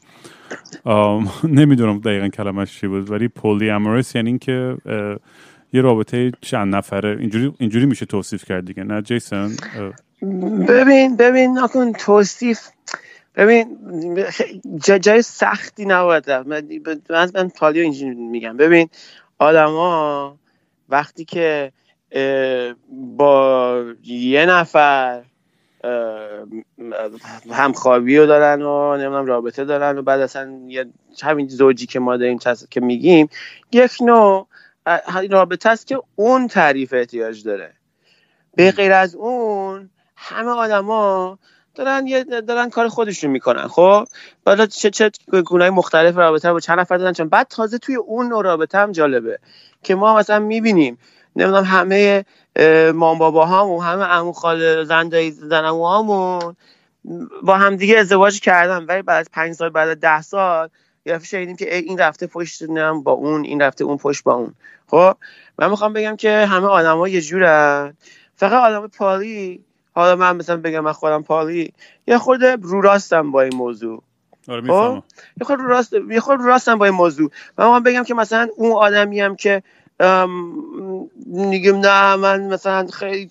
نمی‌دونم 1.60 2.00
دقیقا 2.00 2.28
کلمش 2.28 2.80
چی 2.80 2.88
بود 2.88 3.12
ولی 3.12 3.28
پولی 3.28 3.70
امورس 3.70 4.16
یعنی 4.16 4.30
اینکه 4.30 4.78
یه 5.74 5.82
رابطه 5.82 6.32
چند 6.42 6.76
نفره. 6.76 7.18
اینجوری 7.20 7.54
اینجوری 7.60 7.86
میشه 7.86 8.06
توصیف 8.06 8.46
کرد 8.46 8.66
دیگه 8.66 8.84
نه 8.84 9.02
جیسون؟ 9.02 9.52
ببین 10.68 11.16
ببین 11.18 11.60
نکن 11.60 11.94
توصیف 11.94 12.60
ببین 13.36 13.78
جای 15.02 15.22
سختی 15.22 15.86
نباید 15.86 16.32
من 16.32 16.64
من 17.34 17.50
پالیو 17.50 17.84
اینجوری 17.84 18.16
میگم. 18.16 18.58
ببین 18.58 18.90
آدما 19.40 20.38
وقتی 20.90 21.26
که 21.26 21.72
با 23.18 23.84
یه 24.04 24.46
نفر 24.46 25.22
همخوابی 27.52 28.18
رو 28.18 28.26
دارن 28.26 28.62
و 28.62 28.98
نمی‌دونم 28.98 29.26
رابطه 29.26 29.66
دارن 29.66 29.98
و 29.98 30.02
بعد 30.02 30.20
اصلا 30.20 30.60
یه 30.68 30.86
همین 31.22 31.48
زوجی 31.48 31.86
که 31.86 32.00
ما 32.00 32.18
داریم 32.18 32.40
که 32.70 32.82
میگیم 32.82 33.30
یک 33.72 33.92
نوع 34.02 34.48
رابطه 35.30 35.70
است 35.70 35.88
که 35.88 36.02
اون 36.16 36.48
تعریف 36.48 36.94
احتیاج 36.94 37.44
داره. 37.44 37.74
به 38.56 38.72
غیر 38.72 38.92
از 38.92 39.16
اون 39.16 39.90
همه 40.16 40.50
آدما 40.50 41.40
دارن 41.76 42.08
یه 42.08 42.24
دارن 42.24 42.70
کار 42.70 42.88
خودشون 42.88 43.32
می‌کنن 43.32 43.68
خب؟ 43.68 44.06
بالا 44.46 44.66
چه 44.66 44.90
چه 44.90 45.12
گونه 45.46 45.70
مختلف 45.70 46.18
رابطه 46.18 46.54
با 46.54 46.60
چند 46.60 46.80
نفر 46.80 46.98
دارن 46.98 47.14
چون 47.14 47.30
بعد 47.30 47.48
تازه 47.48 47.78
توی 47.78 47.96
اون 47.96 48.28
نوع 48.28 48.44
رابطه 48.44 48.78
هم 48.78 48.92
جالبه 48.92 49.40
که 49.84 49.96
ما 49.96 50.18
مثلا 50.18 50.40
می‌بینیم 50.40 50.98
نمی‌دونم 51.36 51.64
همه 51.64 52.26
مام 52.94 53.18
بابا 53.18 53.46
هامون 53.46 53.86
همه 53.86 54.04
عمو 54.04 54.32
خاله 54.32 54.84
زندایی 54.84 55.32
زنمو 55.32 55.86
هامون 55.86 56.56
با 57.44 57.58
همدیگه 57.58 57.98
ازدواج 57.98 58.40
کردن 58.40 58.86
ولی 58.86 59.02
بعد 59.02 59.20
از 59.20 59.30
پنج 59.34 59.54
سال 59.54 59.70
بعد 59.70 59.90
از 59.90 60.00
ده 60.00 60.22
سال 60.22 60.70
یه 61.06 61.14
دفعه 61.14 61.26
شنیدیم 61.26 61.56
که 61.56 61.76
این 61.76 61.98
رفته 61.98 62.28
پشت 62.28 62.64
نم 62.64 63.04
با 63.04 63.12
اون 63.12 63.44
این 63.44 63.62
رفته 63.62 63.84
اون 63.84 63.98
پشت 63.98 64.24
با 64.24 64.34
اون. 64.34 64.54
خب 64.88 65.18
من 65.60 65.70
می‌خوام 65.70 65.94
بگم 65.94 66.16
که 66.16 66.46
همه 66.46 66.68
آدما 66.68 67.08
یه 67.08 67.22
جورن. 67.22 67.94
فقط 68.36 68.54
آدم 68.54 68.88
پالی 68.88 69.64
حالا 69.94 70.16
من 70.16 70.36
مثلا 70.36 70.58
بگم 70.58 70.80
من 70.80 70.92
خودم 70.92 71.24
پالی 71.24 71.74
یه 72.08 72.18
خورده 72.18 72.58
رو 72.62 72.82
راستم 72.82 73.32
با 73.32 73.42
این 73.42 73.56
موضوع. 73.56 74.04
آره 74.48 74.72
خب؟ 74.72 75.04
یه 75.42 75.46
خورده 75.46 75.64
رو 75.64 75.70
راست 75.70 75.94
یه 76.10 76.20
خورده 76.20 76.44
رو 76.44 76.50
راستم 76.50 76.78
با 76.78 76.86
این 76.86 76.96
موضوع. 76.96 77.32
من 77.58 77.66
می‌خوام 77.66 77.84
بگم 77.84 78.04
که 78.04 78.14
مثلا 78.14 78.48
اون 78.56 78.72
آدمی 78.72 79.22
هم 79.22 79.36
که 79.36 79.64
میگم 81.26 81.80
نه 81.80 82.16
من 82.16 82.48
مثلا 82.48 82.88
خیلی 82.88 83.30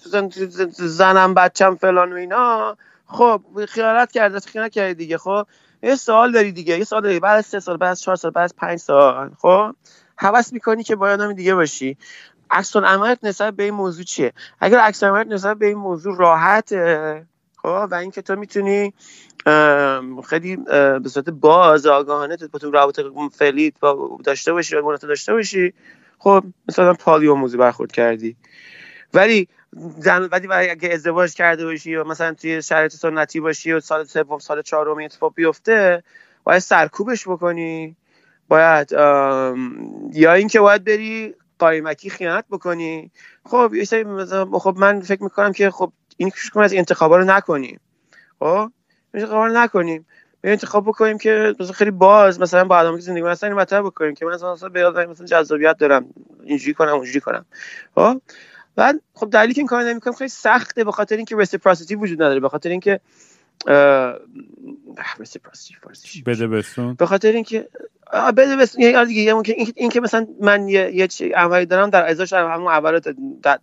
زنم 0.71 1.35
بچم 1.35 1.75
فلان 1.75 2.13
و 2.13 2.17
اینا. 2.17 2.77
خب 3.07 3.43
خیانت 3.69 4.13
کرده 4.13 4.41
خیانت 4.41 4.73
کردی 4.73 4.95
دیگه 4.95 5.19
خب؟ 5.19 5.47
یه 5.83 5.95
سوال 5.95 6.33
داری 6.33 6.53
دیگه 6.53 6.79
یه 6.79 6.85
سوال 6.85 7.03
داری. 7.03 7.21
بعد 7.21 7.38
از 7.38 7.47
سه 7.47 7.61
سال 7.61 7.77
بعد 7.77 7.91
از 7.91 8.01
چهار 8.01 8.17
سال 8.17 8.31
بعد 8.31 8.45
از 8.45 8.57
پنج 8.57 8.79
سال. 8.79 9.31
خب؟ 9.38 9.75
حوض 10.17 10.53
می‌کنی 10.53 10.83
که 10.83 10.97
با 10.97 11.11
آدم 11.11 11.33
دیگه 11.33 11.55
باشی. 11.55 11.97
عکس 12.51 12.77
عملت 12.77 13.19
نسبت 13.23 13.55
به 13.55 13.62
این 13.62 13.75
موضوع 13.75 14.05
چیه؟ 14.05 14.33
اگر 14.61 14.79
عکس 14.79 15.05
عملت 15.05 15.27
نسبت 15.27 15.57
به 15.57 15.67
این 15.67 15.79
موضوع 15.79 16.17
راحته 16.17 17.27
خب؟ 17.57 17.88
و 17.91 17.95
اینکه 17.95 18.23
تو 18.23 18.37
می‌تونی 18.37 18.95
خیلی 20.29 20.57
به 21.03 21.09
صورت 21.09 21.31
باز 21.31 21.87
آگاهانه 21.87 22.37
تو 22.37 22.59
تو 22.59 22.71
رابطه 22.71 23.05
فعلی 23.33 23.73
داشته 24.25 24.53
باشی 24.53 24.77
و 24.77 24.97
داشته 24.97 25.33
باشی. 25.33 25.75
خب؟ 26.19 26.45
مثلا 26.69 26.95
پالی 26.95 27.27
و 27.27 27.35
موضوع 27.35 27.61
برخورد 27.61 27.93
کردی. 27.93 28.37
ولی 29.14 29.49
زن 29.77 30.29
ولی 30.33 30.49
اگه 30.53 30.93
ازدواج 30.93 31.35
کرده 31.35 31.65
باشی 31.65 31.91
یا 31.91 32.05
مثلا 32.05 32.35
توی 32.35 32.63
شرایط 32.63 32.93
سنتی 32.93 33.41
باشی 33.41 33.73
و 33.73 33.81
سال 33.81 34.05
سوم 34.05 34.39
سال 34.39 34.63
چهارم 34.63 34.99
اتفاق 34.99 35.35
بیفته 35.35 36.03
باید 36.45 36.59
سرکوبش 36.59 37.29
بکنی. 37.29 37.97
باید 38.49 38.93
یا 40.13 40.33
اینکه 40.33 40.61
باید 40.61 40.85
بری 40.85 41.35
قایمکی 41.59 42.11
خیانت 42.11 42.45
بکنی. 42.51 43.11
خب 43.45 43.73
خب 44.53 44.75
من 44.77 45.01
فکر 45.01 45.23
می‌کنم 45.23 45.53
که 45.53 45.71
خب 45.71 45.93
این 46.17 46.33
کنم 46.55 46.63
از 46.63 46.75
انتخابا 46.75 47.17
رو 47.17 47.25
نکنیم 47.25 47.81
خب؟ 48.39 48.71
انتخابا 49.15 49.47
رو 49.47 49.53
نکنیم 49.53 50.07
به 50.41 50.51
انتخاب 50.51 50.85
بکنیم 50.85 51.19
که 51.19 51.55
مثلا 51.61 51.73
خیلی 51.73 51.91
باز 51.91 52.41
مثلا 52.41 52.65
با 52.65 52.77
آدمی 52.77 52.97
که 52.97 53.03
زندگی 53.03 53.23
مثلا 53.23 53.49
این 53.49 53.59
مطلب 53.59 53.85
بکنیم 53.85 54.15
که 54.15 54.25
من 54.27 54.35
مثلا 54.35 54.69
به 54.69 54.91
مثلا 54.91 55.27
جذابیت 55.27 55.79
دارم. 55.79 56.07
اینجوری 56.45 56.75
کنم 56.75 56.93
اونجوری 56.93 57.21
کنم. 57.21 57.45
خب؟ 57.95 58.21
بعد 58.79 59.01
خب 59.14 59.31
دلیلی 59.31 59.55
که 59.55 59.61
این 59.61 59.67
کار 59.67 59.83
نمی‌کنم 59.85 60.14
خیلی 60.14 60.29
سخته 60.29 60.85
به 60.85 60.93
خاطر 60.93 61.17
اینکه 61.17 61.37
reciprocity 61.37 61.93
وجود 61.93 62.23
نداره 62.23 62.41
به 62.41 62.49
خاطر 62.49 62.69
اینکه 62.69 63.01
فارسیش 65.83 66.23
بده 66.27 66.47
بستون 66.47 66.95
به 66.95 67.07
خاطر 67.07 67.33
اینکه 67.33 67.69
بده 68.37 68.57
بس 68.57 68.79
یه 68.79 69.05
دیگه 69.05 69.23
یه 69.23 69.35
ممکن 69.35 69.53
این, 69.53 69.73
این 69.77 69.91
که 69.91 70.01
مثلا 70.01 70.27
من 70.41 70.69
یه 70.69 70.95
یه 70.95 71.09
عملی 71.37 71.67
دارم 71.67 71.91
در 71.91 72.11
ازاش 72.11 72.33
همون 72.33 72.73
اول 72.73 73.01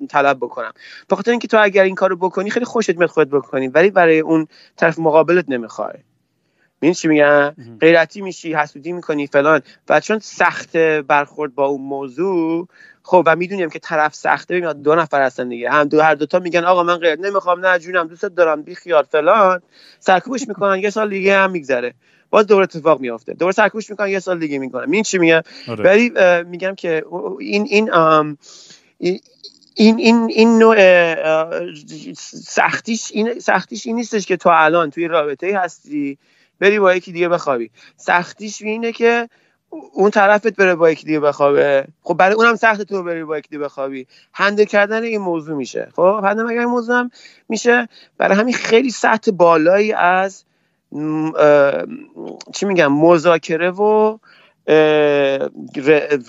طلب 0.09 0.37
بکنم. 0.37 0.71
به 1.07 1.15
خاطر 1.15 1.31
اینکه 1.31 1.47
تو 1.47 1.57
اگر 1.61 1.83
این 1.83 1.95
کارو 1.95 2.15
بکنی 2.15 2.49
خیلی 2.49 2.65
خوشت 2.65 2.97
میاد 2.97 3.09
خودت 3.09 3.29
بکنی 3.29 3.67
ولی 3.67 3.89
برای 3.89 4.19
اون 4.19 4.47
طرف 4.75 4.99
مقابلت 4.99 5.45
نمی‌خوای. 5.47 5.93
این 6.79 6.93
چی 6.93 7.07
میگن 7.07 7.55
غیرتی 7.79 8.21
میشی 8.21 8.53
حسودی 8.53 8.91
می‌کنی 8.91 9.27
فلان. 9.27 9.61
و 9.89 9.99
چون 9.99 10.19
سخت 10.19 10.77
برخورد 10.77 11.55
با 11.55 11.65
اون 11.65 11.81
موضوع 11.81 12.67
خب 13.07 13.23
و 13.25 13.35
می‌دونیم 13.35 13.69
که 13.69 13.79
طرف 13.79 14.15
سخته. 14.15 14.55
ببین 14.59 14.81
دو 14.81 14.95
نفر 14.95 15.21
هستن 15.21 15.49
دیگه. 15.49 15.69
هم 15.69 15.87
دو 15.87 16.01
هر 16.01 16.15
دوتا 16.15 16.39
میگن 16.39 16.63
آقا 16.63 16.83
من 16.83 16.97
غیر 16.97 17.19
نمی‌خوام 17.19 17.65
نه 17.65 17.79
جونم 17.79 18.07
دوست 18.07 18.25
دارم 18.25 18.61
بی 18.61 18.75
خیال 18.75 19.03
فلان. 19.03 19.61
سرکوبش 19.99 20.47
می‌کنن 20.47 20.79
یه 20.79 20.89
سال 20.89 21.09
دیگه 21.09 21.37
هم 21.37 21.51
میگذره. 21.51 21.93
باز 22.29 22.47
دور 22.47 22.63
اتفاق 22.63 22.99
میافته. 22.99 23.33
دور 23.33 23.51
سرکوبش 23.51 23.89
می‌کنن 23.89 24.09
یه 24.09 24.19
سال 24.19 24.39
دیگه 24.39 24.59
می‌کنن. 24.59 24.93
این 24.93 25.03
چی 25.03 25.17
میگم 25.17 25.41
آره. 25.67 25.83
ولی 25.83 26.11
میگم 26.43 26.75
که 26.75 27.03
این 27.39 27.67
این 27.69 27.89
این 29.77 29.97
این 29.97 30.27
این 30.29 30.59
نوع 30.59 30.77
سختیش 32.33 33.11
این 33.13 33.39
سختیش 33.39 33.87
این 33.87 33.95
نیستش 33.95 34.25
که 34.25 34.37
تو 34.37 34.49
الان 34.53 34.89
توی 34.89 35.07
رابطه 35.07 35.59
هستی 35.59 36.17
بری 36.59 36.79
با 36.79 36.95
یکی 36.95 37.11
دیگه 37.11 37.29
بخوابی. 37.29 37.71
سختیش 37.97 38.61
اینه 38.61 38.91
که 38.91 39.29
اون 39.93 40.11
طرفت 40.11 40.55
بره 40.55 40.75
با 40.75 40.91
یکی 40.91 41.05
دیگه 41.05 41.19
بخوابه. 41.19 41.87
خب 42.03 42.13
برای 42.13 42.35
اونم 42.35 42.55
سخت 42.55 42.81
تو 42.81 43.03
بری 43.03 43.23
با 43.23 43.37
یکی 43.37 43.49
دیگه 43.49 43.63
بخوابی. 43.63 44.07
هندل 44.33 44.65
کردن 44.65 45.03
این 45.03 45.21
موضوع 45.21 45.55
میشه. 45.57 45.87
خب 45.95 46.19
هندل 46.23 46.43
کردن 46.43 46.59
این 46.59 46.69
موضوع 46.69 46.95
هم 46.95 47.11
میشه؟ 47.49 47.89
برای 48.17 48.37
همین 48.37 48.53
خیلی 48.53 48.89
سطح 48.89 49.31
بالایی 49.31 49.93
از 49.93 50.43
چی 52.53 52.65
میگم 52.65 52.93
مذاکره 52.93 53.71
و 53.71 54.17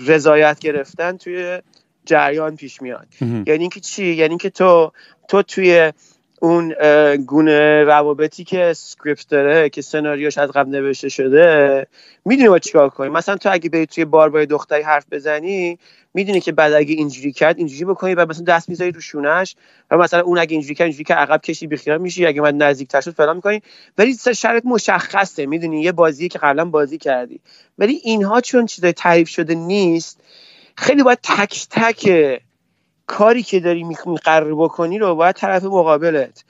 رضایت 0.06 0.59
گرفتن 0.59 1.16
توی 1.16 1.59
جریان 2.04 2.56
پیش 2.56 2.82
میاد. 2.82 3.06
یعنی 3.20 3.61
اینکه 3.61 3.80
چی؟ 3.80 4.04
یعنی 4.04 4.28
اینکه 4.28 4.50
تو 4.50 4.92
تو 5.28 5.42
توی 5.42 5.92
اون 6.40 6.75
گونه 7.16 7.85
روابطی 7.85 8.44
که 8.44 8.72
سکریپت 8.72 9.29
داره 9.29 9.68
که 9.68 9.83
سناریوش 9.83 10.38
از 10.38 10.51
قبل 10.51 10.70
نوشته 10.70 11.09
شده 11.09 11.87
می‌دونی 12.25 12.49
با 12.49 12.59
چیکار 12.59 12.88
کنی 12.88 13.09
مثلا 13.09 13.37
تو 13.37 13.53
اگه 13.53 13.70
بری 13.70 13.87
توی 13.87 14.05
بار 14.05 14.31
با 14.31 14.44
دختری 14.44 14.83
حرف 14.83 15.05
بزنی 15.11 15.79
می‌دونی 16.14 16.40
که 16.40 16.53
بعد 16.53 16.72
اگه 16.72 16.94
اینجوری 16.94 17.33
کرد 17.33 17.59
اینجوری 17.59 17.85
بکنی 17.85 18.14
و 18.14 18.27
مثلا 18.27 18.44
دست 18.44 18.68
می‌ذاری 18.68 18.92
رو 18.92 19.01
شونش 19.01 19.57
و 19.90 19.96
مثلا 19.96 20.20
اون 20.20 20.38
اگه 20.38 20.53
اینجوری 20.53 20.75
کرد 20.75 20.85
اینجوری 20.85 21.05
که 21.05 21.14
عقب 21.14 21.40
کشی 21.40 21.66
بیخیال 21.66 21.99
میشی 21.99 22.27
اگه 22.27 22.40
من 22.40 22.57
نزدیک 22.57 23.01
شد 23.01 23.11
فلان 23.11 23.37
می‌کنی. 23.37 23.62
ولی 23.99 24.16
شرط 24.37 24.62
مشخصه 24.64 25.46
می‌دونی؟ 25.46 25.83
یه 25.83 25.92
بازی 25.92 26.29
که 26.29 26.38
قبلا 26.38 26.64
بازی 26.64 26.99
کردی. 26.99 27.40
ولی 27.79 28.01
اینها 28.05 28.40
چون 28.40 28.66
چیزای 28.66 28.92
تعریف 28.92 29.29
شده 29.29 29.55
نیست 29.55 30.20
خیلی 30.77 31.03
باید 31.03 31.18
تک 31.22 31.66
تک 31.70 32.09
کاری 33.07 33.42
که 33.42 33.61
داری 33.61 33.85
می‌خوای 33.85 34.16
قرار 34.25 34.55
بکنی 34.55 34.99
رو 34.99 35.14
باید 35.14 35.37
طرف 35.37 35.64
مقابلت 35.64 36.45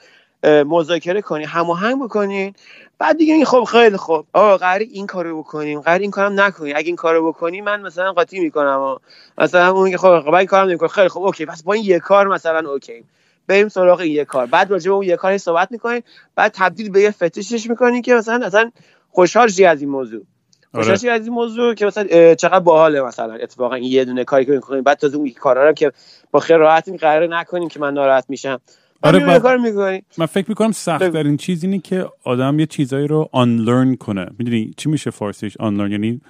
مذاکره 0.45 1.23
کنی 1.23 1.45
هماهنگ 1.45 2.03
بکنین 2.05 2.55
بعد 2.99 3.19
دیگه 3.19 3.35
این 3.35 3.45
خب 3.45 3.65
خیلی 3.65 3.97
خوب. 3.97 4.27
آقا 4.33 4.57
قرار 4.57 4.79
این 4.79 5.07
کارو 5.07 5.39
بکنیم 5.39 5.81
قرار 5.81 5.99
این 5.99 6.11
کارم 6.11 6.41
نکنی. 6.41 6.73
اگه 6.73 6.87
این 6.87 6.97
کارو 6.97 7.29
بکنی 7.33 7.61
من 7.61 7.81
مثلا 7.81 8.13
قاطی 8.13 8.41
می‌کنم 8.41 8.81
و 8.81 8.99
مثلا 9.39 9.71
اون 9.71 9.91
که 9.91 9.99
خب 9.99 10.21
خب 10.21 10.35
این 10.35 10.47
کارم 10.47 10.69
نمی‌کنه 10.69 10.89
خیلی 10.89 11.09
خوب 11.09 11.25
okay. 11.25 11.47
پس 11.47 11.63
با 11.63 11.73
این 11.73 11.85
یه 11.85 11.99
کار 11.99 12.29
مثلا 12.29 12.71
okay. 12.71 13.05
بریم 13.47 13.69
سراغ 13.69 14.01
این 14.01 14.13
یه 14.13 14.25
کار. 14.25 14.47
بعد 14.47 14.71
راجع 14.71 14.91
به 14.91 14.95
اون 14.95 15.07
یه 15.07 15.17
کاری 15.17 15.39
صحبت 15.39 15.73
می‌کنین 15.73 16.03
بعد 16.35 16.53
تبدیل 16.55 16.91
به 16.91 17.01
یه 17.01 17.11
فتیشش 17.11 17.71
می‌کنین 17.71 18.03
که 18.03 18.15
مثلا 18.15 18.47
اصلا 18.47 18.71
خوشحال 19.11 19.49
از 19.67 19.81
این 19.81 19.91
موضوع. 19.91 20.23
خوشحال 20.75 20.97
شی 20.97 21.09
از 21.09 21.25
این 21.25 21.33
موضوع 21.33 21.75
که 21.75 21.87
مثلا 21.87 22.35
چقدر 22.35 22.61
باحاله 22.61 23.03
مثلا 23.03 23.35
اتفاقا 23.35 23.75
این 23.75 23.93
یه 23.93 24.05
دونه 24.05 24.25
کاری 24.25 24.45
که 24.45 24.53
می‌کنین 24.53 24.83
بعد 24.83 24.99
تازه 24.99 25.17
اون 25.17 25.31
کارا 25.31 25.67
رو 25.67 25.73
که 25.73 25.93
با 26.31 26.41
خیال 26.41 26.61
راحت 26.61 26.89
این 26.89 26.97
قرار 26.97 27.27
نکنیم 27.27 27.69
که 27.69 27.81
من 27.81 27.95
ناراحت 27.95 28.25
میشم. 28.29 28.61
آره، 29.03 29.17
آره 29.17 29.27
بعد- 29.27 29.43
کار 29.43 29.57
می‌کنی. 29.57 30.03
من 30.19 30.27
فکر 30.27 30.47
می‌کنم 30.49 30.73
سخت. 30.73 31.13
ترین 31.13 31.37
چیز 31.37 31.65
اینه 31.65 31.79
که 31.79 32.07
آدم 32.25 32.59
یه 32.59 32.67
چیزایی 32.67 33.07
رو 33.07 33.31
unlearn 33.35 33.97
کنه. 33.97 34.27
می‌دونی 34.39 34.71
چی 34.77 34.89
میشه 34.89 35.11
فارسیش 35.11 35.55
unlearn 35.55 35.91
یعنی 35.91 36.21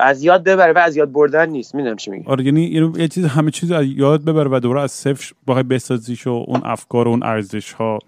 از 0.00 0.22
یاد 0.22 0.44
ببره 0.44 0.72
و 0.72 0.78
از 0.78 0.96
یاد 0.96 1.12
بردن 1.12 1.48
نیست. 1.48 1.74
می‌دونم 1.74 1.96
چی 1.96 2.10
میگی. 2.10 2.24
آره 2.26 2.44
یعنی 2.44 2.92
یه 2.96 3.08
چیز 3.08 3.24
همه 3.24 3.50
چیز 3.50 3.72
از 3.72 3.86
یاد 3.86 4.24
ببره 4.24 4.48
و 4.48 4.60
دوباره 4.60 4.80
از 4.80 4.92
صفر 4.92 5.32
بخوای 5.46 5.62
بسازیش 5.62 6.26
و 6.26 6.44
اون 6.48 6.60
افکار 6.64 7.08
و 7.08 7.10
اون 7.10 7.22
ارزش 7.22 7.72
ها 7.72 7.98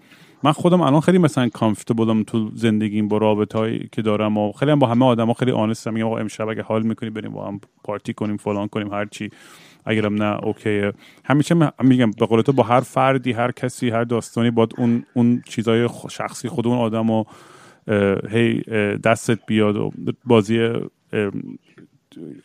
من 0.43 0.51
خودم 0.51 0.81
الان 0.81 1.01
خیلی 1.01 1.17
مثلا 1.17 1.49
کامفتبلم 1.49 2.23
تو 2.23 2.51
زندگیم 2.55 3.07
با 3.07 3.17
رابطه 3.17 3.89
که 3.91 4.01
دارم 4.01 4.37
و 4.37 4.51
خیلی 4.51 4.71
هم 4.71 4.79
با 4.79 4.87
همه 4.87 5.05
آدما 5.05 5.33
خیلی 5.33 5.51
آنستم 5.51 5.93
میگم 5.93 6.05
آقا 6.05 6.17
امشب 6.17 6.47
اگه 6.49 6.61
حال 6.61 6.83
می‌کنی 6.83 7.09
بریم 7.09 7.31
با 7.31 7.47
هم 7.47 7.61
پارتی 7.83 8.13
کنیم 8.13 8.37
فلان 8.37 8.67
کنیم 8.67 8.93
هر 8.93 9.05
چی. 9.05 9.29
اگرم 9.85 10.23
نه 10.23 10.43
اوکیه. 10.43 10.93
همیشه 11.25 11.55
میگم 11.83 12.11
به 12.11 12.25
قول 12.25 12.41
تو 12.41 12.53
با 12.53 12.63
هر 12.63 12.79
فردی 12.79 13.31
هر 13.31 13.51
کسی 13.51 13.89
هر 13.89 14.03
داستانی 14.03 14.51
باید 14.51 14.73
اون 14.77 15.03
اون 15.13 15.41
چیزای 15.45 15.89
شخصی 16.09 16.49
خود 16.49 16.67
اون 16.67 16.77
آدم 16.77 17.09
و 17.09 17.23
هی 18.29 18.61
دستت 19.03 19.39
بیاد 19.47 19.77
و 19.77 19.91
بازی 20.25 20.69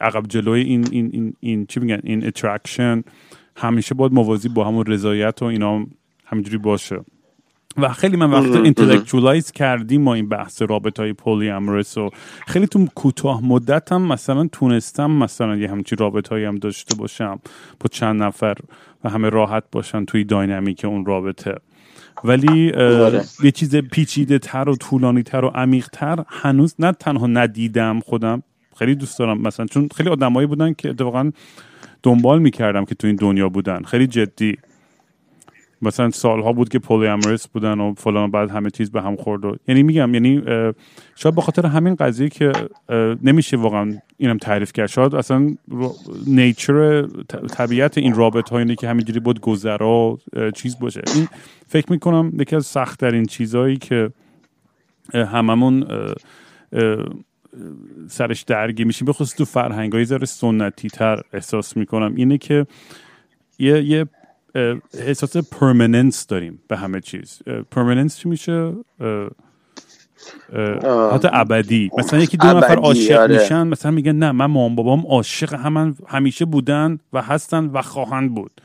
عقب 0.00 0.26
جلوی 0.28 0.60
این 0.60 0.86
این 0.90 1.10
این, 1.12 1.34
این 1.40 1.66
چی 1.66 1.80
میگن؟ 1.80 2.00
این 2.04 2.26
attraction 2.26 3.02
همیشه 3.56 3.94
باید 3.94 4.12
موازی 4.12 4.48
با 4.48 4.64
همون 4.64 4.86
رضایت 4.86 5.42
و 5.42 5.44
اینا 5.44 5.76
هم 5.76 5.90
همینجوری 6.26 6.58
باشه. 6.58 7.00
و 7.78 7.88
خیلی 7.88 8.16
من 8.16 8.30
وقتا 8.30 8.62
intellectualize 8.62 9.52
کردیم 9.52 10.02
ما 10.02 10.14
این 10.14 10.28
بحث 10.28 10.62
رابطه 10.62 11.02
های 11.02 11.12
polyamorous 11.12 11.98
و 11.98 12.10
خیلی 12.46 12.66
تو 12.66 12.86
کوتاه 12.94 13.46
مدت 13.46 13.92
هم 13.92 14.02
مثلا 14.02 14.48
تونستم 14.52 15.10
مثلا 15.10 15.56
یه 15.56 15.70
همچین 15.70 15.98
رابطه 15.98 16.30
هایی 16.30 16.44
هم 16.44 16.56
داشته 16.56 16.94
باشم 16.94 17.38
با 17.80 17.88
چند 17.90 18.22
نفر 18.22 18.54
و 19.04 19.08
همه 19.08 19.28
راحت 19.28 19.64
باشن 19.72 20.04
توی 20.04 20.24
dynamic 20.24 20.84
اون 20.84 21.06
رابطه. 21.06 21.54
ولی 22.24 22.72
آره. 22.72 23.24
یه 23.42 23.50
چیز 23.50 23.76
پیچیده 23.76 24.38
تر 24.38 24.68
و 24.68 24.76
طولانی 24.76 25.22
تر 25.22 25.44
و 25.44 25.48
عمیق 25.48 25.88
تر 25.88 26.24
هنوز 26.28 26.74
نه 26.78 26.92
تنها 26.92 27.26
ندیدم 27.26 28.00
خودم 28.00 28.42
خیلی 28.78 28.94
دوست 28.94 29.18
دارم 29.18 29.40
مثلا 29.40 29.66
چون 29.66 29.88
خیلی 29.96 30.08
آدمایی 30.08 30.46
بودن 30.46 30.72
که 30.72 30.90
اتفاقا 30.90 31.30
دنبال 32.02 32.38
می‌کردم 32.38 32.84
که 32.84 32.94
تو 32.94 33.06
این 33.06 33.16
دنیا 33.16 33.48
بودن 33.48 33.82
خیلی 33.82 34.06
جدی. 34.06 34.58
مثلا 35.86 36.10
سالها 36.10 36.52
بود 36.52 36.68
که 36.68 36.78
پولیامرس 36.78 37.48
بودن 37.48 37.80
و 37.80 37.94
فلان 37.94 38.30
بعد 38.30 38.50
همه 38.50 38.70
چیز 38.70 38.90
به 38.90 39.02
هم 39.02 39.16
خورد 39.16 39.44
و 39.44 39.56
یعنی 39.68 39.82
میگم 39.82 40.14
یعنی 40.14 40.42
شاید 41.16 41.34
به 41.34 41.40
خاطر 41.40 41.66
همین 41.66 41.94
قضیه 41.94 42.28
که 42.28 42.52
نمیشه 43.22 43.56
واقعا 43.56 43.94
اینم 44.16 44.38
تعریف 44.38 44.72
کرد. 44.72 44.86
شاید 44.86 45.14
اصلا 45.14 45.54
نیچر 46.26 47.06
طبیعت 47.50 47.98
این 47.98 48.14
رابط 48.14 48.48
ها 48.48 48.58
اینه 48.58 48.74
که 48.74 48.88
همینجوری 48.88 49.20
بود 49.20 49.40
گذرا 49.40 50.18
چیز 50.54 50.78
باشه. 50.78 51.02
این 51.14 51.28
فکر 51.68 51.92
می‌کنم 51.92 52.32
یکی 52.40 52.56
از 52.56 52.66
سخت 52.66 53.00
ترین 53.00 53.24
چیزهایی 53.24 53.76
که 53.76 54.10
هممون 55.12 55.86
سرش 58.08 58.42
درگیر 58.42 58.86
میشیم 58.86 59.06
بخصوص 59.06 59.34
تو 59.34 59.44
فرهنگ 59.44 59.92
های 59.92 60.04
ذره 60.04 60.26
سنتی 60.26 60.88
تر 60.88 61.20
احساس 61.32 61.76
می‌کنم 61.76 62.14
اینه 62.16 62.38
که 62.38 62.66
یه, 63.58 63.82
یه 63.82 64.06
احساس 64.98 65.36
پرمننس 65.36 66.26
داریم 66.26 66.62
به 66.68 66.76
همه 66.76 67.00
چیز. 67.00 67.42
پرمننس 67.70 68.18
چی 68.18 68.28
میشه؟ 68.28 68.72
حتی 71.12 71.28
ابدی. 71.32 71.90
مثلا 71.98 72.20
یکی 72.20 72.36
دو 72.36 72.46
نفر 72.46 72.76
عاشق 72.76 73.20
آره. 73.20 73.42
میشن 73.42 73.66
مثلا 73.66 73.90
میگن 73.90 74.12
نه 74.12 74.32
من 74.32 74.46
مام 74.46 74.74
بابام 74.74 75.06
عاشق 75.06 75.54
همن 75.54 75.94
همیشه 76.06 76.44
بودن 76.44 76.98
و 77.12 77.22
هستن 77.22 77.64
و 77.64 77.82
خواهند 77.82 78.34
بود. 78.34 78.60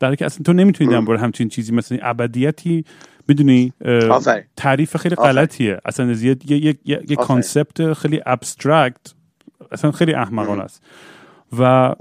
در 0.00 0.14
که 0.14 0.26
اصلا 0.26 0.42
تو 0.44 0.52
نمی‌تونی 0.52 0.90
در 0.90 1.16
همچین 1.16 1.48
چیزی 1.48 1.72
مثلا 1.72 1.98
ابدیتی 2.02 2.84
می‌دونی 3.28 3.72
تعریف 4.56 4.96
خیلی 4.96 5.14
غلطیه. 5.14 5.78
اصلا 5.84 6.12
یه 6.12 6.36
یه 6.46 6.76
یه 6.84 7.16
concept 7.16 7.92
خیلی 7.92 8.20
abstract 8.26 9.14
اصلا 9.72 9.92
خیلی 9.92 10.14
احمقانه 10.14 10.62
است. 10.62 10.82
و 11.58 11.94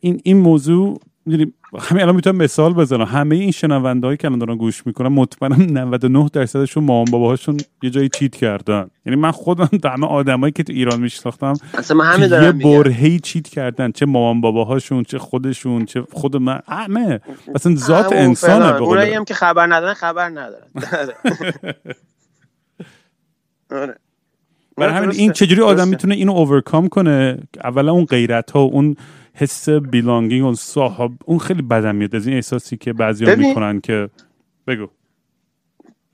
این 0.00 0.20
این 0.22 0.36
موضوع 0.36 1.00
می‌دونی 1.26 1.52
همین 1.78 2.02
الان 2.02 2.14
می‌تونم 2.14 2.36
مثال 2.36 2.72
بزنم. 2.72 3.04
همه 3.04 3.36
این 3.36 3.50
شنوندهایی 3.50 4.16
که 4.16 4.26
الان 4.26 4.38
دارن 4.38 4.56
گوش 4.56 4.86
می‌کنن 4.86 5.08
مطمئنم 5.08 5.78
99 5.78 6.28
درصدشون 6.32 6.84
مامان 6.84 7.04
باباهاشون 7.04 7.56
یه 7.82 7.90
جایی 7.90 8.08
cheat 8.08 8.36
کردن. 8.36 8.90
یعنی 9.06 9.20
من 9.20 9.30
خودم 9.30 9.68
همه 9.84 10.06
آدمایی 10.06 10.52
که 10.52 10.62
تو 10.62 10.72
ایران 10.72 11.00
میشناختم 11.00 11.54
یه 12.18 12.52
برهی 12.52 13.20
چیت 13.20 13.48
کردن. 13.48 13.92
چه 13.92 14.06
مامان 14.06 14.40
باباهاشون 14.40 15.02
چه 15.02 15.18
خودشون 15.18 15.84
چه 15.84 16.04
خود 16.12 16.36
من 16.36 16.60
همه. 16.68 17.20
مثلا 17.54 17.74
ذات 17.74 18.12
انسانه 18.12 18.82
اونایی 18.82 19.14
هم 19.14 19.24
که 19.24 19.34
خبر 19.34 19.66
ندارن 19.66 19.94
خبر 19.94 20.28
ندارن. 20.28 20.66
آره. 23.70 23.94
برای 24.76 24.94
همین 24.94 25.10
این 25.10 25.32
چجوری 25.32 25.62
آدم 25.62 25.88
می‌تونه 25.88 26.14
اینو 26.14 26.32
اوورکام 26.32 26.88
کنه؟ 26.88 27.38
اولا 27.64 27.92
اون 27.92 28.04
غیرت 28.04 28.50
ها 28.50 28.60
اون 28.60 28.96
حس 29.34 29.68
بیلانگینگ 29.68 30.44
اون 30.44 30.54
صاحب 30.54 31.12
اون 31.24 31.38
خیلی 31.38 31.62
بدم 31.62 31.96
میاد 31.96 32.16
از 32.16 32.26
این 32.26 32.36
احساسی 32.36 32.76
که 32.76 32.92
بعضی 32.92 33.24
ها 33.24 33.36
می‌کنن 33.36 33.80
که 33.80 34.10
بگو. 34.66 34.88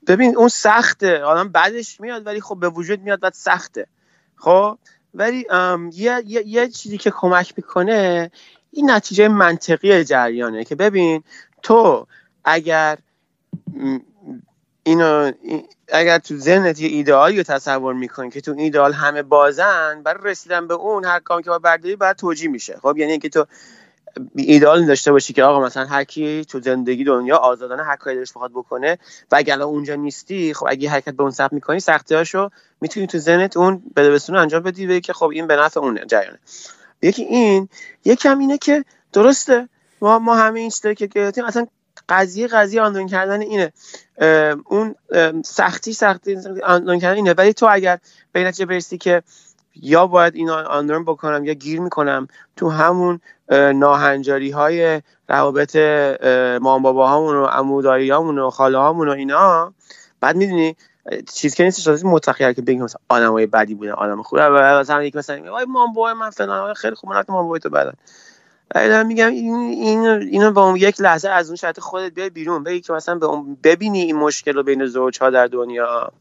ببین 0.07 0.37
اون 0.37 0.47
سخته. 0.47 1.23
آدم 1.23 1.49
بعدش 1.49 2.01
میاد 2.01 2.25
ولی 2.25 2.41
خب 2.41 2.59
به 2.59 2.69
وجود 2.69 3.01
میاد 3.01 3.19
بعد 3.19 3.33
سخته. 3.33 3.87
خب؟ 4.35 4.77
ولی 5.13 5.45
یه،, 5.93 6.23
یه،, 6.25 6.43
یه 6.47 6.67
چیزی 6.67 6.97
که 6.97 7.11
کمک 7.11 7.53
می‌کنه 7.57 8.31
این 8.71 8.91
نتیجه 8.91 9.27
منطقی 9.27 10.03
جریانه 10.03 10.63
که 10.63 10.75
ببین 10.75 11.23
تو 11.63 12.07
اگر 12.43 12.97
اینو 14.87 15.31
اگر 15.87 16.19
تو 16.19 16.37
ذهنت 16.37 16.81
یه 16.81 16.89
ایدئالی 16.89 17.37
رو 17.37 17.43
تصور 17.43 17.93
می‌کنی 17.93 18.29
که 18.29 18.41
تو 18.41 18.55
ایدئال 18.57 18.93
همه 18.93 19.23
بازن 19.23 20.01
برای 20.03 20.31
رسیدن 20.31 20.67
به 20.67 20.73
اون 20.73 21.05
هر 21.05 21.19
کام 21.19 21.41
که 21.41 21.49
با 21.49 21.59
برداری 21.59 21.95
باید 21.95 22.15
توجیه 22.15 22.49
میشه. 22.49 22.77
خب 22.81 22.97
یعنی 22.97 23.11
اینکه 23.11 23.29
تو 23.29 23.45
ایدئال 24.35 24.85
داشته 24.85 25.11
باشی 25.11 25.33
که 25.33 25.43
آقا 25.43 25.65
مثلا 25.65 25.85
هر 25.85 26.03
کی 26.03 26.45
تو 26.45 26.59
زندگی 26.59 27.03
دنیا 27.03 27.37
آزادانه 27.37 27.83
هر 27.83 27.95
کاری 27.95 28.15
دلش 28.15 28.31
بخواد 28.31 28.51
بکنه 28.51 28.97
و 29.31 29.35
اگر 29.35 29.61
اونجا 29.61 29.95
نیستی 29.95 30.53
خب 30.53 30.67
اگه 30.69 30.89
حرکت 30.89 31.13
به 31.13 31.23
اون 31.23 31.31
سمت 31.31 31.53
می‌کنی 31.53 31.79
سختیاشو 31.79 32.49
می‌تونی 32.81 33.07
تو 33.07 33.17
ذهنت 33.17 33.57
اون 33.57 33.83
بده 33.95 34.11
بسون 34.11 34.35
انجام 34.35 34.63
بدی 34.63 34.87
به 34.87 34.99
که 34.99 35.13
خب 35.13 35.29
این 35.29 35.47
به 35.47 35.55
نفع 35.55 35.79
اون 35.79 35.99
جریانه. 36.07 36.39
یکی 37.01 37.23
این 37.23 37.69
یکم 38.05 38.39
اینه 38.39 38.57
که 38.57 38.85
درسته 39.13 39.69
ما 40.01 40.19
ما 40.19 40.35
همه 40.35 40.59
این 40.59 40.69
چیزایی 40.69 40.95
که 40.95 41.07
گرفتیم 41.07 41.45
اصلا 41.45 41.67
قضیه 42.09 42.47
قضیه 42.47 42.81
آنلاین 42.81 43.07
کردن 43.07 43.41
اینه. 43.41 43.73
اون 44.65 44.95
سختی 45.45 45.93
سختی 45.93 46.37
آنلاین 46.63 46.99
کردن 46.99 47.15
اینه. 47.15 47.33
ولی 47.33 47.53
تو 47.53 47.67
اگر 47.71 47.99
به 48.31 48.43
نتیجه 48.43 48.65
برسی 48.65 48.97
که 48.97 49.23
یا 49.81 50.07
باید 50.07 50.35
اینو 50.35 50.53
آنلاین 50.53 51.03
بکنم 51.03 51.45
یا 51.45 51.53
گیر 51.53 51.81
می‌کنم 51.81 52.27
تو 52.55 52.69
همون 52.69 53.19
ناهنجاری 53.75 54.51
های 54.51 55.01
روابط 55.29 55.75
مام 56.61 56.81
بابا 56.81 57.07
هامون 57.07 57.35
و 57.35 57.45
عموداری 57.45 58.09
هامون 58.09 58.39
و 58.39 58.49
خاله 58.49 58.77
هامون 58.77 59.09
و 59.09 59.11
اینا 59.11 59.73
بعد 60.21 60.35
می‌دونی 60.35 60.75
چیز 61.33 61.55
که 61.55 61.63
نیستش 61.63 61.87
لازم 61.87 62.09
متخیل 62.09 62.53
که 62.53 62.61
بگیم 62.61 62.83
مثلا 62.83 63.01
آدمای 63.09 63.45
بدی 63.45 63.75
بودن 63.75 63.91
آدم 63.91 64.23
خوبه 64.23 64.49
مثلا 64.49 65.03
یک 65.03 65.15
مثلا 65.15 65.51
وای 65.51 65.65
مام 65.65 65.93
بابا 65.93 66.13
من 66.13 66.29
فلان 66.29 66.73
خیلی 66.73 66.95
خوب 66.95 67.09
من 67.09 67.23
مام 67.29 67.43
بابا 67.43 67.59
تو 67.59 67.69
بعدن 68.69 68.87
دارم 68.87 69.07
میگم 69.07 69.27
این 69.27 70.05
اینو 70.05 70.51
با 70.51 70.65
اون 70.65 70.75
یک 70.75 71.01
لحظه 71.01 71.29
از 71.29 71.47
اون 71.47 71.55
شرط 71.55 71.79
خودت 71.79 72.13
بیای 72.13 72.29
بیرون. 72.29 72.63
بگی 72.63 72.81
که 72.81 72.93
مثلا 72.93 73.15
به 73.15 73.27
ببینی 73.63 74.01
این 74.01 74.15
مشکل 74.15 74.53
رو 74.53 74.63
بین 74.63 74.85
زوجها 74.85 75.29
در 75.29 75.47
دنیا. 75.47 76.11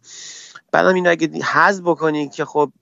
بعدم 0.72 0.94
اینو 0.94 1.10
اگه 1.10 1.44
حذف 1.44 1.82
بکنی 1.82 2.28
که 2.28 2.44
خب 2.44 2.72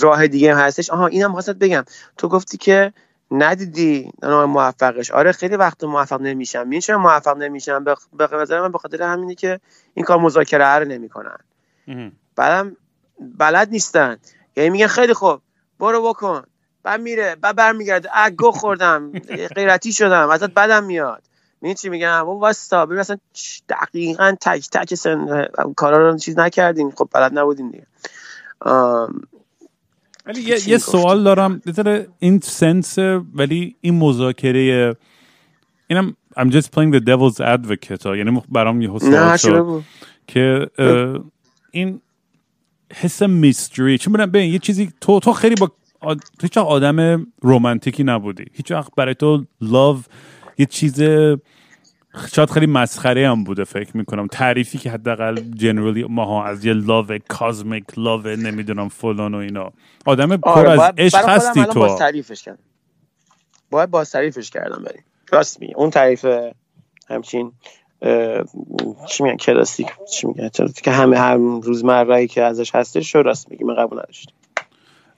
راه 0.00 0.26
دیگه 0.26 0.56
هستش. 0.56 0.90
آها 0.90 1.06
اینم 1.06 1.32
خواستت 1.32 1.56
بگم. 1.56 1.84
تو 2.16 2.28
گفتی 2.28 2.56
که 2.56 2.92
ندیدی 3.30 4.12
موفقش. 4.22 5.10
آره 5.10 5.32
خیلی 5.32 5.56
وقت 5.56 5.84
موفق 5.84 6.20
نمیشم. 6.20 6.70
این 6.70 6.80
چرا 6.80 6.98
موفق 6.98 7.36
نمیشم؟ 7.36 7.84
به 7.84 8.28
نظر 8.32 8.60
من 8.60 8.72
به 8.72 8.78
خاطر 8.78 9.02
همینه 9.02 9.34
که 9.34 9.60
این 9.94 10.04
کار 10.04 10.18
مذاکره 10.18 10.66
رو 10.66 10.84
نمی‌کنن. 10.84 11.36
بعدم 12.36 12.76
بلد 13.20 13.70
نیستن. 13.70 14.16
یعنی 14.56 14.70
میگن 14.70 14.86
خیلی 14.86 15.14
خوب 15.14 15.40
برو 15.78 16.08
بکن. 16.08 16.42
بعد 16.82 17.00
میره 17.00 17.36
بعد 17.40 17.56
برمیگرده. 17.56 18.08
اگو 18.12 18.50
خوردم 18.50 19.12
غیرتی 19.56 19.92
شدم 19.92 20.28
ازت 20.28 20.50
بدم 20.54 20.84
میاد. 20.84 21.22
این 21.62 21.74
چی 21.74 21.88
میگم؟ 21.88 22.28
و 22.28 22.38
واستا 22.38 22.86
ببین 22.86 22.98
اصلا 22.98 23.16
دقیقا 23.68 24.36
تک 24.40 24.68
تک 24.72 24.94
سن 24.94 25.46
کارا 25.76 26.10
رو 26.10 26.18
چیز 26.18 26.38
نکردین 26.38 26.90
خب 26.90 27.08
بلد 27.12 27.38
نبودین 27.38 27.70
دیگه. 27.70 27.86
ولی 30.26 30.40
یه, 30.42 30.68
یه 30.68 30.78
سوال 30.78 31.24
دارم. 31.24 31.62
این 32.18 32.40
سنس 32.40 32.98
ولی 33.34 33.76
این 33.80 33.94
مذاکره 33.98 34.96
اینم 35.86 36.16
I'm 36.38 36.50
just 36.50 36.70
playing 36.70 36.92
the 36.92 37.00
devil's 37.00 37.40
advocate 37.40 38.06
یعنی 38.06 38.42
برام 38.48 38.80
یه 38.80 38.98
سوال 38.98 39.36
شد 39.36 39.82
که 40.26 40.70
این 41.70 42.00
حس 42.94 43.22
میستری 43.22 43.98
چون 43.98 44.12
ببین 44.12 44.52
یه 44.52 44.58
چیزی 44.58 44.92
تو 45.00 45.20
تو 45.20 45.32
خیلی 45.32 45.54
با 45.54 45.72
هیچ 46.42 46.58
آدم 46.58 47.26
رومانتیکی 47.42 48.04
نبودی. 48.04 48.44
هیچ 48.52 48.70
وقت 48.70 48.94
برای 48.96 49.14
تو 49.14 49.44
لاو 49.60 49.98
یه 50.58 50.66
چیز 50.66 51.02
شاید 52.32 52.50
خیلی 52.50 52.66
مسخره 52.66 53.30
هم 53.30 53.44
بوده 53.44 53.64
فکر 53.64 53.96
می‌کنم. 53.96 54.26
تعریفی 54.26 54.78
که 54.78 54.90
حداقل 54.90 55.34
جنرالی 55.34 56.04
ماها 56.04 56.44
از 56.44 56.64
یه 56.64 56.72
لاو 56.72 57.06
کازمیک 57.28 57.84
لاو 57.96 58.26
نمی‌دونم 58.26 58.88
فلان 58.88 59.34
و 59.34 59.38
اینا. 59.38 59.72
آدم 60.06 60.36
پر 60.36 60.50
آره، 60.50 60.70
از 60.70 60.92
عشق 60.98 61.28
هستی 61.28 61.64
تو. 61.64 61.80
باز 61.80 61.98
تعریفش 61.98 62.42
کردم. 62.42 62.58
باید 63.70 63.90
باز 63.90 64.10
تعریفش 64.10 64.50
کردم 64.50 64.82
بریم. 64.84 65.04
راست 65.32 65.60
می 65.60 65.74
اون 65.74 65.90
تعریف 65.90 66.26
همچین 67.08 67.52
چی 69.08 69.22
میگن؟ 69.22 69.36
کلاسیک 69.36 69.88
چی 70.12 70.26
میگن؟ 70.26 70.48
که 70.82 70.90
همه 70.90 71.18
هر 71.18 71.36
روزمره 71.36 72.26
که 72.26 72.42
ازش 72.42 72.74
هستش 72.74 73.12
شو 73.12 73.22
راست 73.22 73.50
میگی. 73.50 73.64
من 73.64 73.74
قبول 73.74 73.98
نداشتم. 73.98 74.32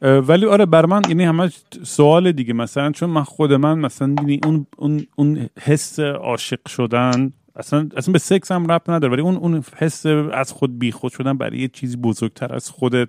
ولی 0.03 0.47
آره 0.47 0.67
بر 0.67 0.87
من 0.87 1.03
یعنی 1.09 1.25
همه 1.25 1.51
سوال 1.83 2.33
دیگه. 2.33 2.53
مثلا 2.53 2.91
چون 2.91 3.11
من 3.11 3.23
خود 3.23 3.53
من 3.53 3.79
مثلا 3.79 4.15
اون 4.45 4.67
اون 4.77 5.07
اون 5.17 5.49
حس 5.61 6.01
عاشق 6.01 6.69
شدن 6.69 7.33
اصلا 7.57 7.89
اصلا 7.97 8.13
به 8.13 8.19
سکس 8.19 8.53
هم 8.53 8.73
ربط 8.73 8.91
نداره 8.91 9.13
ولی 9.13 9.23
اون 9.23 9.37
اون 9.37 9.65
حس 9.77 10.07
از 10.07 10.53
خود 10.53 10.79
بیخود 10.79 11.13
شدن 11.13 11.39
برای 11.39 11.59
یه 11.59 11.69
چیزی 11.69 11.97
بزرگتر 11.97 12.55
از 12.55 12.71
خودت 12.71 13.09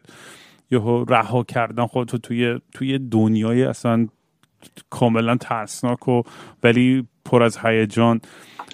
یا 0.72 1.04
رها 1.10 1.44
کردن 1.44 1.86
خودتو 1.86 2.18
توی 2.18 2.60
توی 2.74 3.00
دنیای 3.00 3.64
اصلا 3.64 4.08
کاملا 4.90 5.38
ترسناک 5.38 6.08
و 6.08 6.22
ولی 6.64 7.08
پر 7.26 7.44
از 7.44 7.58
هیجان. 7.58 8.22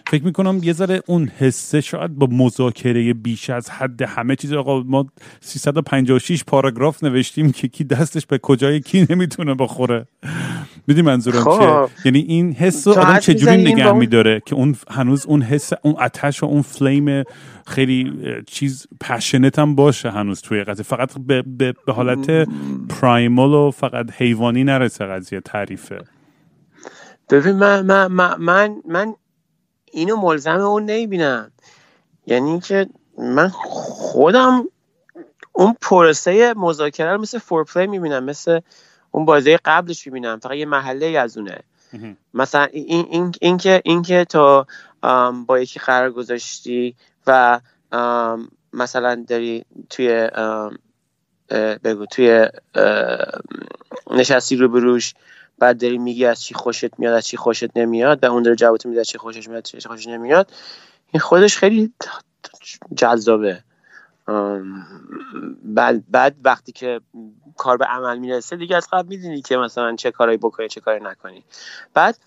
فکر 0.08 0.24
می‌کنم 0.24 0.60
یه 0.64 0.74
ذره 0.74 1.02
اون 1.06 1.32
حسه 1.38 1.82
شاید 1.82 2.16
با 2.16 2.28
مذاکره 2.32 3.14
بیش 3.14 3.50
از 3.50 3.70
حد 3.70 4.02
همه 4.02 4.36
چیز. 4.36 4.54
آقا 4.54 4.84
ما 4.84 5.06
356 5.42 6.44
پاراگراف 6.44 7.04
نوشتیم 7.04 7.52
که 7.52 7.68
کی 7.68 7.84
دستش 7.84 8.26
به 8.26 8.38
کجای 8.38 8.80
کی 8.80 9.08
نمی‌تونه 9.10 9.56
بخوره. 9.56 10.06
میدی 10.88 11.02
منظورم 11.02 11.44
چیه؟ 11.44 11.70
خب. 11.70 11.90
یعنی 12.06 12.20
این 12.20 12.54
حس 12.54 12.88
رو 12.88 12.94
آدم 12.94 13.20
چجوری 13.20 13.58
نگه 13.58 13.92
میداره 13.92 14.42
که 14.46 14.56
اون 14.56 14.76
هنوز 14.90 15.26
اون 15.26 15.42
حس 15.42 15.70
اون 15.82 15.96
آتش 15.96 16.44
و 16.44 16.46
اون 16.46 16.62
فلیم 16.62 17.24
خیلی 17.68 18.14
چیز 18.48 18.88
پشنت 19.02 19.60
هم 19.60 19.76
باشه 19.76 20.12
هنوز 20.12 20.42
توی 20.42 20.64
قضیه. 20.64 20.84
فقط 20.84 21.18
به, 21.18 21.42
به, 21.42 21.74
به 21.86 21.94
حالت 21.94 22.48
پرایمال 22.90 23.54
و 23.54 23.72
فقط 23.72 24.12
حیوانی 24.18 24.64
نرسه 24.64 25.06
قضیه 25.06 25.40
تعریفه. 25.40 25.98
ببین 27.30 27.56
من 27.56 27.82
من 27.82 28.08
من 28.08 28.36
من, 28.38 28.82
من 28.86 29.16
اینو 29.92 30.16
ملزم 30.16 30.60
اون 30.60 30.86
نمی‌بینم. 30.86 31.52
یعنی 32.28 32.60
که 32.60 32.90
من 33.18 33.50
خودم 33.50 34.70
اون 35.54 35.76
پروسه 35.82 36.54
مذاکره 36.58 37.12
رو 37.12 37.22
مثل 37.22 37.38
فورپلی 37.38 37.88
می‌بینم 37.88 38.24
مثل 38.24 38.60
اون 39.12 39.26
بازی 39.26 39.58
قبلش 39.58 40.08
می‌بینم. 40.08 40.40
فقط 40.40 40.54
یه 40.54 40.66
محله 40.66 41.06
ای 41.06 41.18
از 41.18 41.38
اونه. 41.38 41.60
مثلا 42.34 42.64
این, 42.64 43.08
این, 43.10 43.36
این 43.42 43.58
که 43.58 43.82
این 43.86 44.02
که 44.02 44.26
تو 44.26 44.66
با 45.48 45.60
یکی 45.60 45.80
قرار 45.80 46.12
گذاشتی 46.12 46.96
و 47.28 47.60
مثلا 48.74 49.26
داری 49.28 49.66
توی 49.90 50.30
بگو 51.84 52.06
توی 52.06 52.48
نشستی 54.12 54.56
رو 54.56 54.70
بروش 54.70 55.14
بعد 55.60 55.82
داری 55.82 55.98
میگی 55.98 56.26
از 56.26 56.42
چی 56.42 56.54
خوشت 56.54 57.00
میاد 57.00 57.14
از 57.14 57.26
چی 57.26 57.38
خوشت 57.38 57.78
نمیاد 57.78 58.24
و 58.24 58.32
اون 58.32 58.44
داره 58.44 58.56
جوابت 58.56 58.86
میده 58.86 59.00
از 59.00 59.08
چی 59.08 59.18
خوشش 59.18 59.50
میاد 59.50 59.64
چی 59.64 59.80
خوشش 59.80 60.08
نمیاد. 60.08 60.52
این 61.12 61.20
خودش 61.20 61.58
خیلی 61.58 61.94
جذابه. 62.96 63.64
بعد 65.64 66.12
بعد 66.12 66.36
وقتی 66.44 66.72
که 66.72 67.02
کار 67.58 67.78
به 67.78 67.86
عمل 67.86 68.20
می‌رسه 68.20 68.56
دیگه 68.56 68.76
از 68.76 68.88
قبل 68.92 69.08
می‌دونی 69.08 69.42
که 69.42 69.58
مثلا 69.58 69.96
چه 69.96 70.12
کارایی 70.12 70.38
بکنی 70.38 70.68
چه 70.68 70.82
کاری 70.82 71.04
نکنی. 71.04 71.44
بعد 71.94 72.18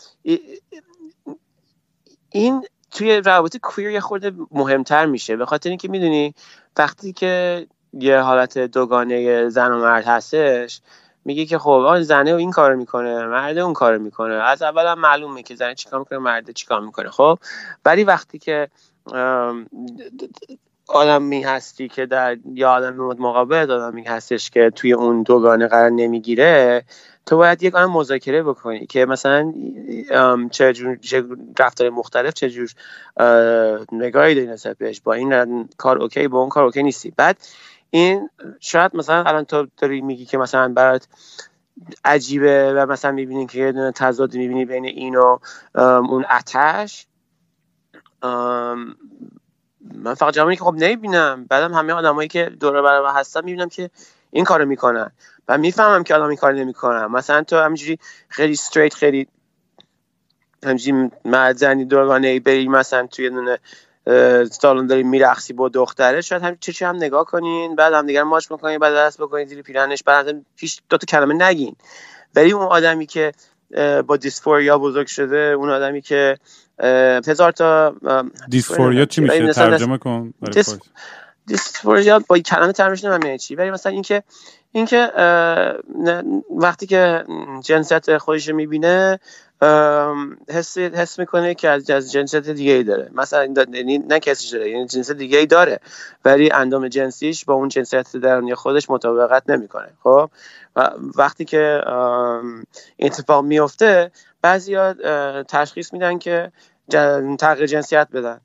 این 2.30 2.66
توی 2.90 3.16
روابط 3.16 3.56
کویر 3.56 3.90
یه 3.90 4.00
خورده 4.00 4.32
مهمتر 4.50 5.06
میشه. 5.06 5.36
به 5.36 5.46
خاطر 5.46 5.68
اینکه 5.68 5.88
می‌دونی 5.88 6.34
وقتی 6.76 7.12
که 7.12 7.66
یه 7.92 8.18
حالت 8.18 8.58
دوگانه 8.58 9.48
زن 9.48 9.72
و 9.72 9.78
مرد 9.78 10.04
هستش 10.04 10.80
میگه 11.24 11.46
که 11.46 11.58
خب 11.58 11.70
آن 11.70 12.02
زنه 12.02 12.34
این 12.34 12.50
کار 12.50 12.74
می‌کنه 12.74 13.26
مرد 13.26 13.58
اون 13.58 13.72
کار 13.72 13.98
می‌کنه. 13.98 14.34
از 14.34 14.62
اول 14.62 14.86
هم 14.86 14.98
معلومه 14.98 15.42
که 15.42 15.54
زنه 15.54 15.74
چیکار 15.74 15.98
می‌کنه 15.98 16.18
مرد 16.18 16.50
چیکار 16.50 16.80
می‌کنه. 16.80 17.10
خب؟ 17.10 17.38
ولی 17.84 18.04
وقتی 18.04 18.38
که 18.38 18.68
آدمی 20.88 21.42
هستی 21.42 21.88
که 21.88 22.06
در 22.06 22.36
یا 22.54 22.70
آدم 22.72 22.94
مقابل 22.96 23.70
آدمی 23.70 24.04
هستش 24.04 24.50
که 24.50 24.70
توی 24.70 24.92
اون 24.92 25.22
دوگانه 25.22 25.66
قرار 25.66 25.90
نمی‌گیره 25.90 26.84
تو 27.26 27.36
باید 27.36 27.62
یک 27.62 27.74
آن 27.74 27.90
مذاکره 27.90 28.42
بکنی 28.42 28.86
که 28.86 29.06
مثلا 29.06 29.52
چه 30.50 30.72
جور 30.72 30.98
رفتار 31.58 31.90
مختلف 31.90 32.34
چه 32.34 32.50
جور 32.50 32.70
نگاهی 33.92 34.34
داری 34.34 34.46
نسبت 34.46 34.78
بهش. 34.78 35.00
با 35.00 35.12
این 35.12 35.68
کار 35.76 35.98
اوکی 35.98 36.28
با 36.28 36.40
اون 36.40 36.48
کار 36.48 36.64
اوکی 36.64 36.82
نیستی. 36.82 37.12
بعد 37.16 37.36
این 37.94 38.30
شاید 38.60 38.96
مثلا 38.96 39.24
الان 39.24 39.44
تو 39.44 39.66
داری 39.76 40.00
میگی 40.00 40.24
که 40.26 40.38
مثلا 40.38 40.68
برات 40.68 41.08
عجیبه 42.04 42.74
و 42.74 42.92
مثلا 42.92 43.10
می‌بینی 43.10 43.46
که 43.46 43.58
یه 43.58 43.72
دونه 43.72 43.92
تضاد 43.92 44.34
می‌بینی 44.34 44.64
بین 44.64 44.84
این 44.84 45.16
و 45.16 45.38
اون 45.74 46.24
اتش. 46.30 47.06
من 49.94 50.14
فقط 50.14 50.34
جمعی 50.34 50.56
که 50.56 50.64
خب 50.64 50.74
نمی‌بینم. 50.74 51.46
بعدم 51.48 51.74
همه 51.74 51.92
آدمایی 51.92 52.28
که 52.28 52.44
دور 52.60 52.82
برای 52.82 53.12
هستن 53.14 53.44
می‌بینم 53.44 53.68
که 53.68 53.90
این 54.30 54.44
کارو 54.44 54.64
می‌کنن. 54.66 55.10
و 55.48 55.58
می‌فهمم 55.58 56.04
که 56.04 56.14
آدم 56.14 56.26
این 56.26 56.36
کار 56.36 56.52
نمی‌کنن. 56.52 57.06
مثلا 57.06 57.42
تو 57.42 57.56
همینجوری 57.56 57.98
خیلی 58.28 58.52
استریت 58.52 58.94
خیلی 58.94 59.28
همینجوری 60.64 61.10
مرد 61.24 61.64
دورگانه 61.88 62.28
ای 62.28 62.40
بری 62.40 62.68
مثلا 62.68 63.06
توی 63.06 63.30
دونه 63.30 63.58
سالن 64.50 64.86
داری 64.86 65.02
میرخصی 65.02 65.52
با 65.52 65.68
دختره. 65.68 66.20
شاید 66.20 66.42
هم 66.42 66.56
چه 66.60 66.86
هم 66.86 66.96
نگاه 66.96 67.24
کنین 67.24 67.76
بعد 67.76 67.92
هم 67.92 68.06
دیگر 68.06 68.22
ماچ 68.22 68.48
بکنین 68.48 68.78
بعد 68.78 68.94
دست 68.94 69.20
بکنین 69.20 69.46
زیر 69.46 69.62
پیرنش 69.62 70.02
بعد 70.02 70.44
هیچ 70.56 70.82
دو 70.88 70.96
تا 70.96 71.04
کلمه 71.04 71.34
نگین. 71.34 71.76
ولی 72.34 72.52
اون 72.52 72.66
آدمی 72.66 73.06
که 73.06 73.32
با 74.06 74.16
دیسفوریا 74.16 74.78
بزرگ 74.78 75.06
شده 75.06 75.36
اون 75.36 75.70
آدمی 75.70 76.00
که 76.00 76.38
هزار 77.26 77.52
تا 77.52 77.94
دیسفوریا 78.48 79.04
چی 79.04 79.20
میشه؟ 79.20 79.52
ترجمه 79.52 79.98
کن. 79.98 80.34
دیسفوریا 81.46 82.18
با 82.18 82.38
کلمه 82.38 82.72
ترجمه 82.72 83.10
نمی‌دونم 83.10 83.26
یعنی 83.26 83.38
چی. 83.38 83.54
ولی 83.54 83.70
مثلا 83.70 83.92
اینکه 83.92 84.22
اینکه 84.72 85.12
وقتی 86.56 86.86
که 86.86 87.24
جنسیت 87.64 88.18
خودش 88.18 88.48
می‌بینه 88.48 89.20
حس 90.48 90.78
حس 90.78 91.18
می‌کنه 91.18 91.54
که 91.54 91.68
از, 91.68 91.86
جنسیت 91.86 92.48
دیگه 92.48 92.72
ای 92.72 92.82
داره. 92.82 93.10
مثلا 93.14 93.54
یعنی 93.72 93.98
نه 93.98 94.20
کسی 94.20 94.52
داره 94.52 94.70
یعنی 94.70 94.86
جنس 94.86 95.10
دیگه 95.10 95.38
ای 95.38 95.46
داره. 95.46 95.80
ولی 96.24 96.52
اندام 96.52 96.88
جنسیش 96.88 97.44
با 97.44 97.54
اون 97.54 97.68
جنسیت 97.68 98.16
درونی 98.16 98.54
خودش 98.54 98.90
مطابقت 98.90 99.50
نمی‌کنه 99.50 99.88
خب؟ 100.02 100.30
و 100.76 100.90
وقتی 101.16 101.44
که 101.44 101.82
اتفاق 102.98 103.44
میفته 103.44 104.10
بعضیا 104.42 104.94
تشخیص 105.42 105.92
میدن 105.92 106.18
که 106.18 106.52
تغییر 107.38 107.66
جنسیت 107.66 108.08
بدن. 108.12 108.40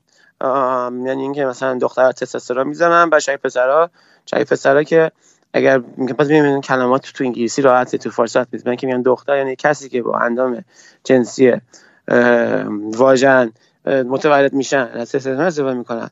یعنی 1.06 1.22
اینکه 1.22 1.44
مثلا 1.44 1.78
دختر 1.78 2.12
تستوسترون 2.12 2.66
می‌زنن 2.66 3.18
شاید 3.18 3.40
پسرها 3.40 3.90
شاید 4.26 4.48
پسرها 4.48 4.82
که 4.82 5.12
اگر 5.52 5.78
پس 6.18 6.26
ببینید 6.26 6.64
کلمات 6.64 7.12
تو 7.14 7.24
انگلیسی 7.24 7.62
راحت 7.62 7.96
تو 7.96 8.10
فارسی 8.10 8.38
میگن 8.52 8.74
که 8.74 8.86
میگن 8.86 9.02
دختر 9.02 9.36
یعنی 9.36 9.56
کسی 9.56 9.88
که 9.88 10.02
با 10.02 10.18
اندام 10.18 10.64
جنسی 11.04 11.52
واژن 12.94 13.52
متولد 13.86 14.52
میشن 14.52 14.88
از 14.94 15.14
استثنا 15.14 15.42
استفاده 15.42 15.74
می‌کنن. 15.78 16.10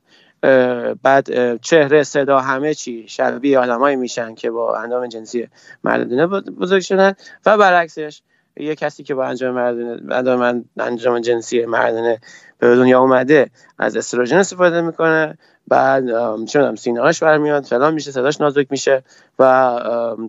بعد 1.03 1.61
چهره 1.61 2.03
صدا 2.03 2.41
همه 2.41 2.75
چی 2.75 3.09
شبیه 3.09 3.59
آدمایی 3.59 3.97
میشن 3.97 4.35
که 4.35 4.51
با 4.51 4.77
اندام 4.77 5.07
جنسی 5.07 5.49
مردونه 5.85 6.27
بزرگ 6.27 6.83
شدن. 6.83 7.13
و 7.47 7.59
برعکسش 7.59 8.23
یه 8.57 8.75
کسی 8.75 9.03
که 9.03 9.15
با 9.15 9.25
انجام 9.25 9.55
مردونه 9.55 10.65
انجام 10.79 11.19
جنسی 11.19 11.67
مردونه 11.67 12.21
به 12.59 12.77
دنیا 12.77 13.01
اومده 13.01 13.51
از 13.79 13.97
استروژن 13.97 14.37
استفاده 14.37 14.81
می‌کنه 14.81 15.39
بعد 15.69 16.05
چه 16.45 16.75
سینه 16.75 17.01
هاش 17.01 17.23
برمیاد 17.23 17.65
فلان 17.65 17.95
میشه 17.95 18.11
صداش 18.11 18.41
نازک 18.41 18.67
میشه 18.71 19.03
و 19.39 19.75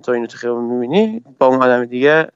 تو 0.04 0.12
اینو 0.12 0.28
تو 0.28 0.38
خیابون 0.38 0.64
می‌بینی 0.64 1.24
با 1.40 1.46
اون 1.48 1.64
آدم 1.64 1.86
دیگه 1.86 2.28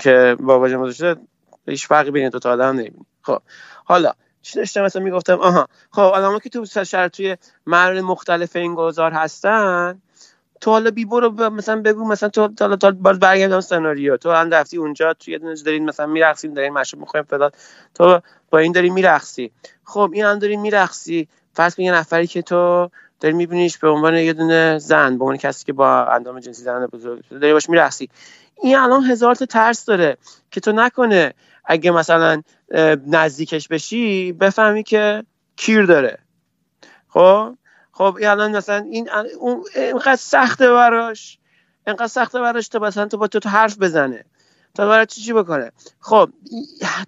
که 0.00 0.36
با 0.40 0.58
واژه 0.60 0.92
شده 0.92 1.20
هیچ 1.66 1.86
فرقی 1.86 2.10
بین 2.10 2.28
دو 2.28 2.38
تا 2.38 2.50
آدم 2.50 2.64
نمی‌بینی. 2.64 3.06
خب 3.22 3.38
حالا 3.84 4.12
چی 4.42 4.58
داشتم 4.58 4.82
مثلا 4.82 5.02
می‌گفتم؟ 5.02 5.38
آها 5.38 5.66
خب 5.90 6.00
آدم 6.02 6.38
که 6.38 6.48
تو 6.48 6.64
شهر 6.64 7.08
توی 7.08 7.36
مرحله 7.66 8.02
مختلف 8.02 8.56
این 8.56 8.74
گذار 8.74 9.12
هستن 9.12 10.02
تو 10.60 10.70
حالا 10.70 10.90
بی 10.90 11.04
برو 11.04 11.50
مثلا 11.50 11.82
بگو 11.82 12.04
مثلا 12.08 12.28
تو 12.28 12.48
حالا 12.60 12.76
تا 12.76 12.90
باز 12.90 13.18
برگردم 13.18 13.60
سناریو. 13.60 14.16
تو 14.16 14.30
هم 14.30 14.50
رفتی 14.50 14.76
اونجا 14.76 15.14
تو 15.14 15.30
یه 15.30 15.38
دارین 15.38 15.84
مثلا 15.84 16.06
میرقصین 16.06 16.54
دارین 16.54 16.72
مشروب 16.72 17.00
می‌خوایم 17.00 17.26
فلان. 17.26 17.50
تو 17.94 18.20
با 18.50 18.58
این 18.58 18.72
داری 18.72 18.90
میرقصی. 18.90 19.52
خب 19.84 20.10
این 20.14 20.24
هم 20.24 20.38
داری 20.38 20.56
میرقصی. 20.56 21.28
فرض 21.52 21.74
کن 21.74 21.82
یه 21.82 21.92
نفری 21.92 22.26
که 22.26 22.42
تو 22.42 22.90
داری 23.20 23.34
میبینیش 23.34 23.78
به 23.78 23.88
عنوان 23.88 24.14
یه 24.14 24.32
دونه 24.32 24.78
زن 24.78 25.18
به 25.18 25.24
عنوان 25.24 25.36
کسی 25.36 25.64
که 25.64 25.72
با 25.72 26.04
اندام 26.04 26.40
جنسی 26.40 26.62
زن 26.62 26.86
بزرگ 26.86 27.24
داری 27.30 27.52
باش 27.52 27.68
میرقصی. 27.68 28.08
این 28.62 28.76
الان 28.76 29.04
هزار 29.04 29.34
تا 29.34 29.46
ترس 29.46 29.84
داره 29.84 30.16
که 30.50 30.60
تو 30.60 30.72
نکنه 30.72 31.34
اگه 31.64 31.90
مثلا 31.90 32.42
نزدیکش 33.06 33.68
بشی 33.68 34.32
بفهمی 34.32 34.82
که 34.82 35.24
کیر 35.56 35.86
داره. 35.86 36.18
خب؟ 37.08 37.54
خب 37.98 38.18
الان 38.22 38.56
مثلا 38.56 38.76
این 38.90 39.08
اینقدر 39.76 40.16
سخته 40.16 40.70
براش 40.72 41.38
اینقدر 41.86 42.06
سخته 42.06 42.40
براش 42.40 42.68
تو 42.68 42.78
مثلا 42.78 43.06
تو 43.06 43.16
با 43.16 43.26
تو, 43.26 43.38
تو 43.38 43.48
حرف 43.48 43.78
بزنه. 43.78 44.24
تا 44.74 44.88
برای 44.88 45.06
چی 45.06 45.20
چی 45.20 45.32
بکنه؟ 45.32 45.72
خب 46.00 46.30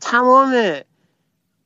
تمام 0.01 0.80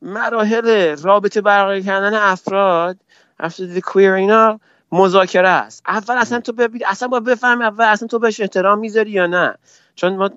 مراحل 0.02 0.96
رابطه 0.96 1.40
برقرار 1.40 1.80
کردن 1.80 2.14
افراد 2.14 2.96
افراد 3.40 3.78
کویر 3.78 4.12
اینا 4.12 4.60
مذاکره 4.92 5.48
است. 5.48 5.82
اول 5.86 6.18
اصلا 6.18 6.40
تو 6.40 6.52
ببین 6.52 6.82
اصلا 6.86 7.08
با 7.08 7.20
بفهم 7.20 7.62
اول 7.62 7.84
اصلا 7.84 8.08
تو 8.08 8.18
بهش 8.18 8.40
احترام 8.40 8.78
می‌ذاری 8.78 9.10
یا 9.10 9.26
نه. 9.26 9.54
چون 9.94 10.16
ما 10.16 10.30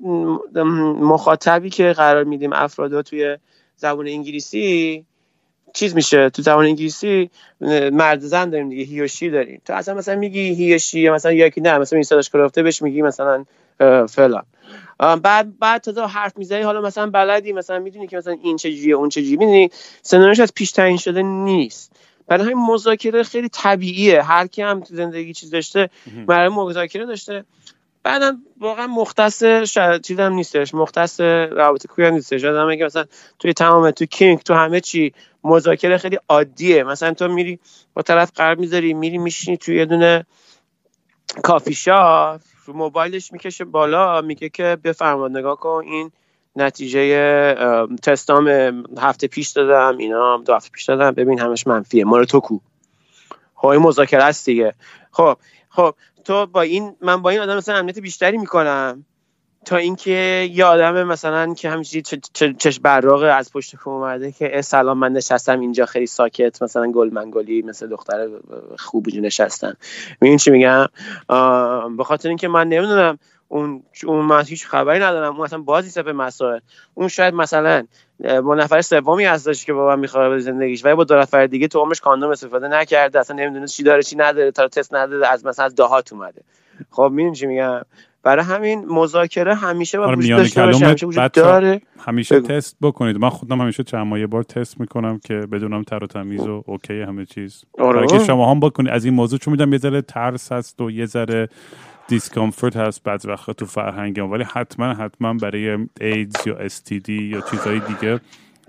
مخاطبی 0.94 1.70
که 1.70 1.94
قرار 1.94 2.24
میدیم 2.24 2.54
افراد 2.54 3.02
توی 3.02 3.38
زبان 3.76 4.08
انگلیسی 4.08 5.06
چیز 5.74 5.96
میشه؟ 5.96 6.30
تو 6.30 6.42
زبان 6.42 6.66
انگلیسی 6.66 7.30
مرد 7.92 8.20
زن 8.20 8.50
داریم 8.50 8.70
دیگه 8.70 8.84
هیوشی 8.84 9.30
داریم. 9.30 9.62
تو 9.66 9.74
اصلا 9.74 9.94
مثلا 9.94 10.16
میگی 10.16 10.40
هیوشی 10.40 11.10
مثلا 11.10 11.32
یکی 11.32 11.62
نه 11.62 11.78
مثلا 11.78 11.98
این 11.98 12.04
صداش 12.04 12.30
کرفته 12.30 12.64
بهش 12.64 12.82
میگی 12.82 13.02
مثلا 13.02 13.46
فلان. 14.10 14.44
بعد 15.00 15.60
بعد 15.60 15.82
تا 15.82 16.08
حرف 16.08 16.38
می‌زنی 16.38 16.62
حالا 16.62 16.82
مثلا 16.82 17.10
بلدی 17.10 17.54
مثلا 17.54 17.80
می‌دونی 17.80 18.08
که 18.08 18.18
مثلا 18.18 18.38
این 18.44 18.58
چجوریه 18.58 18.96
اون 18.96 19.10
چجوریه 19.10 19.38
می‌دونی؟ 19.38 19.70
سناریوش 20.02 20.40
از 20.40 20.54
پیش 20.54 20.72
تعیین 20.72 20.98
شده 20.98 21.22
نیست. 21.22 21.92
برای 22.28 22.44
همین 22.44 22.66
مذاکره 22.66 23.24
خیلی 23.24 23.50
طبیعیه. 23.50 24.22
هر 24.22 24.48
کی 24.48 24.62
هم 24.62 24.80
تو 24.80 24.96
زندگی 24.96 25.34
چیز 25.34 25.52
داشته 25.52 25.90
برای 26.28 26.50
مذاکره 26.50 27.06
داشته. 27.06 27.44
بعدم 28.08 28.42
واقعا 28.60 28.88
مختص 28.88 29.44
چیز 30.04 30.20
هم 30.20 30.34
نیستش 30.34 30.74
مختص 30.74 31.20
رابطه 31.20 31.88
کوی 31.88 32.06
هم 32.06 32.14
نیستش. 32.14 32.44
آدم 32.44 32.76
که 32.76 32.86
مثلا 32.86 33.06
توی 33.40 33.54
تمام 33.54 33.92
تو 33.92 34.06
کینگ 34.06 34.40
تو 34.40 34.54
همه 34.54 34.80
چی 34.80 35.14
مذاکره 35.44 35.98
خیلی 35.98 36.18
عادیه. 36.30 36.84
مثلا 36.84 37.14
تو 37.14 37.28
میری 37.28 37.60
با 37.94 38.02
طرف 38.02 38.32
قرار 38.36 38.56
می‌ذاری 38.56 38.94
میری 38.94 39.18
میشینی 39.18 39.58
توی 39.58 39.78
یه 39.78 39.86
دونه 39.86 40.26
کافی 41.44 41.74
شاپ 41.74 42.42
رو 42.66 42.74
موبایلش 42.74 43.34
می‌کشه 43.34 43.66
بالا 43.66 44.22
میگه 44.22 44.50
که 44.50 44.78
بفرما 44.84 45.28
نگاه 45.28 45.56
کن 45.56 45.84
این 45.86 46.12
نتیجه 46.56 47.56
تستام 48.04 48.48
هفته 48.98 49.28
پیش 49.28 49.50
دادم 49.50 49.98
اینا 49.98 50.38
دو 50.38 50.54
هفته 50.54 50.70
پیش 50.70 50.84
دادم. 50.84 51.12
ببین 51.12 51.40
همش 51.40 51.68
منفیه. 51.68 52.06
مال 52.06 52.26
تو 52.26 52.40
کو. 52.40 52.60
خب 53.56 53.68
مذاکره 53.68 54.24
است 54.24 54.46
دیگه. 54.46 54.74
خب 55.12 55.38
خب 55.70 55.96
تو 56.28 56.46
با 56.46 56.62
این 56.62 56.96
من 57.02 57.22
با 57.22 57.30
این 57.30 57.40
آدم 57.40 57.58
مثلا 57.58 57.76
امنیت 57.76 58.00
بیشتری 58.00 58.38
می‌کنم. 58.38 59.06
تا 59.66 59.78
اینکه 59.78 60.50
یه 60.52 60.66
آدم 60.66 61.04
مثلا 61.04 61.54
که 61.54 61.70
همینجوری 61.70 62.02
چش 62.60 62.80
براق 62.80 63.38
از 63.38 63.52
پشت 63.54 63.76
کم 63.76 63.92
اومده 63.92 64.32
که 64.32 64.62
سلام 64.62 64.98
من 64.98 65.12
نشستم 65.14 65.60
اینجا 65.60 65.86
خیلی 65.86 66.08
ساکت 66.08 66.62
مثلا 66.62 66.92
گل 66.92 67.10
منگلی 67.14 67.62
مثل 67.62 67.88
دختر 67.88 68.30
خوبی 68.78 69.22
نشستم. 69.22 69.78
می‌دونی 70.22 70.40
چی 70.40 70.52
میگم؟ 70.52 70.86
به 71.98 72.04
خاطر 72.04 72.30
اینکه 72.30 72.48
من 72.48 72.68
نمی‌دونم 72.68 73.20
اون 73.48 73.84
اون 74.06 74.26
من 74.26 74.46
هیچ 74.46 74.68
خبری 74.68 75.00
ندارم. 75.00 75.36
اون 75.36 75.46
اصلا 75.46 75.60
بازی 75.60 76.02
به 76.02 76.14
مسائل. 76.14 76.60
اون 76.94 77.08
شاید 77.08 77.34
مثلا 77.34 77.84
با 78.20 78.56
نفر 78.56 78.82
سومی 78.82 79.26
هستش 79.26 79.66
که 79.66 79.74
با 79.74 79.88
من 79.88 80.00
می‌خواد 80.00 80.30
به 80.30 80.40
زندگیش. 80.40 80.86
ولی 80.86 80.96
با 80.96 81.04
دو 81.04 81.16
نفر 81.16 81.48
دیگه 81.48 81.68
تو 81.68 81.80
عمرش 81.80 82.02
کاندوم 82.02 82.30
استفاده 82.30 82.68
نکرده. 82.68 83.20
اصلا 83.20 83.36
نمی‌دونه 83.36 83.68
چی 83.68 83.84
داره 83.84 84.04
چی 84.04 84.16
نداره. 84.16 84.52
تا 84.52 84.68
تست 84.68 84.94
نداره 84.94 85.28
از 85.28 85.46
مثلا 85.46 85.66
از 85.66 85.76
دهات 85.76 86.14
اومده. 86.14 86.42
خب 86.92 87.10
می‌دونی 87.14 87.36
چی 87.36 87.46
میگم؟ 87.46 87.82
برای 88.24 88.46
همین 88.46 88.86
مذاکره 88.86 89.56
همیشه 89.56 89.98
با 89.98 90.06
آره، 90.06 90.16
وجود 90.16 90.26
میان 90.26 90.40
داشته 90.40 90.66
باشه. 90.66 90.86
همیشه 90.86 91.06
وجود 91.06 91.32
داره. 91.32 91.82
همیشه 92.00 92.40
بگو. 92.40 92.48
تست 92.48 92.78
بکنید. 92.82 93.18
من 93.18 93.30
خودم 93.30 93.62
همیشه 93.62 93.84
چند 93.84 94.08
ماه 94.08 94.20
یه 94.20 94.28
بار 94.28 94.44
تست 94.44 94.80
می‌کنم 94.80 95.20
که 95.20 95.34
بدونم 95.34 95.84
تر 95.84 96.04
و 96.04 96.08
تمیز 96.08 96.48
و 96.48 96.64
okay 96.66 97.02
همه 97.02 97.26
چیز. 97.26 97.66
آره. 97.80 97.94
برای 97.94 98.08
که 98.08 98.26
شما 98.26 98.52
هم 98.52 98.60
بکنید. 98.60 98.92
از 98.92 99.06
این 99.06 99.14
موضوع 99.14 99.40
چون 99.40 99.52
میدم 99.52 99.74
یه 99.74 99.80
ذره 99.80 100.02
ترس 100.02 100.52
هست 100.52 100.82
و 100.82 100.92
یه 100.92 101.06
ذره 101.06 101.50
discomfort 102.08 102.76
هست 102.76 103.04
بعض 103.04 103.26
وقت 103.26 103.52
تو 103.52 103.66
فرهنگ. 103.66 104.32
ولی 104.32 104.44
حتما 104.44 104.94
حتما 104.94 105.34
برای 105.34 105.88
ایدز 106.02 106.48
یا 106.48 106.70
STD 106.70 107.10
یا 107.10 107.42
چیزهای 107.42 107.80
دیگه 107.80 108.20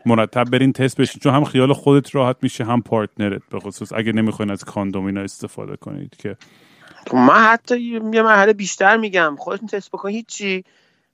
مرتب 0.06 0.44
برین 0.44 0.72
تست 0.72 1.00
بشین 1.00 1.20
چون 1.22 1.34
هم 1.34 1.44
خیال 1.44 1.72
خودت 1.72 2.14
راحت 2.14 2.36
میشه 2.42 2.64
هم 2.64 2.82
partner 2.82 3.35
ت 3.35 3.42
به 3.50 3.60
خصوص 3.60 3.92
اگه 3.92 4.12
نمی‌خواین 4.12 4.50
از 4.50 4.64
کاندوم 4.64 5.06
اینا 5.06 5.20
استفاده 5.20 5.76
کنید 5.76 6.16
که 6.18 6.36
من 7.12 7.44
حتی 7.44 7.80
یه 7.80 8.22
مرحله 8.22 8.52
بیشتر 8.52 8.96
میگم 8.96 9.36
خودتون 9.38 9.68
تست 9.68 9.90
بکن 9.90 10.08
هیچی 10.08 10.64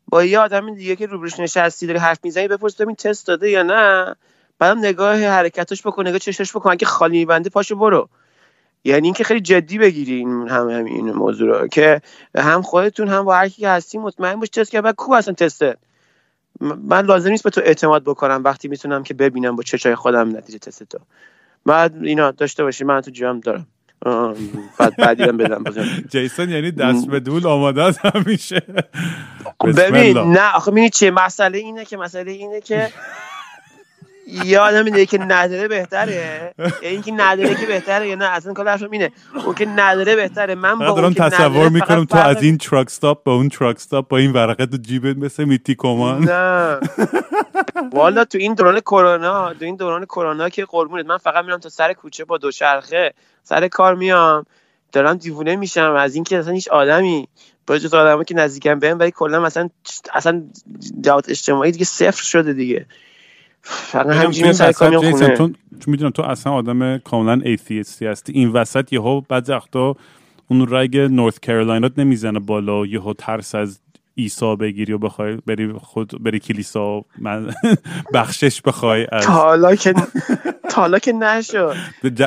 با 0.08 0.24
یه 0.24 0.38
آدم 0.38 0.74
دیگه 0.74 0.96
که 0.96 1.06
روبروش 1.06 1.40
نشستی 1.40 1.86
داری 1.86 1.98
حرف 1.98 2.18
می‌زنی 2.24 2.48
بپرس 2.48 2.80
ببین 2.80 2.94
تست 2.94 3.26
داده 3.26 3.50
یا 3.50 3.62
نه 3.62 4.14
بعدم 4.58 4.78
نگاه 4.78 5.16
حرکتش 5.16 5.82
بکن 5.82 6.06
نگاه 6.06 6.18
چشش 6.18 6.52
بکن 6.52 6.70
اگه 6.70 6.86
خالی 6.86 7.18
میبنده 7.18 7.50
پاشو 7.50 7.76
برو 7.76 8.08
یعنی 8.84 9.06
اینکه 9.06 9.24
خیلی 9.24 9.40
جدی 9.40 9.78
بگیرین 9.78 10.48
هم 10.48 10.70
هم 10.70 10.84
این 10.84 11.12
موضوع 11.12 11.58
رو 11.58 11.68
که 11.68 12.00
هم 12.36 12.62
خودتون 12.62 13.08
هم 13.08 13.24
با 13.24 13.34
هر 13.34 13.48
کی 13.48 13.62
که 13.62 13.68
هستی 13.68 13.98
مطمئن 13.98 14.40
باش 14.40 14.48
تست 14.48 14.70
که 14.70 14.80
بعد 14.80 14.94
کو 14.94 15.12
اصلا 15.12 15.34
تسته. 15.34 15.76
من 16.60 17.06
لازم 17.06 17.30
نیست 17.30 17.44
به 17.44 17.50
تو 17.50 17.60
اعتماد 17.64 18.02
بکنم 18.04 18.40
وقتی 18.44 18.68
می‌تونم 18.68 19.02
که 19.02 19.14
ببینم 19.14 19.56
با 19.56 19.62
چشای 19.62 19.94
خودم 19.94 20.36
نتیجه 20.36 20.58
تست 20.58 20.82
تو. 20.82 20.98
بعد 21.66 21.94
اینا 22.02 22.30
داشته 22.30 22.64
باشی 22.64 22.84
من 22.84 23.00
تو 23.00 23.10
جام 23.10 23.40
دارم. 23.40 23.66
بعد 24.78 24.96
بعدی 24.96 25.22
هم 25.22 25.36
بدم 25.36 25.64
جیسون 26.08 26.50
یعنی 26.50 26.70
دست 26.70 27.06
به 27.06 27.20
دول 27.20 27.46
آماده 27.46 27.82
است 27.82 28.00
همیشه. 28.04 28.62
بسم 29.64 29.72
ببین. 29.72 30.18
نه 30.18 30.54
آخه 30.54 30.70
می‌دونی 30.70 30.90
چیه؟ 30.90 31.10
مسئله 31.10 31.58
اینه 31.58 31.84
که 31.84 31.96
مسئله 31.96 32.32
اینه 32.32 32.60
که 32.60 32.88
یه 34.26 34.58
آدم 34.58 34.84
دیگه 34.84 35.06
که 35.06 35.18
نداره 35.18 35.68
بهتره؟ 35.68 36.54
یا 36.58 36.88
اینکه 36.88 37.12
نداره 37.12 37.54
که 37.54 37.66
بهتره 37.66 38.08
یا 38.08 38.14
نه؟ 38.14 38.24
اصلا 38.24 38.52
کار 38.52 38.68
حرفم 38.68 38.90
اینه. 38.90 39.10
اون 39.46 39.54
که 39.54 39.66
نداره 39.66 40.16
بهتره. 40.16 40.54
من 40.54 40.78
با 40.78 40.90
دارم 40.90 41.12
تصور 41.12 41.68
می‌کنم 41.68 42.04
تو 42.04 42.18
از 42.18 42.42
این 42.42 42.58
truck 42.58 42.86
stop 42.86 43.24
به 43.24 43.30
اون 43.30 43.48
truck 43.48 43.76
stop 43.76 44.08
با 44.08 44.16
این 44.16 44.32
ورقه 44.32 44.66
تو 44.66 44.76
جیبت 44.76 45.16
مثل 45.16 45.44
میتی 45.44 45.74
کمان 45.74 46.24
نه. 46.24 46.78
والا 47.92 48.24
تو 48.24 48.38
این 48.38 48.54
دوران 48.54 48.80
کرونا 48.80 49.54
تو 49.54 49.64
این 49.64 49.76
دوران 49.76 50.04
کرونا 50.04 50.48
که 50.48 50.64
قربونت. 50.64 51.06
من 51.06 51.18
فقط 51.18 51.44
میرم 51.44 51.58
تا 51.58 51.68
سر 51.68 51.92
کوچه 51.92 52.24
با 52.24 52.38
دوچرخه 52.38 53.14
سر 53.42 53.68
کار 53.68 53.94
میام. 53.94 54.46
دارم 54.92 55.14
دیوونه 55.14 55.56
میشم. 55.56 55.92
از 55.92 56.14
اینکه 56.14 56.38
اصلا 56.38 56.52
هیچ 56.52 56.68
آدمی 56.68 57.28
با 57.66 57.78
جز 57.78 57.94
آدمی 57.94 58.24
که 58.24 58.34
نزدیکم 58.34 58.78
بهم 58.78 58.98
ولی 58.98 59.10
کلا 59.10 59.40
مثلا 59.40 59.68
اصلا 60.14 60.42
جوات 61.00 61.28
اجتماعی 61.28 61.72
دیگه 61.72 61.84
صفر 61.84 62.22
شده 62.22 62.52
دیگه. 62.52 62.86
همینجوری 63.92 64.42
میام 64.42 64.50
وسط 64.50 64.94
خونه. 64.96 65.36
چون 65.36 65.54
می‌دونم 65.86 66.10
تو 66.10 66.22
اصلا 66.22 66.52
آدم 66.52 66.98
کاملا 66.98 67.40
ایتیستی 67.44 68.06
هستی. 68.06 68.32
این 68.32 68.48
وسط 68.48 68.92
یهو 68.92 69.20
بعد 69.20 69.50
وقتا 69.50 69.96
اون 70.48 70.66
رگ 70.70 70.96
نورث 70.98 71.38
کارولاینا 71.46 71.90
نمی‌زنه 71.98 72.38
بالا 72.38 72.86
یهو 72.86 73.12
ترس 73.12 73.54
از 73.54 73.80
عیسی 74.18 74.56
بگیری 74.56 74.92
و 74.92 74.98
بخوای 74.98 75.36
بری 75.46 75.72
خود 75.72 76.22
بری 76.22 76.38
کلیسا 76.38 77.04
من 77.18 77.54
بخشش 78.14 78.62
بخوای 78.62 79.06
از 79.12 79.24
تا 79.24 79.32
حالا 79.32 79.74
که 79.74 79.92
تا 80.70 80.80
حالا 80.80 80.98
که 80.98 81.12
نشد. 81.12 81.74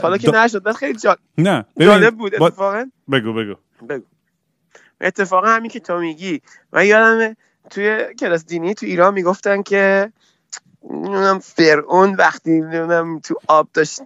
حالا 0.01 0.17
که 0.17 0.31
نشد. 0.31 0.71
خیلی 0.71 0.97
نه 1.37 1.65
جالب 1.79 2.15
بود 2.15 2.43
اتفاقا. 2.43 2.85
بگو 3.11 3.33
بگو. 3.33 3.55
بگو. 3.89 4.03
اتفاقا 5.01 5.47
همین 5.47 5.71
که 5.71 5.79
تو 5.79 5.97
میگی. 5.99 6.41
من 6.73 6.85
یادم 6.85 7.35
توی 7.69 7.97
کلاس 8.19 8.45
دینی 8.45 8.73
تو 8.73 8.85
ایران 8.85 9.13
می‌گفتن 9.13 9.61
که 9.61 10.11
نمی‌دونم 10.91 11.39
فرعون 11.39 12.15
وقتی 12.15 12.51
نمی‌دونم 12.51 13.19
تو 13.19 13.35
آب 13.47 13.67
داشت 13.73 14.01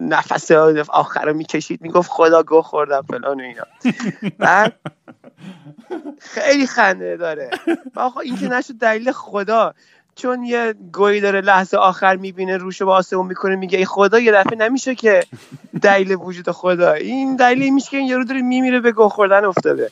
نفس 0.00 0.52
آخر 0.88 1.24
رو 1.24 1.34
می‌کشید 1.34 1.82
می‌گفت 1.82 2.10
خدا 2.10 2.42
گو 2.42 2.62
خوردم 2.62 3.02
فلان 3.02 3.40
و 3.40 3.44
اینا. 3.44 3.64
بعد 4.38 4.72
خیلی 6.18 6.66
خنده 6.66 7.16
داره. 7.16 7.50
آقا 7.96 8.20
این 8.20 8.36
که 8.36 8.48
نشد 8.48 8.74
دلیل 8.74 9.12
خدا 9.12 9.74
چون 10.14 10.44
یه 10.44 10.74
گویی 10.92 11.20
داره 11.20 11.40
لحظه 11.40 11.76
آخر 11.76 12.16
می‌بینه 12.16 12.56
روشو 12.56 12.86
با 12.86 12.96
آسمون 12.96 13.26
می‌کنه 13.26 13.56
میگه 13.56 13.78
ای 13.78 13.84
خدا 13.84 14.18
یه 14.18 14.32
دفعه 14.32 14.58
نمیشه 14.58 14.94
که 14.94 15.22
دلیل 15.82 16.16
وجود 16.20 16.50
خدا. 16.50 16.92
این 16.92 17.36
دلیل 17.36 17.74
میشه 17.74 17.90
که 17.90 17.96
این 17.96 18.06
یارو 18.06 18.24
داره 18.24 18.42
میمیره 18.42 18.80
به 18.80 18.92
گو 18.92 19.08
خوردن 19.08 19.44
افتاده. 19.44 19.90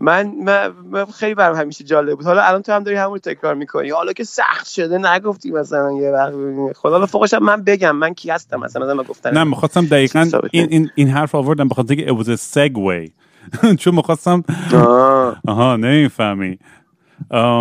من, 0.00 0.32
من, 0.44 0.72
من 0.90 1.04
خیلی 1.04 1.34
برام 1.34 1.56
همیشه 1.56 1.84
جالب 1.84 2.16
بود. 2.16 2.26
حالا 2.26 2.42
الان 2.42 2.62
تو 2.62 2.72
هم 2.72 2.82
داری 2.82 2.96
همون 2.96 3.18
تکرار 3.18 3.54
می‌کنی. 3.54 3.90
حالا 3.90 4.12
که 4.12 4.24
سخت 4.24 4.68
شده 4.68 4.98
نگفتی 4.98 5.50
مثلا 5.50 5.92
یه 5.92 6.10
وقت 6.10 6.32
خدا 6.76 6.98
رو 6.98 7.06
فوقش 7.06 7.34
هم 7.34 7.44
من 7.44 7.62
بگم 7.62 7.96
من 7.96 8.14
کی 8.14 8.30
هستم 8.30 8.60
مثلا 8.60 8.82
مثلا 8.82 8.94
من 8.94 9.02
گفتن 9.02 9.32
نه 9.32 9.44
می‌خواستم 9.44 9.86
دقیقا 9.86 10.30
این, 10.50 10.66
این, 10.70 10.90
این 10.94 11.08
حرف 11.08 11.34
آوردم 11.34 11.68
بخاطر 11.68 11.94
که 11.94 12.06
it 12.06 12.18
was 12.18 12.28
a 12.28 12.36
segue. 12.36 13.10
چون 13.80 13.94
می‌خواستم 13.94 14.44
آه. 14.74 15.40
آها 15.48 15.76
نمی‌فهمی. 15.76 16.58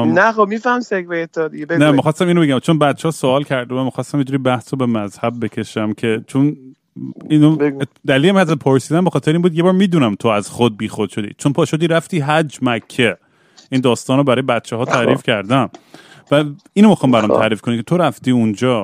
نه 0.05 0.31
خب 0.31 0.47
میفهم 0.49 0.79
سگوی 0.79 1.27
تو 1.27 1.47
دیگه. 1.47 1.77
نه 1.77 1.91
می‌خواستم 1.91 2.27
اینو 2.27 2.41
بگم. 2.41 2.59
چون 2.59 2.79
بچه 2.79 3.07
ها 3.07 3.11
سوال 3.11 3.43
کرده 3.43 3.75
و 3.75 3.83
می‌خواستم 3.83 4.17
یه 4.17 4.23
جوری 4.23 4.37
بحث 4.37 4.73
رو 4.73 4.77
به 4.77 4.85
مذهب 4.85 5.33
بکشم 5.45 5.93
که 5.93 6.23
چون 6.27 6.57
اینو. 7.29 7.79
دلیل 8.07 8.31
من 8.31 8.41
از 8.41 8.51
پرسیدن 8.51 9.03
به 9.03 9.09
خاطر 9.09 9.31
این 9.31 9.41
بود 9.41 9.55
یه 9.55 9.63
بار 9.63 9.73
می‌دونم 9.73 10.15
تو 10.15 10.27
از 10.27 10.49
خود 10.49 10.77
بی 10.77 10.87
خود 10.87 11.09
شدی 11.09 11.35
چون 11.37 11.53
پا 11.53 11.65
شدی 11.65 11.87
رفتی 11.87 12.19
حج 12.19 12.59
مکه 12.61 13.17
این 13.71 13.81
داستان 13.81 14.17
رو 14.17 14.23
برای 14.23 14.41
بچه 14.41 14.75
ها 14.75 14.85
تعریف 14.85 15.23
کردم 15.23 15.69
و 16.31 16.43
اینو 16.73 16.89
می‌خوام 16.89 17.11
برام. 17.11 17.39
تعریف 17.39 17.61
کنی 17.61 17.77
که 17.77 17.83
تو 17.83 17.97
رفتی 17.97 18.31
اونجا 18.31 18.83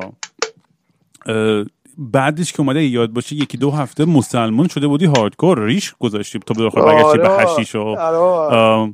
بعدش 2.01 2.53
که 2.53 2.59
اومده 2.59 2.83
یاد 2.83 3.09
باشه 3.09 3.35
یکی 3.35 3.57
دو 3.57 3.71
هفته 3.71 4.05
مسلمان 4.05 4.67
شده 4.67 4.87
بودی 4.87 5.05
هاردکور 5.05 5.65
ریش 5.65 5.95
گذاشتی 5.99 6.39
تا 6.39 6.53
بخوای 6.65 6.85
برگشتی 6.85 7.17
به. 7.17 7.29
حشیش 7.29 7.75
و 7.75 7.79
آره. 7.79 8.93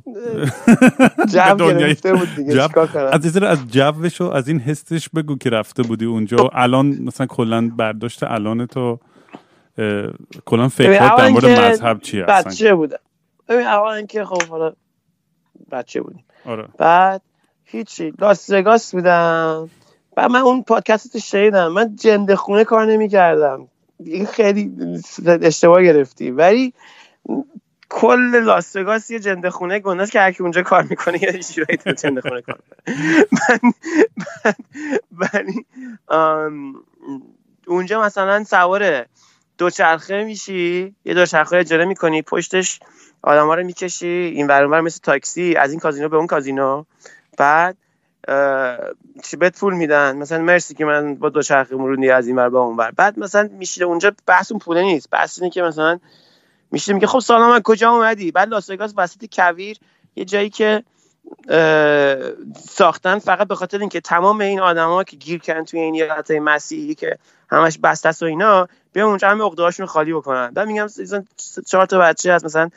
به 1.34 1.54
دنیای- 1.58 1.78
گرفته 1.78 2.14
بود 2.14 2.28
دیگه 2.36 2.52
از 3.46 3.68
جوش 3.70 4.20
و 4.20 4.24
از 4.24 4.48
این 4.48 4.58
حسش 4.60 5.08
بگو 5.08 5.36
که 5.38 5.50
رفته 5.50 5.82
بودی 5.82 6.04
اونجا. 6.04 6.44
و 6.44 6.48
الان 6.52 6.86
مثلا 6.86 7.26
کلا 7.26 7.70
برداشت 7.76 8.22
الان 8.22 8.66
تو 8.66 8.98
کلا 10.44 10.68
فکرات 10.68 11.16
در 11.16 11.28
مورد 11.28 11.46
مذهب 11.46 12.00
چی 12.00 12.20
هستن 12.20 12.50
بچه 12.50 12.74
بودم 12.74 12.98
ببین 13.48 13.66
اولا 13.66 14.02
که 14.02 14.24
خب 14.24 14.42
حالا 14.42 14.72
بچه 15.72 16.00
بودیم. 16.00 16.24
آره. 16.46 16.68
بعد 16.78 17.22
هیچی. 17.64 18.12
لاس 18.18 18.50
وگاس 18.50 18.94
بودم. 18.94 19.70
بعد 20.18 20.30
من 20.30 20.40
اون 20.40 20.62
پادکست 20.62 21.18
شنیدم. 21.18 21.68
من 21.68 21.96
جنده 21.96 22.36
خونه 22.36 22.64
کار 22.64 22.86
نمی‌کردم. 22.86 23.68
این 24.00 24.26
خیلی 24.26 24.72
اشتباه 25.26 25.82
گرفتی. 25.82 26.30
ولی 26.30 26.72
کل 27.88 28.40
لاس 28.44 28.76
وگاس 28.76 29.10
یه 29.10 29.18
جنده 29.18 29.50
خونه 29.50 29.78
گنده 29.78 30.02
است 30.02 30.12
که 30.12 30.20
هر 30.20 30.32
کی 30.32 30.42
اونجا 30.42 30.62
کار 30.62 30.82
می‌کنه 30.82 31.22
یه 31.22 31.38
جورایی 31.38 31.76
تو 31.76 31.92
جنده 31.92 32.20
خونه 32.20 32.42
کار 32.42 32.58
من 33.32 33.72
ولی 35.12 35.66
اونجا 37.66 38.02
مثلا 38.02 38.44
سوار 38.44 39.06
دوچرخه 39.58 40.24
میشی 40.24 40.94
یه 41.04 41.14
دوچرخه 41.14 41.56
اجاره 41.56 41.84
می‌کنی 41.84 42.22
پشتش 42.22 42.80
آدما 43.22 43.54
رو 43.54 43.64
می‌کشی 43.64 44.06
این 44.06 44.46
ور 44.46 44.62
اون 44.62 44.72
ور 44.72 44.80
مثل 44.80 45.00
تاکسی 45.02 45.54
از 45.56 45.70
این 45.70 45.80
کازینو 45.80 46.08
به 46.08 46.16
اون 46.16 46.26
کازینو. 46.26 46.84
بعد 47.38 47.76
چی 49.22 49.36
بهت 49.36 49.58
پول 49.58 49.74
میدن؟ 49.74 50.16
مثلا 50.16 50.38
مرسی 50.38 50.74
که 50.74 50.84
من 50.84 51.14
با 51.14 51.28
دوچرخه 51.28 51.76
مروندی 51.76 52.10
از 52.10 52.26
این 52.26 52.36
ور 52.36 52.48
به 52.48 52.58
اون 52.58 52.76
ور. 52.76 52.90
بعد 52.90 53.18
مثلا 53.18 53.48
میشیده 53.52 53.86
اونجا 53.86 54.12
بحث 54.26 54.52
اون 54.52 54.58
پوله 54.58 54.82
نیست. 54.82 55.10
بحث 55.10 55.38
اینه 55.38 55.50
که 55.50 55.62
مثلا 55.62 55.98
میشیده 56.70 56.94
میگه 56.94 57.06
خب 57.06 57.18
سلام 57.18 57.50
از 57.50 57.62
کجا 57.62 57.90
اومدی؟ 57.90 58.32
بعد 58.32 58.48
لاس 58.48 58.70
وگاس 58.70 58.94
وسط 58.96 59.24
کویر 59.32 59.78
یه 60.16 60.24
جایی 60.24 60.50
که 60.50 60.82
ساختن 62.68 63.18
فقط 63.18 63.48
به 63.48 63.54
خاطر 63.54 63.78
اینکه 63.78 64.00
تمام 64.00 64.40
این 64.40 64.60
آدما 64.60 65.04
که 65.04 65.16
گیر 65.16 65.40
کردن 65.40 65.64
توی 65.64 65.80
این 65.80 65.94
ایالت 65.94 66.30
مسیحی 66.30 66.94
که 66.94 67.18
همش 67.50 67.78
بسته 67.78 68.26
و 68.26 68.28
اینا 68.28 68.68
بیا 68.92 69.06
اونجا 69.06 69.28
همه 69.28 69.44
عقده‌هاشون 69.44 69.86
خالی 69.86 70.12
بکنن. 70.12 70.50
بعد 70.50 70.66
میگم 70.66 70.86
چهار 71.66 71.86
تا 71.86 71.98
بچه 71.98 72.32
هست 72.32 72.44
مثلا 72.44 72.70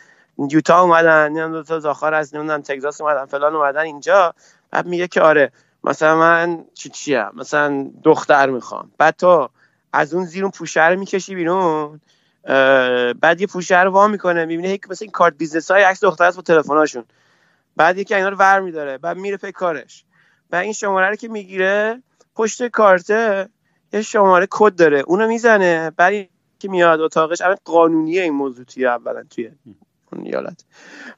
یوتا 0.49 0.81
اومدن 0.81 1.27
نمی‌دونم 1.27 1.51
دو 1.51 1.63
تا 1.63 1.79
زاخار 1.79 2.13
از 2.13 2.35
نمی‌دونم 2.35 2.61
تگزاس 2.61 3.01
اومدن 3.01 3.25
فلان 3.25 3.55
اومدن 3.55 3.81
اینجا. 3.81 4.33
بعد 4.71 4.85
میگه 4.85 5.07
که 5.07 5.21
آره 5.21 5.51
مثلا 5.83 6.15
من 6.15 6.65
چی 6.73 6.89
چیه 6.89 7.25
مثلا 7.33 7.91
دختر 8.03 8.49
می‌خوام. 8.49 8.91
بعد 8.97 9.15
تو 9.15 9.49
از 9.93 10.13
اون 10.13 10.25
زیر 10.25 10.43
اون 10.43 10.51
پوشه 10.51 10.87
رو 10.87 10.99
می‌کشی 10.99 11.35
بیرون 11.35 12.01
بعد 13.21 13.41
یه 13.41 13.47
پوشه 13.47 13.81
رو 13.81 13.91
وا 13.91 14.07
می‌کنه 14.07 14.45
می‌بینه 14.45 14.79
مثلا 14.89 15.05
این 15.05 15.11
کارت 15.11 15.37
business 15.37 15.71
های 15.71 15.83
عکس 15.83 16.03
دختر 16.03 16.27
هست 16.27 16.35
با 16.35 16.41
تلفناشون 16.41 17.03
بعد 17.75 17.97
یکی 17.97 18.15
اینا 18.15 18.29
رو 18.29 18.37
ور 18.37 18.59
میداره 18.59 18.97
بعد 18.97 19.17
میره 19.17 19.37
پی 19.37 19.51
کارش. 19.51 20.05
و 20.51 20.55
این 20.55 20.73
شماره 20.73 21.09
رو 21.09 21.15
که 21.15 21.27
می‌گیره 21.27 22.03
پشت 22.35 22.67
کارته 22.67 23.49
یه 23.93 24.01
شماره 24.01 24.47
کد 24.49 24.75
داره 24.75 24.99
اونو 25.07 25.27
می‌زنه. 25.27 25.91
بعد 25.97 26.13
که 26.59 26.69
میاد 26.69 27.01
اتاقش 27.01 27.41
الان 27.41 27.57
قانونیه 27.65 28.21
این 28.21 28.33
موضوع 28.33 28.65
توی 28.65 28.85
اولا 28.85 29.23
توی 29.23 29.51
اون 30.11 30.25
ایالت. 30.25 30.65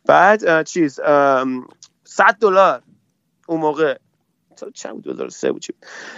بعد 0.06 0.66
چیز 0.66 1.00
100 2.04 2.38
دلار. 2.42 2.82
اون 3.48 3.60
موقع 3.60 3.98
چند 4.74 5.04
دلار 5.04 5.30
سه 5.30 5.52
بود 5.52 5.66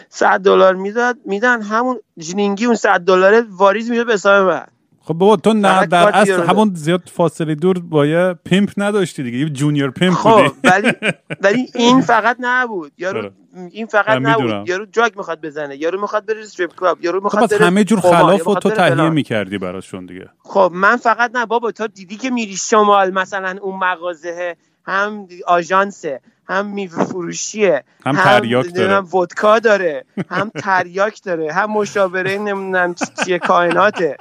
100 0.09 0.39
دلار 0.39 0.75
می‌داد 0.75 1.17
میدن 1.25 1.61
همون 1.61 1.99
جنینگی 2.17 2.65
اون 2.65 2.75
100 2.75 2.99
دلار 2.99 3.45
واریز 3.49 3.89
میشه 3.89 4.03
به 4.03 4.13
حساب 4.13 4.47
من. 4.47 4.65
خب 5.01 5.13
بابا 5.13 5.35
تو 5.35 5.53
نه 5.53 5.85
در 5.85 6.15
اصل 6.15 6.43
همون 6.43 6.71
زیاد 6.73 7.01
فاصله 7.13 7.55
دور 7.55 7.79
با 7.79 8.05
یه 8.05 8.35
pimp 8.45 8.71
نداشتی 8.77 9.23
دیگه 9.23 9.37
یه 9.37 9.49
junior 9.49 9.91
pimp 9.91 10.13
خب 10.13 10.51
ولی 10.63 10.91
ولی 11.43 11.69
این 11.75 12.01
فقط 12.01 12.37
نبود. 12.39 12.91
یارو 12.97 13.31
این 13.71 13.85
فقط 13.85 14.21
نبود. 14.21 14.69
یارو 14.69 14.85
جاگ 14.85 15.17
می‌خواد 15.17 15.41
بزنه. 15.41 15.77
یارو 15.77 16.01
می‌خواد 16.01 16.25
بره 16.25 16.41
strip 16.41 16.75
club 16.75 17.03
یارو 17.03 17.19
خب 17.19 17.23
می‌خواد 17.23 17.49
بره 17.49 17.65
همه 17.65 17.83
جور 17.83 17.99
خلاف 17.99 18.47
و 18.47 18.55
تو 18.55 18.69
تهیه 18.69 19.09
می‌کردی 19.09 19.57
براشون 19.57 20.05
دیگه. 20.05 20.29
خب 20.39 20.71
من 20.73 20.97
فقط 20.97 21.31
نه 21.35 21.45
بابا 21.45 21.71
تو 21.71 21.87
دیدی 21.87 22.17
که 22.17 22.29
میری 22.29 22.55
شمال 22.57 23.11
مثلا 23.11 23.57
اون 23.61 23.79
مغازه 23.79 24.55
هم 24.85 25.27
آژانسه. 25.47 26.21
هم 26.49 26.65
میوه 26.65 27.05
فروشیه 27.05 27.83
هم 28.05 28.15
تریاک 28.15 28.73
داره. 28.73 28.99
ودکا 28.99 29.59
داره 29.59 30.05
هم 30.31 30.49
تریاک 30.49 31.23
داره 31.23 31.53
هم 31.53 31.71
مشاوره 31.71 32.37
نمی‌دونم 32.37 32.95
چیه 33.23 33.39
کائناته. 33.39 34.17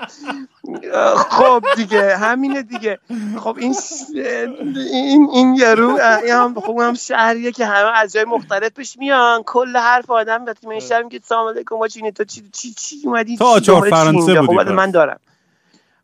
خب 1.16 1.64
دیگه 1.76 2.16
همینه 2.16 2.62
دیگه. 2.62 2.98
خب 3.38 3.56
این 3.58 3.74
این 4.92 5.28
این 5.32 5.54
یارو 5.54 5.98
هم 6.30 6.60
خب 6.60 6.78
هم 6.80 6.94
شهریه 6.94 7.52
که 7.52 7.66
همه 7.66 7.98
از 7.98 8.12
جای 8.12 8.24
مختلف 8.24 8.72
پیش 8.72 8.96
میان. 8.98 9.42
کل 9.42 9.76
حرف 9.76 10.10
آدم 10.10 10.44
وقتی 10.44 10.66
من 10.66 10.80
شب 10.80 11.04
میگه 11.04 11.20
سلام 11.24 11.48
علیکم 11.48 11.76
ما 11.76 11.88
چینی 11.88 12.12
تو 12.12 12.24
چی 12.24 12.42
چی 12.52 12.74
چی 12.74 12.96
اومدی؟ 13.04 13.36
تو 13.36 13.44
آچار 13.44 13.90
فرانسه 13.90 14.40
بودی 14.40 14.58
خب 14.58 14.68
من 14.68 14.90
دارم. 14.90 15.20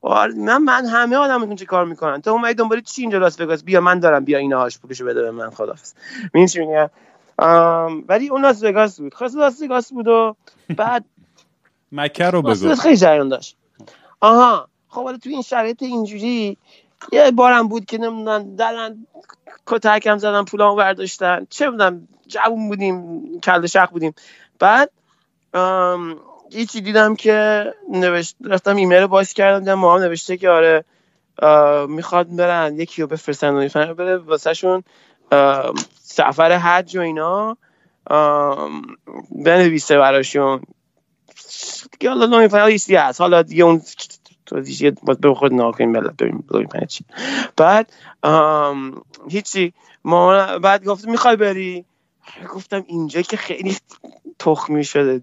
من 0.02 0.58
من 0.58 0.86
همه 0.86 1.16
آدم 1.16 1.54
چه 1.54 1.64
کار 1.64 1.84
می‌کنن؟ 1.84 2.20
تو 2.20 2.30
اومدی 2.30 2.54
دنبال 2.54 2.80
چی 2.80 3.02
اینجا 3.02 3.18
لاس 3.18 3.40
وگاس 3.40 3.64
بیا 3.64 3.80
من 3.80 4.00
دارم 4.00 4.24
بیا 4.24 4.38
اینا 4.38 4.58
هاش 4.58 4.78
پولشو 4.78 5.04
بده 5.04 5.22
به 5.22 5.30
من 5.30 5.50
خدافظ 5.50 5.92
می‌دونی 6.22 6.48
چی 6.48 6.60
میگم؟ 6.60 6.90
ولی 8.08 8.28
اون 8.28 8.42
لاس 8.42 8.62
وگاس 8.62 9.00
بود. 9.00 9.14
خاص 9.14 9.34
لاس 9.34 9.62
وگاس 9.62 9.92
بود 9.92 10.08
و 10.08 10.36
بعد 10.76 11.04
مکه 11.92 12.24
رو 12.24 12.42
بگو. 12.42 12.74
خیلی 12.74 12.96
جریان 12.96 13.28
داشت. 13.28 13.56
آها 14.20 14.68
خب 14.88 15.04
حالا 15.04 15.18
تو 15.18 15.30
این 15.30 15.42
شرایط 15.42 15.82
اینجوری 15.82 16.56
یه 17.12 17.30
بارم 17.30 17.68
بود 17.68 17.84
که 17.84 17.98
نمی‌دونم 17.98 18.56
دلن 18.56 19.06
کتکم 19.66 20.18
زدن 20.18 20.44
پولامو 20.44 20.76
برداشتن. 20.76 21.46
چه 21.50 21.70
بودم 21.70 22.08
جوون 22.26 22.68
بودیم 22.68 23.40
کل 23.40 23.66
شق 23.66 23.90
بودیم. 23.90 24.14
بعد 24.58 24.90
چی 26.50 26.80
دیدم 26.80 27.14
که 27.14 27.64
نوشت 27.90 28.36
رفتم 28.44 28.76
ایمیل 28.76 29.06
باز 29.06 29.32
کردم 29.32 29.58
دیدم 29.58 29.74
ما 29.74 29.98
نوشته 29.98 30.36
که 30.36 30.48
آره 30.48 30.84
می‌خواد 31.88 32.36
برن 32.36 32.78
یکی 32.78 33.02
رو 33.02 33.08
بفرستن 33.08 33.54
و 33.54 33.94
بره 33.94 34.16
واسه 34.16 34.54
شون 34.54 34.82
سفر 36.02 36.52
حج 36.52 36.96
و 36.96 37.00
اینا 37.00 37.56
بنویسه 39.44 39.98
براشون. 39.98 40.62
دیگه 41.92 42.10
حالا 42.10 42.26
نمی‌فهمم 42.26 42.66
ایستی 42.66 42.96
هست. 42.96 43.20
حالا 43.20 43.42
دیگه 43.42 43.64
اون 43.64 43.82
تو 44.46 44.60
دیگه 44.60 44.92
به 45.22 45.34
خود 45.34 45.54
ناکنیم 45.54 45.92
بلا 45.92 46.10
ببین 46.18 46.44
چی. 46.88 47.04
بعد 47.56 47.92
هیچی. 49.28 49.72
ما 50.04 50.58
بعد 50.58 50.84
گفت 50.84 51.08
می‌خوای 51.08 51.36
بری؟ 51.36 51.84
گفتم 52.54 52.84
اینجا 52.86 53.22
که 53.22 53.36
خیلی 53.36 53.76
تخمی 54.38 54.84
شده. 54.84 55.20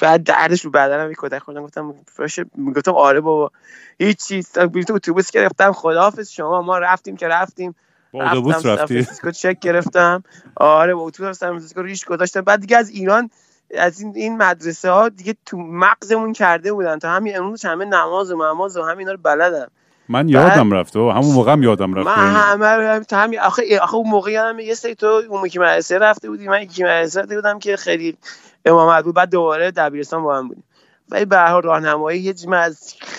بعد 0.00 0.24
دردش 0.24 0.64
رو 0.64 0.70
بدنم 0.70 1.08
یه 1.08 1.16
کتک 1.18 1.38
خوردم 1.38 1.62
گفتم 1.62 1.94
باشه. 2.18 2.44
گفتم 2.76 2.94
آره 2.94 3.20
بابا. 3.20 3.50
هیچ 3.98 4.26
چیز. 4.26 4.52
تو 4.52 4.94
اتوبوس 4.94 5.30
گرفتم 5.30 5.72
خداحافظ 5.72 6.30
شما. 6.30 6.62
ما 6.62 6.78
رفتیم 6.78 7.16
که 7.16 7.28
رفتیم. 7.28 7.74
اتوبوس 8.14 8.66
رفتی؟ 8.66 9.06
چک 9.34 9.58
گرفتم. 9.60 10.24
آره 10.56 10.94
با 10.94 11.00
اتوبوس 11.00 11.38
سان 11.38 11.48
فرانسیسکو 11.48 11.82
ریش 11.82 12.04
گذاشتم. 12.04 12.40
بعد 12.40 12.60
دیگه 12.60 12.76
از 12.76 12.88
ایران 12.90 13.30
از 13.78 14.00
این 14.00 14.12
این 14.16 14.36
مدرسه 14.36 14.90
ها 14.90 15.08
دیگه 15.08 15.36
تو 15.46 15.56
مغزمون 15.58 16.32
کرده 16.32 16.72
بودن. 16.72 16.98
تا 16.98 17.10
همین 17.10 17.36
امروز 17.36 17.64
همه 17.64 17.84
نماز 17.84 18.32
و 18.32 18.36
نماز 18.36 18.76
و 18.76 18.82
همینا 18.82 19.12
رو 19.12 19.18
بلدم 19.18 19.70
من 20.08 20.28
یادم 20.28 20.70
رفته 20.70 20.98
همون 20.98 21.34
موقع 21.34 21.52
هم 21.52 21.62
یادم 21.62 21.94
رفته 21.94 22.20
من 22.20 22.62
همه 22.62 23.00
تا 23.00 23.18
همین 23.18 23.40
آخه 23.40 23.78
آخه 23.78 23.94
اون 23.94 24.10
موقع 24.10 24.30
یادم 24.30 24.58
یه 24.58 24.74
سری 24.74 24.94
تو 24.94 25.06
اون 25.06 25.48
که 25.48 25.60
مدرسه 25.60 25.98
رفته 25.98 26.30
بودی 26.30 26.48
من 26.48 26.62
یکی 26.62 26.82
مدرسه 26.82 27.20
رفته 27.20 27.34
بودم 27.34 27.58
که 27.58 27.76
خیلی 27.76 28.16
امامت 28.64 29.04
بود. 29.04 29.14
بعد 29.14 29.30
دوباره 29.30 29.70
دبیرستان 29.70 30.22
با 30.22 30.38
هم 30.38 30.48
بودیم. 30.48 30.64
ولی 31.08 31.24
به 31.24 31.36
هر 31.36 31.50
حال 31.50 31.62
راهنمایی 31.62 32.20
یه 32.20 32.34
من 32.48 32.74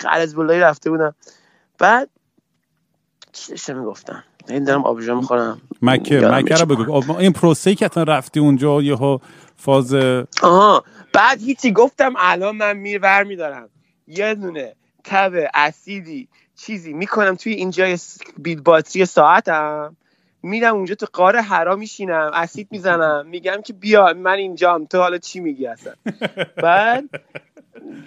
از 0.08 0.36
بلایی 0.36 0.60
رفته 0.60 0.90
بودم. 0.90 1.14
بعد 1.78 2.08
چی 3.32 3.50
داشتم 3.50 3.78
می‌گفتم؟ 3.78 4.24
این 4.48 4.64
دارم 4.64 4.84
آبجو 4.84 5.14
می‌خورم. 5.14 5.60
مکه 5.82 6.20
مکه 6.20 6.54
رو 6.54 6.66
بگو. 6.66 7.16
این 7.16 7.32
پروسه 7.32 7.74
که 7.74 7.88
رفتی 7.96 8.40
اونجا 8.40 8.82
یه 8.82 8.96
فاز 9.56 9.94
آها. 10.42 10.84
بعد 11.12 11.40
هیچی 11.40 11.72
گفتم 11.72 12.14
الان 12.18 12.56
من 12.56 12.72
میر 12.72 13.22
میدارم. 13.22 13.68
یه 14.06 14.34
دونه 14.34 14.74
تب 15.04 15.32
اسیدی 15.54 16.28
چیزی 16.56 16.92
می‌کنم 16.92 17.34
توی 17.34 17.52
اینجا 17.52 17.96
بیت 18.38 18.58
باتری 18.58 19.06
ساعتم. 19.06 19.96
میرم 20.42 20.74
اونجا 20.74 20.94
تو 20.94 21.06
قاره 21.12 21.40
حرا 21.40 21.76
میشینم 21.76 22.30
اسید 22.34 22.68
می‌زنم 22.70 23.26
میگم 23.26 23.62
که 23.62 23.72
بیا 23.72 24.12
من 24.16 24.34
اینجام 24.34 24.84
تو 24.84 24.98
حالا 24.98 25.18
چی 25.18 25.40
میگی 25.40 25.66
اصلا؟ 25.66 25.92
بعد 26.62 27.04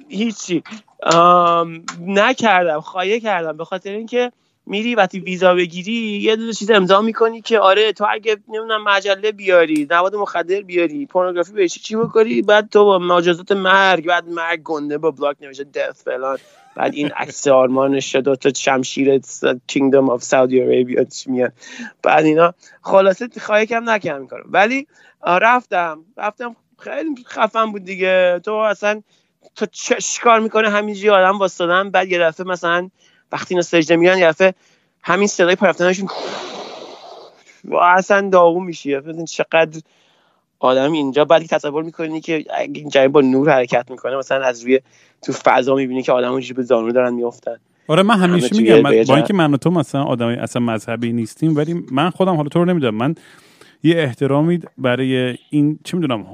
هیچی. 0.09 0.63
نکردم 2.01 2.79
خواهی 2.81 3.19
کردم. 3.19 3.57
به 3.57 3.65
خاطر 3.65 3.91
اینکه 3.91 4.31
میری 4.65 4.95
وقتی 4.95 5.19
ویزا 5.19 5.55
بگیری 5.55 5.91
یه 6.21 6.35
دو 6.35 6.51
چیز 6.51 6.71
امضا 6.71 7.01
می‌کنی 7.01 7.41
که 7.41 7.59
آره 7.59 7.93
تو 7.93 8.05
اگه 8.09 8.37
نمی‌دونم 8.47 8.83
مجله 8.83 9.31
بیاری 9.31 9.87
مواد 9.89 10.15
مخدر 10.15 10.61
بیاری 10.61 11.05
پورنوگرافی 11.05 11.51
بهش 11.53 11.79
چی 11.79 11.95
بکنی؟ 11.95 12.41
بعد 12.41 12.69
تو 12.69 12.85
با 12.85 12.99
مجازات 12.99 13.51
مرگ 13.51 14.05
بعد 14.05 14.29
مرگ 14.29 14.63
گنده 14.63 14.97
با 14.97 15.11
بلاک 15.11 15.37
نوشته 15.41 15.63
دث 15.63 16.03
فلان. 16.03 16.37
بعد 16.79 16.93
این 16.93 17.11
عکس 17.11 17.47
آرمانش 17.47 18.15
دو 18.15 18.35
تا 18.35 18.53
شمشیر 18.53 19.21
کینگدم 19.67 20.09
آف 20.09 20.23
سعودی 20.23 20.59
عربیا 20.59 21.05
میاد 21.25 21.53
بعد 22.03 22.25
اینا 22.25 22.53
خلاصه 22.81 23.29
خواهی 23.39 23.65
کم 23.65 23.89
نکردم 23.89 24.27
کارو. 24.27 24.43
ولی 24.47 24.87
رفتم. 25.25 26.05
رفتم 26.17 26.55
خیلی 26.77 27.09
خفن 27.27 27.71
بود 27.71 27.83
دیگه. 27.83 28.41
تو 28.45 28.53
اصلا 28.53 29.01
تو 29.55 29.65
چشکار 29.65 30.39
می‌کنه؟ 30.39 30.69
همینجوری 30.69 31.09
آدم 31.09 31.39
واسدادن 31.39 31.89
بعد 31.89 32.09
یه 32.09 32.19
دفعه 32.19 32.45
مثلا 32.45 32.89
وقتی 33.31 33.53
اینا 33.53 33.61
سجده 33.61 33.95
میرن 33.95 34.17
یه 34.17 34.27
دفعه 34.27 34.53
همین 35.03 35.27
صدای 35.27 35.55
پرفتنشون 35.55 36.09
و 37.63 37.75
اصلا 37.75 38.29
داغون 38.29 38.65
میشی. 38.65 38.97
چقدر 39.27 39.81
آدم 40.59 40.91
اینجا 40.91 41.25
بعد 41.25 41.45
تصور 41.45 41.83
می‌کنی 41.83 42.21
که 42.21 42.45
این 42.73 43.07
با 43.07 43.21
نور 43.21 43.49
حرکت 43.49 43.91
می‌کنه 43.91 44.17
مثلا 44.17 44.45
از 44.45 44.63
روی 44.63 44.79
تو 45.21 45.33
فضا 45.33 45.75
می‌بینی 45.75 46.03
که 46.03 46.11
آدم 46.11 46.39
به 46.55 46.63
زانو 46.63 46.91
دارن 46.91 47.13
میافتن. 47.13 47.55
آره 47.87 48.03
من 48.03 48.15
همیشه 48.15 48.57
میگم 48.57 48.81
با 48.81 49.15
اینکه 49.15 49.33
من 49.33 49.53
و 49.53 49.57
تو 49.57 49.71
مثلا 49.71 50.03
آدم 50.03 50.27
اصلا 50.27 50.61
مذهبی 50.61 51.13
نیستیم 51.13 51.55
ولی 51.55 51.85
من 51.91 52.09
خودم 52.09 52.35
حالا 52.35 52.49
تو 52.49 52.59
رو 52.59 52.65
نمی‌دونم. 52.65 52.95
من 52.95 53.15
یه 53.83 53.97
احترامی 53.97 54.59
برای 54.77 55.35
این 55.49 55.79
چه 55.83 55.97
می‌دونم 55.97 56.25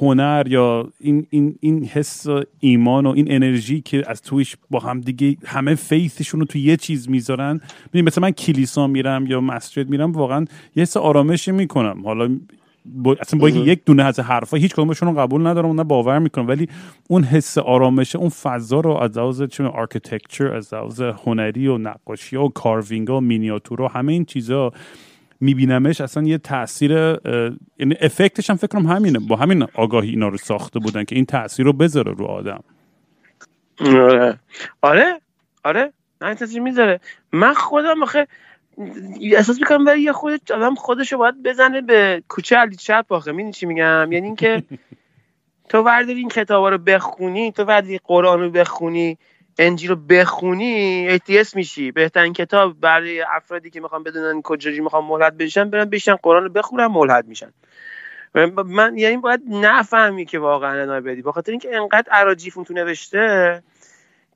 هنر 0.00 0.44
یا 0.48 0.88
این 1.00 1.26
این 1.30 1.56
این 1.60 1.84
حس 1.84 2.26
ایمان 2.60 3.06
و 3.06 3.10
این 3.10 3.32
انرژی 3.32 3.80
که 3.80 4.02
از 4.06 4.22
تویش 4.22 4.56
با 4.70 4.78
هم 4.78 5.00
دیگه 5.00 5.36
همه 5.46 5.74
فیثشون 5.74 6.40
رو 6.40 6.46
تو 6.46 6.58
یه 6.58 6.76
چیز 6.76 7.10
می‌ذارن. 7.10 7.60
مثلا 7.94 8.22
من 8.22 8.30
کلیسا 8.30 8.86
میرم 8.86 9.26
یا 9.26 9.40
مسجد 9.40 9.88
میرم 9.88 10.12
واقعا 10.12 10.44
یه 10.76 10.82
حس 10.82 10.96
آرامشی 10.96 11.52
می‌کنم. 11.52 12.02
حالا 12.04 12.38
با... 12.94 13.16
اصلا 13.20 13.40
با 13.40 13.48
یک 13.48 13.84
دونه 13.84 14.04
از 14.04 14.20
حرفا 14.20 14.56
هیچ 14.56 14.74
کدومشون 14.74 15.08
رو 15.08 15.20
قبول 15.20 15.46
ندارم 15.46 15.68
و 15.68 15.74
نه 15.74 15.84
باور 15.84 16.18
می‌کنم. 16.18 16.48
ولی 16.48 16.68
اون 17.08 17.24
حس 17.24 17.58
آرامش 17.58 18.16
اون 18.16 18.28
فضا 18.28 18.80
رو 18.80 18.90
از 18.90 19.18
لحاظ 19.18 19.42
چه 19.42 19.64
architecture 19.64 20.54
از 20.54 20.74
لحاظ 20.74 21.00
هنری 21.00 21.66
و 21.68 21.78
نقاشی 21.78 22.36
و 22.36 22.48
carving 22.48 23.10
و 23.10 23.20
مینیاتور 23.20 23.80
و 23.80 23.88
همه 23.88 24.12
این 24.12 24.24
چیزا 24.24 24.72
میبینمش 25.40 26.00
اصلا 26.00 26.22
یه 26.22 26.38
تاثیر 26.38 26.92
یعنی 27.78 27.94
effect 28.00 28.38
ش 28.38 28.50
هم 28.50 28.56
فکر 28.56 28.66
کنم 28.66 28.86
همینه. 28.86 29.18
با 29.18 29.36
همین 29.36 29.66
آگاهی 29.74 30.10
اینا 30.10 30.28
رو 30.28 30.36
ساخته 30.36 30.78
بودن 30.78 31.04
که 31.04 31.16
این 31.16 31.24
تاثیر 31.24 31.66
رو 31.66 31.72
بذاره 31.72 32.12
رو 32.12 32.24
آدم. 32.24 32.64
آره. 33.80 34.38
آره. 34.82 35.20
آره. 35.64 35.92
نه 36.20 36.60
می‌ذاره. 36.60 37.00
من 37.32 37.54
خودم 37.54 38.02
آخه 38.02 38.26
احساس 39.20 39.58
می‌کنم 39.58 39.84
برای 39.84 40.02
یه 40.02 40.12
خود 40.12 40.52
آدم 40.52 40.74
خودش 40.74 41.12
رو 41.12 41.18
باید 41.18 41.42
بزنه 41.42 41.80
به 41.80 42.22
کوچه 42.28 42.56
علی 42.56 42.76
چپ 42.76 43.06
آخه. 43.08 43.32
می‌دونی 43.32 43.52
چی 43.52 43.66
میگم؟ 43.66 44.12
یعنی 44.12 44.26
اینکه 44.26 44.62
تو 45.68 45.82
ورداری 45.82 46.18
این 46.18 46.28
کتابا 46.28 46.68
رو 46.68 46.78
بخونی 46.78 47.52
تو 47.52 47.64
ورداری 47.64 48.00
قرآن 48.04 48.40
رو 48.40 48.50
بخونی 48.50 49.18
انجیل 49.58 49.90
رو 49.90 49.96
بخونی 49.96 51.06
احتیاس 51.08 51.56
میشی. 51.56 51.92
بهترین 51.92 52.32
کتاب 52.32 52.80
برای 52.80 53.22
افرادی 53.22 53.70
که 53.70 53.80
می‌خوان 53.80 54.02
بدونن 54.02 54.42
کجایی 54.42 54.80
می‌خوان 54.80 55.04
ملحد 55.04 55.36
بشن 55.36 55.70
برن 55.70 55.84
بشن 55.84 56.14
قرآن 56.14 56.42
رو 56.42 56.48
بخونن 56.48 56.86
ملحد 56.86 57.26
میشن. 57.26 57.52
من 58.66 58.98
یعنی 58.98 59.16
باید 59.16 59.40
نفهمی 59.48 60.24
که 60.24 60.38
واقعا 60.38 61.00
بدی. 61.00 61.22
بخاطر 61.22 61.52
اینکه 61.52 61.76
انقدر 61.76 62.08
اراجیفون 62.12 62.64
تو 62.64 62.74
نوشته 62.74 63.62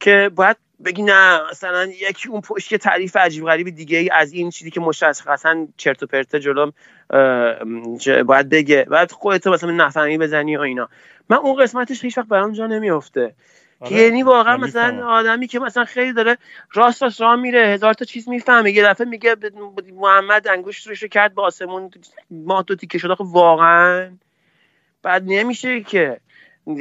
که 0.01 0.31
باید 0.35 0.57
بگی 0.85 1.03
نه 1.03 1.51
مثلا 1.51 1.85
یکی 1.85 2.29
اون 2.29 2.41
پشت 2.41 2.73
یه 2.73 2.79
تعریف 2.79 3.17
عجیب 3.17 3.45
غریب 3.45 3.69
دیگه 3.69 3.99
ای 3.99 4.11
از 4.11 4.33
این 4.33 4.51
چیزی 4.51 4.71
که 4.71 4.81
مشخصا 4.81 5.67
چرت 5.77 6.03
و 6.03 6.07
پرته 6.07 6.41
جلوم 6.41 6.73
باید 8.27 8.49
بگه. 8.49 8.87
بعد 8.91 9.13
خودت 9.13 9.47
مثلا 9.47 9.71
نفهمی 9.71 10.19
بزنی 10.19 10.57
و 10.57 10.61
اینا. 10.61 10.89
من 11.29 11.37
اون 11.37 11.63
قسمتش 11.63 12.05
هیچ 12.05 12.19
وقت 12.19 12.29
برام 12.29 12.53
جا 12.53 12.67
نمیافته. 12.67 13.35
آره. 13.81 13.93
یعنی 13.93 14.23
واقعا 14.23 14.57
مثلا 14.57 15.07
آدمی 15.09 15.47
که 15.47 15.59
مثلا 15.59 15.85
خیلی 15.85 16.13
داره 16.13 16.39
راست 16.75 17.03
راست 17.03 17.21
راه 17.21 17.37
میره 17.37 17.67
هزار 17.67 17.95
تا 17.95 18.05
چیز 18.05 18.29
می‌فهمه. 18.29 18.71
یه 18.71 18.85
دفعه 18.85 19.07
میگه 19.07 19.37
محمد 19.93 20.49
انگشت 20.49 20.87
روش 20.87 21.03
رو 21.03 21.09
کرد 21.09 21.35
به 21.35 21.43
آسمون 21.43 21.91
ماه 22.31 22.65
دو 22.67 22.75
تیکه 22.75 22.99
شده 22.99 23.15
واقعا 23.19 24.11
بعد 25.03 25.23
نمیشه 25.27 25.81
که. 25.81 26.21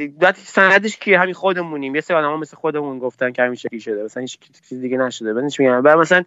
بعد 0.08 0.34
سندش 0.34 0.96
که 0.96 1.18
همین 1.18 1.34
خودمونیم. 1.34 1.94
یه 1.94 2.00
سری 2.00 2.16
آدم 2.16 2.38
مثل 2.38 2.56
خودمون 2.56 2.98
گفتن 2.98 3.32
که 3.32 3.42
همین 3.42 3.54
شکلی 3.54 3.80
شده. 3.80 4.04
مثلا 4.04 4.20
هیچ 4.20 4.38
چیز 4.68 4.80
دیگه 4.80 4.98
نشده. 4.98 5.34
بعدش 5.34 5.60
میگم 5.60 5.82
بعد 5.82 5.98
مثلا 5.98 6.24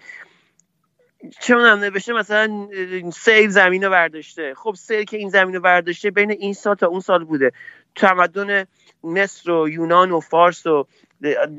چه 1.39 1.55
اونم 1.55 1.79
نوشته 1.79 2.13
مثلا 2.13 2.67
سیل 3.13 3.49
زمین 3.49 3.83
رو 3.83 3.89
برداشته. 3.89 4.53
خب 4.55 4.73
سیل 4.77 5.03
که 5.03 5.17
این 5.17 5.29
زمین 5.29 5.55
رو 5.55 5.61
برداشته 5.61 6.11
بین 6.11 6.31
این 6.31 6.53
سال 6.53 6.75
تا 6.75 6.87
اون 6.87 6.99
سال 6.99 7.23
بوده. 7.23 7.51
تمدن 7.95 8.65
مصر 9.03 9.51
و 9.51 9.69
یونان 9.69 10.11
و 10.11 10.19
فارس 10.19 10.67
و 10.67 10.87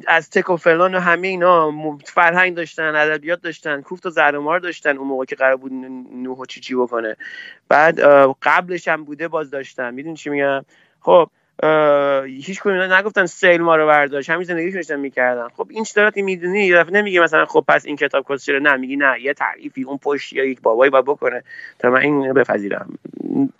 از 0.08 0.30
تک 0.30 0.50
و 0.50 0.56
فلان 0.56 0.94
و 0.94 1.00
همه 1.00 1.28
اینا 1.28 1.72
فرهنگ 2.04 2.54
داشتن 2.54 2.94
ادبیات 2.94 3.40
داشتن 3.40 3.80
کوفت 3.80 4.06
و 4.06 4.10
زرمار 4.10 4.58
داشتن 4.58 4.96
اون 4.96 5.08
موقع 5.08 5.24
که 5.24 5.36
قرار 5.36 5.56
بود 5.56 5.72
نوح 6.12 6.38
و 6.38 6.44
چی 6.44 6.74
بکنه. 6.74 7.16
بعد 7.68 8.00
قبلش 8.42 8.88
هم 8.88 9.04
بوده 9.04 9.28
باز 9.28 9.50
داشتن. 9.50 9.94
می‌دونی 9.94 10.16
چی 10.16 10.30
میگم؟ 10.30 10.64
خب 11.00 11.30
هیچ 12.26 12.60
کدوم 12.60 12.92
نگفتن 12.92 13.26
سیل 13.26 13.60
ما 13.60 13.76
رو 13.76 13.86
برداشت. 13.86 14.30
همین 14.30 14.44
زندگی 14.44 14.70
داشتن 14.70 15.00
می‌کردن 15.00 15.48
خب 15.56 15.66
این 15.70 15.84
چطوراتی 15.84 16.22
می‌دونی 16.22 16.66
یه 16.66 16.76
دفعه 16.76 16.92
نمیگه 16.92 17.20
مثلا 17.20 17.44
خب 17.44 17.64
پس 17.68 17.86
این 17.86 17.96
کتاب 17.96 18.26
کسچره 18.28 18.60
نه 18.60 18.76
میگی 18.76 18.96
نه 18.96 19.20
یه 19.22 19.34
تعریفی 19.34 19.82
اون 19.82 19.98
پشت 19.98 20.32
یا 20.32 20.44
یک 20.44 20.60
بابایی 20.62 20.90
با 20.90 21.02
بکنه. 21.02 21.42
تا 21.78 21.90
من 21.90 22.00
این 22.00 22.32
بپذیرم. 22.32 22.98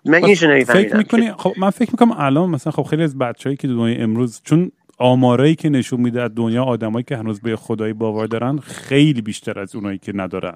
من 0.05 0.25
اینش 0.25 0.45
فکر 0.45 0.97
می‌کنی؟ 0.97 1.33
خب 1.33 1.53
من 1.59 1.71
فکر 1.71 1.91
می‌کنم 1.91 2.13
الان 2.19 2.51
مثلا 2.51 2.73
خب 2.73 2.83
خیلی 2.83 3.03
از 3.03 3.19
بچه‌ای 3.19 3.57
که 3.57 3.69
دنیای 3.69 4.03
امروز 4.03 4.41
چون 4.45 4.71
آمارایی 4.99 5.55
که 5.55 5.69
نشون 5.69 6.01
میده 6.01 6.23
از 6.23 6.31
دنیا 6.37 6.65
آدمایی 6.65 7.05
که 7.05 7.17
هنوز 7.17 7.41
به 7.41 7.57
خدایی 7.57 7.93
باور 7.93 8.27
دارن 8.27 8.59
خیلی 8.59 9.23
بیشتر 9.23 9.61
از 9.61 9.75
اونایی 9.75 9.99
که 9.99 10.13
ندارن 10.15 10.55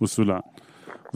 اصولا. 0.00 0.40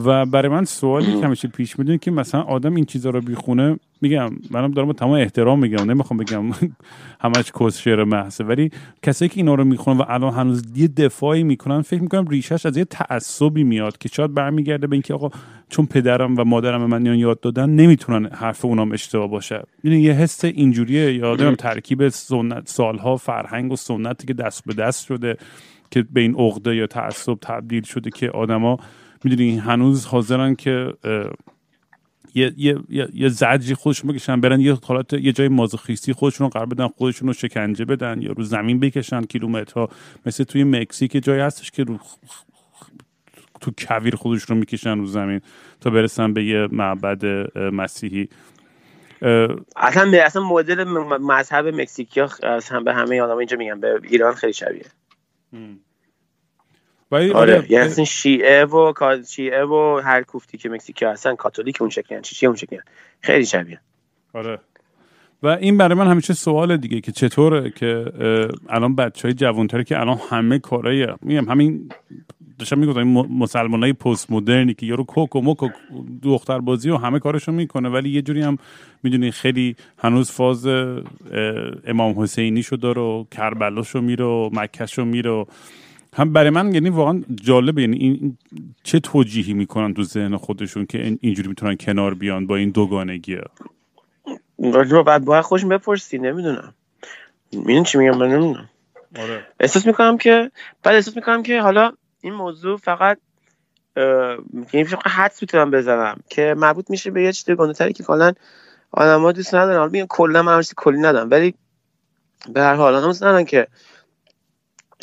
و 0.04 0.26
برای 0.26 0.48
من 0.48 0.64
سوالی 0.64 1.20
که 1.20 1.24
همیشه 1.26 1.48
پیش 1.48 1.78
می‌دونی 1.78 1.98
که 1.98 2.10
مثلا 2.10 2.42
آدم 2.42 2.74
این 2.74 2.84
چیزا 2.84 3.10
رو 3.10 3.20
بیخونه 3.20 3.78
میگم 4.00 4.30
منم 4.50 4.70
دارم 4.70 4.92
تمام 4.92 5.12
احترام 5.12 5.58
میگم 5.58 5.90
نمی‌خوام 5.90 6.18
بگم 6.18 6.50
همش 7.24 7.52
کس 7.60 7.78
شعر 7.78 8.04
محضه 8.04 8.44
ولی 8.44 8.70
کسایی 9.02 9.28
که 9.28 9.36
اینا 9.36 9.54
رو 9.54 9.64
می‌خونن 9.64 9.98
و 9.98 10.04
الان 10.08 10.34
هنوز 10.34 10.62
یه 10.76 10.88
دفاعی 10.88 11.42
می‌کنن 11.42 11.82
فکر 11.82 12.02
می‌کنم 12.02 12.26
ریشش 12.28 12.66
از 12.66 12.76
یه 12.76 12.84
تعصبی 12.84 13.64
میاد 13.64 13.98
که 13.98 14.08
شاید 14.08 14.34
برمیگرده 14.34 14.86
به 14.86 14.94
اینکه 14.94 15.14
آقا 15.14 15.30
چون 15.68 15.86
پدرم 15.86 16.36
و 16.38 16.44
مادرم 16.44 16.80
به 16.80 16.86
من 16.86 17.06
یاد 17.06 17.40
دادن 17.40 17.70
نمی‌تونن 17.70 18.26
حرف 18.26 18.64
اونام 18.64 18.92
اشتباه 18.92 19.28
باشه. 19.28 19.62
یعنی 19.84 20.00
یه 20.00 20.12
حس 20.12 20.44
اینجوریه 20.44 21.14
یادم 21.14 21.54
ترکیب 21.54 22.08
سنت 22.08 22.68
سالها 22.68 23.16
فرهنگ 23.16 23.72
و 23.72 23.76
سنتی 23.76 24.26
که 24.26 24.34
دست 24.34 24.64
به 24.64 24.74
دست 24.74 25.06
شده 25.06 25.36
که 25.90 26.04
به 26.12 26.20
این 26.20 26.34
عقده 26.34 26.76
یا 26.76 26.86
تعصب 26.86 27.34
تبدیل 27.42 27.82
شده 27.82 28.10
که 28.10 28.30
آدما 28.30 28.78
می‌دونی 29.24 29.58
هنوز 29.58 30.06
حاضرن 30.06 30.54
که 30.54 30.92
یه 32.36 32.52
یه 32.56 33.08
یه 33.14 33.28
زجری 33.28 33.74
خودشون 33.74 34.12
بکشن 34.12 34.40
برن 34.40 34.60
یه 34.60 34.78
حالت 34.84 35.12
یه 35.12 35.32
جای 35.32 35.48
مازوخیستی 35.48 36.12
خودشون 36.12 36.44
رو 36.44 36.50
قرار 36.50 36.66
بدن 36.66 36.88
خودشون 36.88 37.28
رو 37.28 37.34
شکنجه 37.34 37.84
بدن 37.84 38.22
یا 38.22 38.32
رو 38.32 38.44
زمین 38.44 38.80
بکشن 38.80 39.22
کیلومترها. 39.22 39.88
مثل 40.26 40.44
توی 40.44 40.64
مکزیک 40.64 41.24
جایی 41.24 41.40
هستش 41.40 41.70
که 41.70 41.84
رو 41.84 41.98
تو 43.60 43.70
کویر 43.78 44.16
خودشون 44.16 44.56
رو 44.56 44.60
می‌کشن 44.60 44.98
رو 44.98 45.06
زمین 45.06 45.40
تا 45.80 45.90
برسن 45.90 46.32
به 46.32 46.44
یه 46.44 46.68
معبد 46.72 47.24
مسیحی. 47.58 48.28
اصلا 49.76 50.10
به 50.10 50.22
اصلا 50.22 50.42
مدل 50.42 50.84
مذهب 51.20 51.66
مکزیکی 51.66 52.20
ها 52.20 52.80
به 52.84 52.94
همه 52.94 53.20
آدم 53.20 53.36
اینجا 53.36 53.56
میگن 53.56 53.80
به 53.80 54.00
ایران 54.02 54.34
خیلی 54.34 54.52
شبیه. 54.52 54.86
آره, 57.12 57.32
آره. 57.32 57.66
یعنی 57.68 57.86
اصلا 57.86 58.04
شیعه 58.04 58.64
و 58.64 58.92
شیعه 59.28 59.64
و 59.64 60.00
هر 60.04 60.22
کوفتی 60.22 60.58
که 60.58 60.68
مکزیکی 60.68 61.04
هستن 61.04 61.34
کاتولیک 61.34 61.80
اون 61.80 61.90
شکلی 61.90 62.20
چی 62.22 62.46
اون 62.46 62.56
شکلی 62.56 62.78
خیلی 63.20 63.46
شبیه. 63.46 63.80
آره. 64.34 64.58
و 65.42 65.48
این 65.48 65.76
برای 65.78 65.94
من 65.94 66.06
همیشه 66.06 66.34
سوال 66.34 66.76
دیگه 66.76 67.00
که 67.00 67.12
چطوره 67.12 67.70
که 67.70 68.04
الان 68.68 68.94
بچه 68.94 69.28
های 69.28 69.34
جوانتری 69.34 69.84
که 69.84 70.00
الان 70.00 70.18
همه 70.30 70.58
کارهای 70.58 71.06
میگم 71.22 71.48
همین 71.48 71.88
داشتم 72.58 72.78
می‌گفتم 72.78 72.98
این 72.98 73.38
مسلمان 73.38 73.82
های 73.82 73.92
پست 73.92 74.30
مدرنی 74.30 74.74
که 74.74 74.86
یارو 74.86 75.04
کوک 75.04 75.36
و 75.36 75.40
موک 75.40 75.62
و 75.62 75.68
دختر 76.22 76.58
بازی 76.58 76.90
و 76.90 76.96
همه 76.96 77.18
کارشو 77.18 77.52
می‌کنه 77.52 77.88
ولی 77.88 78.10
یه 78.10 78.22
جوری 78.22 78.42
هم 78.42 78.58
می‌دونی 79.02 79.30
خیلی 79.30 79.76
هنوز 79.98 80.30
فاز 80.30 80.66
امام 81.86 82.20
حسینی 82.22 82.62
شو 82.62 82.76
داره 82.76 83.02
و 83.02 83.24
کربلاشو 83.30 84.00
میره 84.00 84.24
و 84.24 84.50
مکهشو 84.52 85.04
میره 85.04 85.30
و 85.30 85.44
هم 86.16 86.32
برای 86.32 86.50
من 86.50 86.74
یعنی 86.74 86.90
واقعا 86.90 87.22
جالبه. 87.34 87.80
یعنی 87.80 87.96
این 87.96 88.38
چه 88.82 89.00
توجیهی 89.00 89.52
می‌کنن 89.54 89.94
تو 89.94 90.02
ذهن 90.02 90.36
خودشون 90.36 90.86
که 90.86 91.16
اینجوری 91.20 91.48
می‌تونن 91.48 91.76
کنار 91.76 92.14
بیان 92.14 92.46
با 92.46 92.56
این 92.56 92.70
دوگانگی 92.70 93.38
رو 94.58 95.04
بعد 95.04 95.24
باید 95.24 95.44
خوش 95.44 95.64
بپرسی 95.64 96.18
نمی‌دونم. 96.18 96.74
این 97.50 97.84
چی 97.84 97.98
میگم؟ 97.98 98.18
من 98.18 98.28
نمی‌دونم. 98.28 98.68
آره. 99.18 99.46
احساس 99.60 99.86
می‌کنم 99.86 100.18
که 100.18 100.50
بعد 100.82 100.94
احساس 100.94 101.16
می‌کنم 101.16 101.42
که 101.42 101.60
حالا 101.60 101.92
این 102.20 102.34
موضوع 102.34 102.76
فقط 102.76 103.18
یعنی 104.72 104.86
حدس 105.06 105.42
می‌تونم 105.42 105.70
بزنم 105.70 106.20
که 106.28 106.54
مربوط 106.58 106.90
میشه 106.90 107.10
به 107.10 107.22
یه 107.22 107.32
چیز 107.32 107.44
دوگانه 107.44 107.72
تری 107.72 107.92
که 107.92 108.04
کلا 108.04 108.32
آدم‌ها 108.90 109.32
دوست 109.32 109.54
ندارن. 109.54 109.78
حالا 109.78 110.06
کلا 110.08 110.42
من 110.42 110.62
کلی 110.76 110.98
ندارم 110.98 111.30
ولی 111.30 111.54
به 112.48 112.60
هر 112.60 112.74
حال 112.74 112.94
آدم 112.94 113.06
دوست 113.06 113.22
ندارن 113.22 113.44
که 113.44 113.66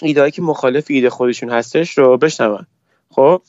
ایدهایی 0.02 0.32
که 0.32 0.42
مخالف 0.42 0.86
ایده 0.90 1.10
خودشون 1.10 1.50
هستش 1.50 1.98
رو 1.98 2.18
بشنون. 2.18 2.66
خب؟ 3.10 3.42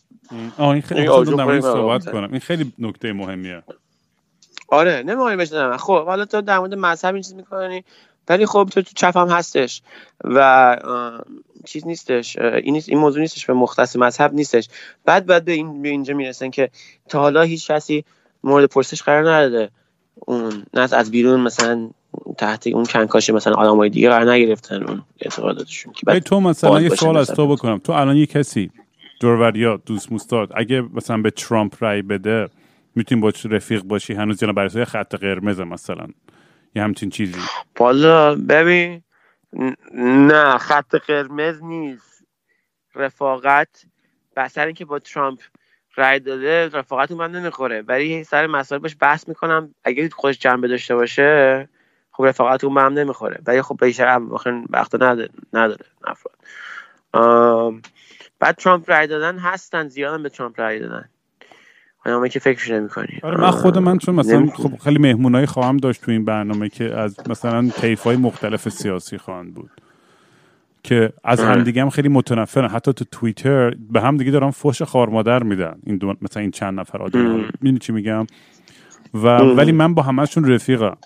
آه 0.59 0.69
این 0.69 0.83
خیلی 0.83 1.03
یعنی 1.03 1.61
صحبت 1.61 2.11
کنم. 2.11 2.29
این 2.31 2.41
خیلی 2.41 2.73
نکته 2.79 3.13
مهمیه. 3.13 3.63
آره 4.69 5.03
نمی‌خوام 5.07 5.37
بشنون. 5.37 5.77
خب 5.77 6.05
حالا 6.05 6.25
تو 6.25 6.41
در 6.41 6.59
مورد 6.59 6.75
مذهب 6.75 7.15
این 7.15 7.23
چیز 7.23 7.35
می‌کنی 7.35 7.85
ولی 8.29 8.47
خب 8.47 8.69
تو 8.73 8.83
تو 8.83 8.91
چپ 8.95 9.17
هم 9.17 9.29
هستش 9.29 9.83
و 10.25 10.77
چیز 11.65 11.87
نیستش. 11.87 12.39
این 12.39 12.83
این 12.87 12.99
موضوع 12.99 13.21
نیستش 13.21 13.47
به 13.47 13.53
مختص 13.53 13.97
مذهب 13.97 14.35
نیستش. 14.35 14.69
بعد 15.05 15.27
بعد 15.27 15.45
به 15.45 15.53
این 15.53 15.83
به 15.83 15.89
اینجا 15.89 16.15
می‌رسن 16.15 16.51
که 16.51 16.71
تا 17.09 17.21
حالا 17.21 17.43
هیچ 17.43 17.71
کسی 17.71 18.05
مورد 18.45 18.65
پرسش 18.65 19.03
قرار 19.03 19.35
نداده. 19.35 19.71
اون 20.15 20.65
نه 20.75 20.89
از 20.93 21.11
بیرون 21.11 21.41
مثلا 21.41 21.91
تحت 22.39 22.67
اون 22.67 22.85
کنکاش 22.85 23.31
مثلا 23.31 23.55
آدمای 23.55 23.91
دیگه 23.91 24.09
قرار 24.11 24.33
نگرفتن 24.33 24.83
اون 24.83 25.03
اعتقاداتشون 25.21 25.93
که 25.93 26.21
تو 26.21 26.41
مثلا 26.41 26.81
یه 26.81 26.89
سوال 26.89 27.17
از 27.17 27.31
تو 27.31 27.49
بکنم. 27.49 27.79
تو 27.79 27.93
الان 27.93 28.17
یه 28.17 28.27
کسی 28.27 28.71
دوروریا 29.21 29.77
دوست 29.77 30.13
مستاد 30.13 30.53
اگه 30.55 30.81
مثلا 30.81 31.17
به 31.17 31.31
ترامپ 31.31 31.75
رای 31.81 32.03
بده 32.03 32.49
می‌تونی 32.95 33.21
با 33.21 33.33
رفیق 33.45 33.83
باشی؟ 33.83 34.15
هنوز 34.15 34.43
یا 34.43 34.53
برای 34.53 34.85
خط 34.85 35.15
قرمز 35.15 35.61
مثلا. 35.61 36.07
یه 36.75 36.83
همچین 36.83 37.11
چیزی. 37.11 37.41
بالا 37.77 38.35
ببین 38.35 39.03
نه 39.95 40.59
خط 40.59 40.95
قرمز 40.95 41.63
نیست. 41.63 42.25
رفاقت 42.95 43.85
بسر 44.37 44.67
اینکه 44.67 44.85
با 44.85 44.99
ترامپ 44.99 45.41
رای 45.97 46.21
داده 46.21 46.69
رفاقت 46.69 47.13
من 47.13 47.33
نمی‌خوره. 47.33 47.83
ولی 47.83 48.25
سر 48.25 48.47
مسائل 48.47 48.81
باش 48.83 48.97
بحث 49.01 49.29
می‌کنم. 49.29 49.75
اگه 49.85 50.09
خودش 50.09 50.39
جنبه 50.39 50.69
داشته 50.69 50.95
باشه 50.95 51.69
خب 52.17 52.25
رفاقت 52.25 52.65
اون 52.65 52.75
به 52.75 52.81
هم 52.81 52.93
نمی‌خوره. 52.93 53.39
ولی 53.47 53.63
خب 53.63 53.85
بیشتر 53.85 54.21
وقت 54.71 54.95
نداره 54.95 55.29
نداره 55.53 55.85
افراد. 56.05 56.37
بعد 58.39 58.57
ترامپ 58.57 58.91
رای 58.91 59.07
دادن 59.07 59.39
هستن 59.39 59.89
زیادن 59.89 60.23
به 60.23 60.29
ترامپ 60.29 60.61
رای 60.61 60.81
دادن. 60.81 61.05
برنامه 62.05 62.29
که 62.29 62.39
فکرش 62.39 62.71
نمی‌کنی. 62.71 63.21
آره 63.23 63.41
من 63.41 63.51
خود 63.51 63.79
من 63.79 63.99
چون 63.99 64.15
مثلا 64.15 64.47
خب 64.47 64.77
خیلی 64.85 64.99
مهمونایی 64.99 65.47
خواهم 65.47 65.77
داشت 65.77 66.03
تو 66.03 66.11
این 66.11 66.25
برنامه 66.25 66.69
که 66.69 66.95
از 66.95 67.29
مثلا 67.29 67.71
های 68.05 68.17
مختلف 68.17 68.69
سیاسی 68.69 69.19
خواهند 69.19 69.55
بود. 69.55 69.71
که 70.83 71.13
از 71.25 71.41
آره. 71.41 71.49
همدیگه 71.49 71.83
هم 71.83 71.91
خیلی 71.91 72.09
متنفرن. 72.09 72.69
حتی 72.69 72.93
تو 72.93 73.05
توییتر 73.05 73.71
به 73.71 74.01
هم 74.01 74.17
دیگه 74.17 74.31
دارن 74.31 74.51
فوش 74.51 74.83
خار 74.83 75.09
مادر 75.09 75.43
میدن. 75.43 75.79
این 75.87 75.97
دو 75.97 76.15
مثلا 76.23 76.41
این 76.41 76.51
چند 76.51 76.81
نفر 76.81 77.03
آدم 77.03 77.21
می‌دونی 77.61 77.79
چی 77.79 77.93
میگم؟ 77.93 78.27
و 79.15 79.27
ولی 79.29 79.73
من 79.73 79.95
با 79.95 80.03
همشون 80.03 80.53
رفیقم. 80.53 80.97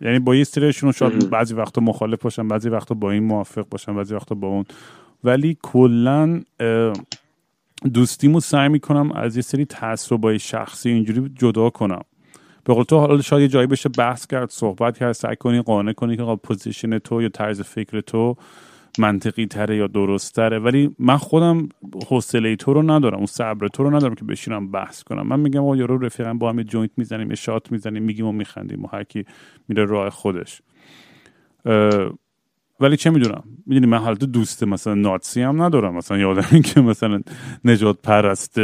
یعنی 0.00 0.18
با 0.18 0.34
یه 0.34 0.44
سریشون 0.44 0.92
شاید 0.92 1.30
بعضی 1.30 1.54
وقتا 1.54 1.80
مخالف 1.80 2.22
باشم 2.22 2.48
بعضی 2.48 2.68
وقتا 2.68 2.94
با 2.94 3.10
این 3.10 3.22
موافق 3.22 3.64
باشم 3.70 3.96
بعضی 3.96 4.14
وقتا 4.14 4.34
با 4.34 4.48
اون. 4.48 4.64
ولی 5.24 5.58
کلا 5.62 6.42
دوستیمو 7.94 8.40
سعی 8.40 8.68
می‌کنم 8.68 9.12
از 9.12 9.36
یه 9.36 9.42
سری 9.42 9.64
تجربه 9.64 10.38
شخصی 10.38 10.90
اینجوری 10.90 11.30
جدا 11.38 11.70
کنم. 11.70 12.02
به 12.64 12.74
قول 12.74 12.84
تو 12.84 12.98
حالا 12.98 13.20
شاید 13.20 13.42
یه 13.42 13.48
جایی 13.48 13.66
بشه 13.66 13.88
بحث 13.88 14.26
کرد 14.26 14.50
صحبت 14.50 14.98
کرد 14.98 15.12
سعی 15.12 15.36
کنی 15.36 15.62
قانع 15.62 15.92
کنی 15.92 16.16
که 16.16 16.38
position 16.42 16.98
تو 16.98 17.22
یا 17.22 17.28
طرز 17.28 17.60
فکر 17.60 18.00
تو 18.00 18.36
منطقی 19.00 19.46
تره 19.46 19.76
یا 19.76 19.86
درست 19.86 20.34
تره. 20.34 20.58
ولی 20.58 20.94
من 20.98 21.16
خودم 21.16 21.68
حوصله 22.08 22.56
تو 22.56 22.72
رو 22.72 22.82
ندارم 22.82 23.16
اون 23.16 23.26
صبر 23.26 23.68
تو 23.68 23.82
رو 23.82 23.96
ندارم 23.96 24.14
که 24.14 24.24
بشینم 24.24 24.70
بحث 24.70 25.02
کنم. 25.02 25.26
من 25.26 25.40
میگم 25.40 25.60
آقا 25.60 25.76
یارو 25.76 25.98
رفیقم 25.98 26.38
با 26.38 26.50
هم 26.50 26.62
joint 26.62 26.90
می‌زنیم 26.96 27.34
shot 27.34 27.72
می‌زنیم 27.72 28.02
میگیم 28.02 28.26
و 28.26 28.32
میخندیم 28.32 28.84
و 28.84 28.88
هر 28.92 29.04
کی 29.04 29.24
میره 29.68 29.84
راه 29.84 30.10
خودش. 30.10 30.62
ولی 32.80 32.96
چه 32.96 33.10
می‌دونم؟ 33.10 33.42
می‌دونی 33.66 33.86
من 33.86 33.98
حالت 33.98 34.24
دوست 34.24 34.64
مثلا 34.64 34.94
نازی 34.94 35.42
هم 35.42 35.62
ندارم. 35.62 35.94
مثلا 35.94 36.18
یادم 36.18 36.62
که 36.62 36.80
مثلا 36.80 37.20
نجات 37.64 37.98
پرست 38.02 38.58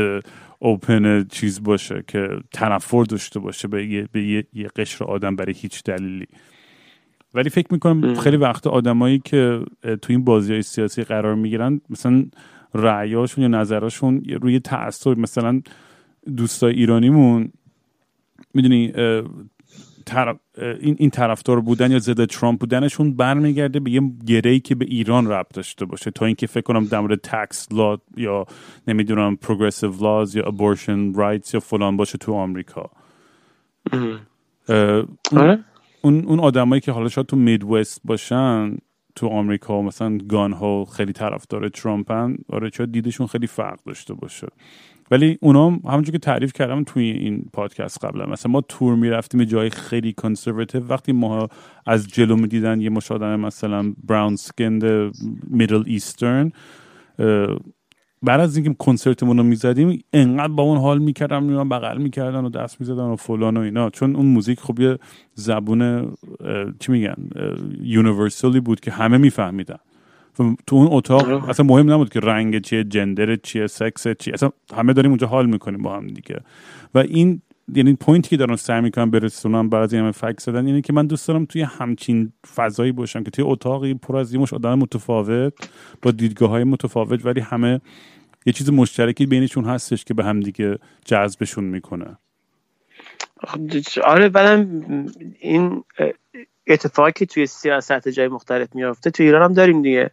اوپن 0.58 1.24
چیز 1.24 1.62
باشه 1.62 2.04
که 2.06 2.28
تنفر 2.52 3.04
داشته 3.04 3.40
باشه 3.40 3.68
به 3.68 3.86
یه, 3.86 4.08
به 4.12 4.22
یه, 4.22 4.46
یه 4.52 4.68
قشر 4.76 5.04
آدم 5.04 5.36
برای 5.36 5.54
هیچ 5.54 5.84
دلیلی. 5.84 6.26
ولی 7.36 7.50
فکر 7.50 7.66
می‌کنم 7.70 8.14
خیلی 8.14 8.36
وقت 8.36 8.66
آدمایی 8.66 9.18
که 9.18 9.60
تو 9.82 10.12
این 10.12 10.24
بازی 10.24 10.52
های 10.52 10.62
سیاسی 10.62 11.04
قرار 11.04 11.34
می‌گیرن 11.34 11.80
مثلا 11.90 12.24
رعیاشون 12.74 13.42
یا 13.42 13.48
نظراشون 13.48 14.22
روی 14.40 14.60
تاثیر 14.60 15.14
مثلا 15.14 15.62
دوستای 16.36 16.74
ایرانیمون 16.74 17.52
می‌دونی 18.54 18.92
این 20.80 20.96
این 20.98 21.10
طرفدار 21.10 21.60
بودن 21.60 21.90
یا 21.90 21.98
ضد 21.98 22.24
ترامپ 22.24 22.60
بودنشون 22.60 23.16
برمیگرده 23.16 23.80
به 23.80 23.90
یه 23.90 24.00
گرهی 24.26 24.60
که 24.60 24.74
به 24.74 24.84
ایران 24.84 25.26
ربط 25.26 25.54
داشته 25.54 25.84
باشه. 25.84 26.10
تا 26.10 26.26
اینکه 26.26 26.46
فکر 26.46 26.60
کنم 26.60 26.84
در 26.84 27.00
مورد 27.00 27.20
tax 27.20 27.72
law 27.72 27.98
یا 28.16 28.46
نمی‌دونم 28.88 29.36
progressive 29.36 29.92
laws 30.02 30.36
یا 30.36 30.44
abortion 30.44 31.14
rights 31.14 31.54
یا 31.54 31.60
فلان 31.60 31.96
باشه 31.96 32.18
تو 32.18 32.34
آمریکا. 32.34 32.90
آره. 35.32 35.64
اون 36.06 36.24
اون 36.24 36.40
آدمایی 36.40 36.80
که 36.80 36.92
حالا 36.92 37.08
شاید 37.08 37.26
تو 37.26 37.36
Midwest 37.36 38.00
باشن 38.04 38.76
تو 39.14 39.28
آمریکا 39.28 39.82
مثلا 39.82 40.18
gun 40.28 40.52
ها 40.52 40.84
خیلی 40.84 41.12
طرفدار 41.12 41.68
ترامپن 41.68 42.36
آره 42.48 42.70
چرا 42.70 42.86
دیدشون 42.86 43.26
خیلی 43.26 43.46
فرق 43.46 43.78
داشته 43.86 44.14
باشه. 44.14 44.46
ولی 45.10 45.38
اونا 45.40 45.70
همونجور 45.70 46.12
که 46.12 46.18
تعریف 46.18 46.52
کردم 46.52 46.84
توی 46.84 47.10
این 47.10 47.44
پادکست 47.52 48.04
قبلا 48.04 48.26
مثلا 48.26 48.52
ما 48.52 48.60
تور 48.60 48.94
می‌رفتیم 48.94 49.44
جای 49.44 49.70
خیلی 49.70 50.12
conservative 50.12 50.86
وقتی 50.86 51.12
ما 51.12 51.48
از 51.86 52.08
جلو 52.08 52.36
می‌دیدن 52.36 52.80
یه 52.80 52.90
مشت 52.90 53.10
مثلا 53.10 53.94
brown 54.04 54.36
skinned 54.36 54.84
Middle 55.50 55.82
Eastern 55.86 56.52
بعد 58.22 58.40
از 58.40 58.56
اینکه 58.56 58.74
کنسرتمون 58.78 59.36
رو 59.36 59.42
می‌زدیم 59.42 60.04
انقدر 60.12 60.52
با 60.52 60.62
اون 60.62 60.78
حال 60.78 60.98
می‌کردم 60.98 61.42
میون 61.42 61.68
بغل 61.68 61.98
می‌کردن 61.98 62.44
و 62.44 62.48
دست 62.48 62.80
می‌زدن 62.80 63.02
و 63.02 63.16
فلان 63.16 63.56
و 63.56 63.60
اینا. 63.60 63.90
چون 63.90 64.16
اون 64.16 64.26
موزیک 64.26 64.60
خب 64.60 64.80
یه 64.80 64.98
زبون 65.34 66.12
چی 66.80 66.92
میگن 66.92 67.16
universal 67.80 68.52
ی 68.52 68.60
بود 68.60 68.80
که 68.80 68.90
همه 68.90 69.18
میفهمیدن. 69.18 69.78
تو 70.66 70.76
اون 70.76 70.88
اتاق 70.90 71.28
آره. 71.28 71.48
اصلا 71.48 71.66
مهم 71.66 71.92
نبود 71.92 72.08
که 72.08 72.20
رنگ 72.20 72.60
چیه 72.60 72.84
gender 72.84 73.36
چیه 73.36 73.66
سکس 73.66 74.08
چیه 74.08 74.34
اصلا 74.34 74.50
همه 74.74 74.92
داریم 74.92 75.10
اونجا 75.10 75.26
حال 75.26 75.46
می‌کنیم 75.46 75.82
با 75.82 75.96
هم 75.96 76.06
دیگه. 76.06 76.40
و 76.94 76.98
این 76.98 77.42
یعنی 77.74 77.94
point 77.94 78.22
ی 78.22 78.28
که 78.28 78.36
دارم 78.36 78.56
سعی 78.56 78.80
می‌کنم 78.80 79.10
برسونم 79.10 79.68
بعد 79.68 79.82
از 79.82 79.94
همه 79.94 80.12
فک 80.12 80.44
زدن 80.44 80.66
اینه 80.66 80.80
که 80.80 80.92
من 80.92 81.06
دوست 81.06 81.28
دارم 81.28 81.44
توی 81.44 81.62
همچین 81.62 82.32
فضایی 82.54 82.92
باشم 82.92 83.22
که 83.22 83.30
توی 83.30 83.44
اتاقی 83.44 83.94
پر 83.94 84.16
از 84.16 84.36
مشت 84.36 84.54
آدم 84.54 84.74
متفاوت 84.74 85.52
با 86.02 86.10
دیدگاه 86.10 86.50
های 86.50 86.64
متفاوت 86.64 87.26
ولی 87.26 87.40
همه 87.40 87.80
یه 88.46 88.52
چیز 88.52 88.70
مشترکی 88.70 89.26
بینشون 89.26 89.64
هستش 89.64 90.04
که 90.04 90.14
به 90.14 90.24
هم 90.24 90.40
دیگه 90.40 90.78
جذبشون 91.04 91.64
می‌کنه. 91.64 92.16
آره 94.04 94.28
بعدم 94.28 94.82
این 95.38 95.84
اتفاقی 96.66 97.12
که 97.12 97.26
توی 97.26 97.46
سیاست 97.46 98.08
جای 98.08 98.28
مختلف 98.28 98.74
میافته 98.74 99.10
تو 99.10 99.22
ایران 99.22 99.42
هم 99.42 99.52
داریم 99.52 99.82
دیگه. 99.82 100.10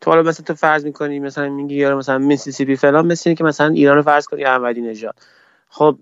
تو 0.00 0.10
حالا 0.10 0.22
مثلا 0.22 0.44
تو 0.44 0.54
فرض 0.54 0.84
می‌کنی 0.84 1.18
مثلا 1.18 1.48
میگی 1.48 1.74
یارو 1.74 1.98
مثلا 1.98 2.18
میسیسیپی 2.18 2.76
فلان 2.76 3.06
مثل 3.06 3.34
که 3.34 3.44
مثلا 3.44 3.68
ایران 3.68 3.96
رو 3.96 4.02
فرض 4.02 4.26
کنی 4.26 4.44
احمدی 4.44 4.80
نژاد. 4.80 5.14
خب 5.68 5.98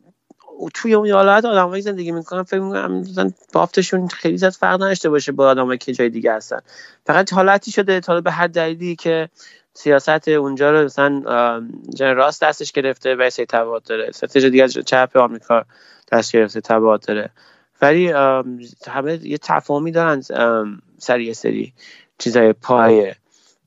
توی 0.75 0.95
اون 0.95 1.05
ایالت 1.07 1.45
آدمایی 1.45 1.83
زندگی 1.83 2.13
می‌کنن 2.13 2.43
فکر 2.43 2.61
می‌کنم 2.61 2.93
مثلا 2.93 3.31
بافتشون 3.53 4.09
خیلی 4.09 4.39
زیاد 4.39 4.53
فرق 4.53 4.75
نداشته 4.75 5.11
باشه 5.11 5.33
با 5.33 5.49
آدمایی 5.49 5.79
که 5.79 5.93
جای 5.93 6.09
دیگه 6.09 6.33
هستن. 6.33 6.59
فقط 7.07 7.33
حالتی 7.33 7.71
شده 7.71 8.01
تا 8.01 8.21
به 8.21 8.31
هر 8.31 8.47
دلیلی 8.47 8.97
که 8.97 9.29
سیاست 9.75 10.29
اونجا 10.29 10.71
رو 10.71 10.85
مثلا 10.85 11.23
راست 11.99 12.43
دستش 12.43 12.73
گرفته 12.73 13.15
و 13.15 13.31
سه 13.31 13.47
تبعات 13.47 13.85
داره. 13.85 14.09
استراتژی 14.09 14.51
دیگه 14.51 14.69
چپ 14.69 15.17
آمریکا 15.17 15.65
دست 16.13 16.33
گرفته 16.33 16.61
تبعات 16.61 17.07
داره. 17.07 17.31
ولی 17.83 18.11
همه 18.87 19.21
یه 19.23 19.39
تفاهمی 19.39 19.93
دارن 19.93 20.23
سر 20.99 21.21
یه 21.21 21.33
سری 21.33 21.73
چیزای 22.19 22.53
پایه. 22.53 23.17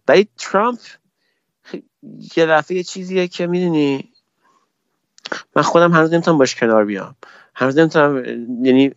ولی 0.07 0.27
ترامپ 0.37 0.79
یه 2.37 2.45
دفعه 2.45 2.77
یه 2.77 2.83
چیزیه 2.83 3.27
که 3.27 3.47
می‌دونی 3.47 4.09
من 5.55 5.61
خودم 5.61 5.91
هنوز 5.91 6.13
نمی‌تونم 6.13 6.37
باش 6.37 6.55
کنار 6.55 6.85
بیام. 6.85 7.15
هنوز 7.55 7.77
نمی‌تونم 7.79 8.23
یعنی 8.65 8.91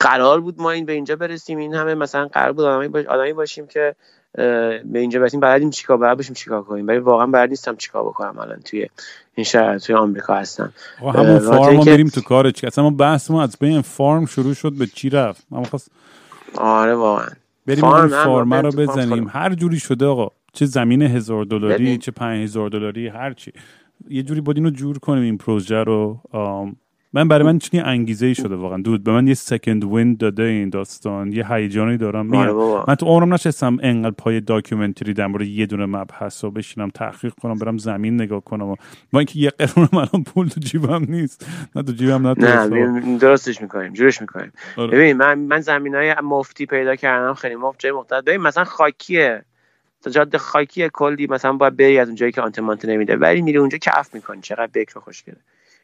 قرار 0.00 0.40
بود 0.40 0.60
ما 0.60 0.70
این 0.70 0.86
به 0.86 0.92
اینجا 0.92 1.16
برسیم 1.16 1.58
این 1.58 1.74
همه 1.74 1.94
مثلا 1.94 2.28
قرار 2.28 2.52
بود 2.52 3.06
آدمی, 3.06 3.32
باشیم 3.32 3.66
که 3.66 3.94
به 4.34 4.98
اینجا 4.98 5.20
برسیم 5.20 5.40
بلدیم 5.40 5.70
چیکار 5.70 5.96
بلد 5.96 6.16
باشیم 6.16 6.34
چیکار 6.34 6.62
کنیم. 6.62 6.86
ولی 6.86 6.98
واقعا 6.98 7.26
بلد 7.26 7.50
نیستم 7.50 7.76
چیکار 7.76 8.02
بکنم 8.02 8.38
الان 8.38 8.60
توی 8.60 8.86
این 9.34 9.44
شهر 9.44 9.78
توی 9.78 9.94
آمریکا 9.94 10.34
هستم. 10.34 10.72
همون 11.00 11.38
فارم 11.38 11.80
بریم 11.80 12.08
تو 12.08 12.20
کار 12.20 12.50
چی؟ 12.50 12.66
اصلا 12.66 12.84
ما 12.84 12.90
بحث 12.90 13.30
ما 13.30 13.42
از 13.42 13.56
بین 13.60 13.80
فارم 13.80 14.26
شروع 14.26 14.54
شد 14.54 14.72
به 14.72 14.86
چی 14.86 15.10
رفت؟ 15.10 15.46
من 15.50 15.64
خواست 15.64 15.90
آره 16.54 16.94
واقعا. 16.94 17.28
بریم 17.66 17.80
فارم, 17.80 18.08
فارم 18.08 18.54
رو 18.54 18.70
بزنیم. 18.70 19.28
هر 19.28 19.54
جوری 19.54 19.78
شده 19.78 20.06
آقا 20.06 20.30
چه 20.52 20.66
زمین 20.66 21.02
هزار 21.02 21.44
دلاری 21.44 21.98
چه 21.98 22.10
پنج 22.10 22.42
هزار 22.42 22.68
دلاری 22.68 23.08
هر 23.08 23.32
چی. 23.32 23.52
یه 24.08 24.22
جوری 24.22 24.40
بود 24.40 24.56
اینو 24.56 24.70
جور 24.70 24.98
کنیم 24.98 25.22
این 25.22 25.38
پروژه 25.38 25.84
رو. 25.84 26.20
من 27.12 27.28
برای 27.28 27.44
من 27.44 27.58
چنین 27.58 27.84
انگیزه 27.84 28.26
ای 28.26 28.34
شده 28.34 28.56
واقعا. 28.56 28.82
دود 28.82 29.04
به 29.04 29.12
من 29.12 29.26
یه 29.26 29.34
سکند 29.34 29.84
ویند 29.84 30.18
داده 30.18 30.42
این 30.42 30.68
داستان. 30.68 31.32
یه 31.32 31.52
هیجانی 31.52 31.96
دارم. 31.96 32.34
آره 32.34 32.84
من 32.88 32.94
تو 32.94 33.06
عمرم 33.06 33.34
نشستم 33.34 33.78
انقدر 33.82 34.14
پای 34.18 34.40
داکیومنتری 34.40 35.14
در 35.14 35.26
مورد 35.26 35.46
یه 35.46 35.66
دونه 35.66 35.86
مبحث 35.86 36.44
و 36.44 36.50
بشینم 36.50 36.90
تحقیق 36.90 37.32
کنم 37.34 37.58
برم 37.58 37.78
زمین 37.78 38.14
نگاه 38.14 38.40
کنم. 38.40 38.68
و 38.68 38.76
با 39.12 39.18
اینکه 39.18 39.38
یه 39.38 39.50
قرون 39.50 39.88
الان 39.92 40.24
پول 40.26 40.48
تو 40.48 40.60
جیبم 40.60 41.04
نیست. 41.08 41.46
نه 41.76 41.82
تو 41.82 41.92
جیبم 41.92 42.26
نه 42.26 42.34
نه 42.68 43.18
درستش 43.18 43.62
می‌کنیم 43.62 43.92
جورش 43.92 44.20
می‌کنیم. 44.20 44.52
آره. 44.76 44.98
ببین 44.98 45.16
من 45.16 45.38
من 45.38 45.60
زمین 45.60 45.94
های 45.94 46.14
مفتی 46.24 46.66
پیدا 46.66 46.96
کردم 46.96 47.34
خیلی 47.34 47.56
مفت 47.56 47.78
جای 47.78 47.92
مختلف 47.92 48.24
ببین 48.24 48.40
مثلا 48.40 48.64
خاکیه. 48.64 49.44
جاده 50.10 50.38
خاکی 50.38 50.88
کلی 50.92 51.26
مثلا 51.26 51.52
باید 51.52 51.76
بری 51.76 51.98
از 51.98 52.08
اونجایی 52.08 52.32
که 52.32 52.40
آنتن 52.40 52.62
مانتن 52.62 52.84
نمیده. 52.84 53.16
ولی 53.16 53.42
میری 53.42 53.58
اونجا 53.58 53.78
کف 53.78 54.14
می‌کنی. 54.14 54.40
چقدر 54.40 54.70
بکر 54.74 55.00
خوشگله 55.00 55.36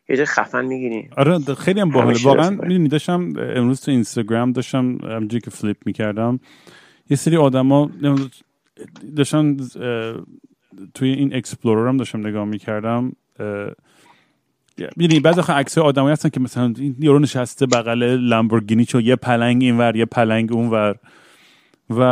یه 0.09 0.17
جای 0.17 0.27
خفن 0.27 0.65
می‌گیری. 0.65 1.09
آره 1.17 1.39
خیلی 1.39 1.81
هم 1.81 1.91
باحال 1.91 2.17
واقعا 2.23 2.51
می‌دونی 2.51 2.89
داشتم 2.89 3.33
امروز 3.39 3.81
تو 3.81 3.91
اینستاگرام 3.91 4.53
داشتم 4.53 4.99
همونجوری 5.03 5.41
که 5.41 5.51
flip 5.51 5.77
می‌کردم 5.87 6.41
یه 7.11 7.17
سری 7.17 7.37
آدما 7.37 7.91
داشتن 9.17 9.57
توی 10.95 11.09
این 11.09 11.35
explorer 11.35 11.89
هم 11.89 11.97
داشتم 11.97 12.27
نگاه 12.27 12.45
می‌کردم. 12.45 13.13
می‌دونی 14.97 15.21
بعضی 15.21 15.41
آخه 15.41 15.53
عکس 15.53 15.79
آدمایی 15.79 16.13
هستن 16.13 16.29
که 16.29 16.41
مثلا 16.41 16.75
این 16.79 16.97
یارو 16.99 17.19
نشسته 17.19 17.67
بغل 17.67 18.03
لامبورگینیشو 18.03 19.01
یه 19.01 19.17
پلنگ 19.17 19.63
اینور 19.63 19.97
یه 19.97 20.05
پلنگ 20.05 20.53
اونور. 20.53 20.97
و 21.91 22.03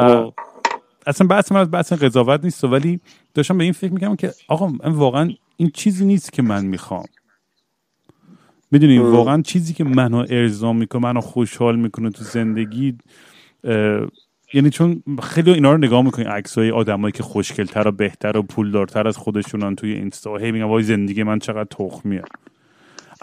اصلا 1.06 1.26
بحث 1.26 1.52
من 1.52 1.60
از 1.60 1.70
بحث 1.70 1.92
قضاوت 1.92 2.44
نیست 2.44 2.64
ولی 2.64 3.00
داشتم 3.34 3.58
به 3.58 3.64
این 3.64 3.72
فکر 3.72 3.92
می‌کنم 3.92 4.16
که 4.16 4.32
آقا 4.48 4.72
واقعا 4.84 5.30
این 5.56 5.70
چیزی 5.74 6.04
نیست 6.04 6.32
که 6.32 6.42
من 6.42 6.64
می‌خوام. 6.64 7.04
می‌دونی 8.70 8.98
واقعا 8.98 9.42
چیزی 9.42 9.74
که 9.74 9.84
منو 9.84 10.26
ارضا 10.30 10.72
می‌کنه 10.72 11.02
منو 11.02 11.20
خوشحال 11.20 11.76
می‌کنه 11.76 12.10
تو 12.10 12.24
زندگی 12.24 12.98
یعنی 14.54 14.70
چون 14.70 15.02
خیلی 15.22 15.50
اینا 15.50 15.72
رو 15.72 15.78
نگاه 15.78 16.02
می‌کنی 16.02 16.24
عکسای 16.24 16.70
آدمایی 16.70 17.12
که 17.12 17.22
خوشگلتر 17.22 17.88
و 17.88 17.92
بهتر 17.92 18.36
و 18.36 18.42
پولدارتر 18.42 19.08
از 19.08 19.16
خودشونن 19.16 19.76
توی 19.76 19.92
اینستا. 19.92 20.36
هی 20.36 20.52
میگن 20.52 20.64
وای 20.64 20.82
زندگی 20.82 21.22
من 21.22 21.38
چقدر 21.38 21.68
تخمیه. 21.70 22.22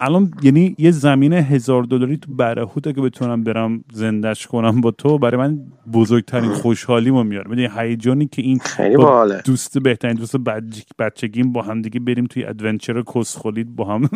الان 0.00 0.34
یعنی 0.42 0.76
یه 0.78 0.90
زمین 0.90 1.32
هزار 1.32 1.84
دلاری 1.84 2.16
تو 2.16 2.34
برهوت 2.34 2.84
که 2.96 3.00
بتونم 3.02 3.44
برم 3.44 3.84
زندش 3.92 4.46
کنم 4.46 4.80
با 4.80 4.90
تو 4.90 5.18
برای 5.18 5.38
من 5.38 5.60
بزرگترین 5.92 6.50
خوشحالیمو 6.50 7.24
میاره. 7.24 7.50
می‌دونی 7.50 7.68
هیجانی 7.78 8.26
که 8.26 8.42
این 8.42 8.58
خیلی 8.58 8.96
با 8.96 9.26
دوست 9.44 9.78
بهترین 9.78 10.16
دوست 10.16 10.36
بچ- 10.36 10.92
بچگیم 10.98 11.52
با 11.52 11.62
هم 11.62 11.82
دیگه 11.82 12.00
بریم 12.00 12.26
توی 12.26 12.44
ادونچر 12.44 13.02
کسخولید 13.02 13.76
با 13.76 13.84
هم. 13.84 14.10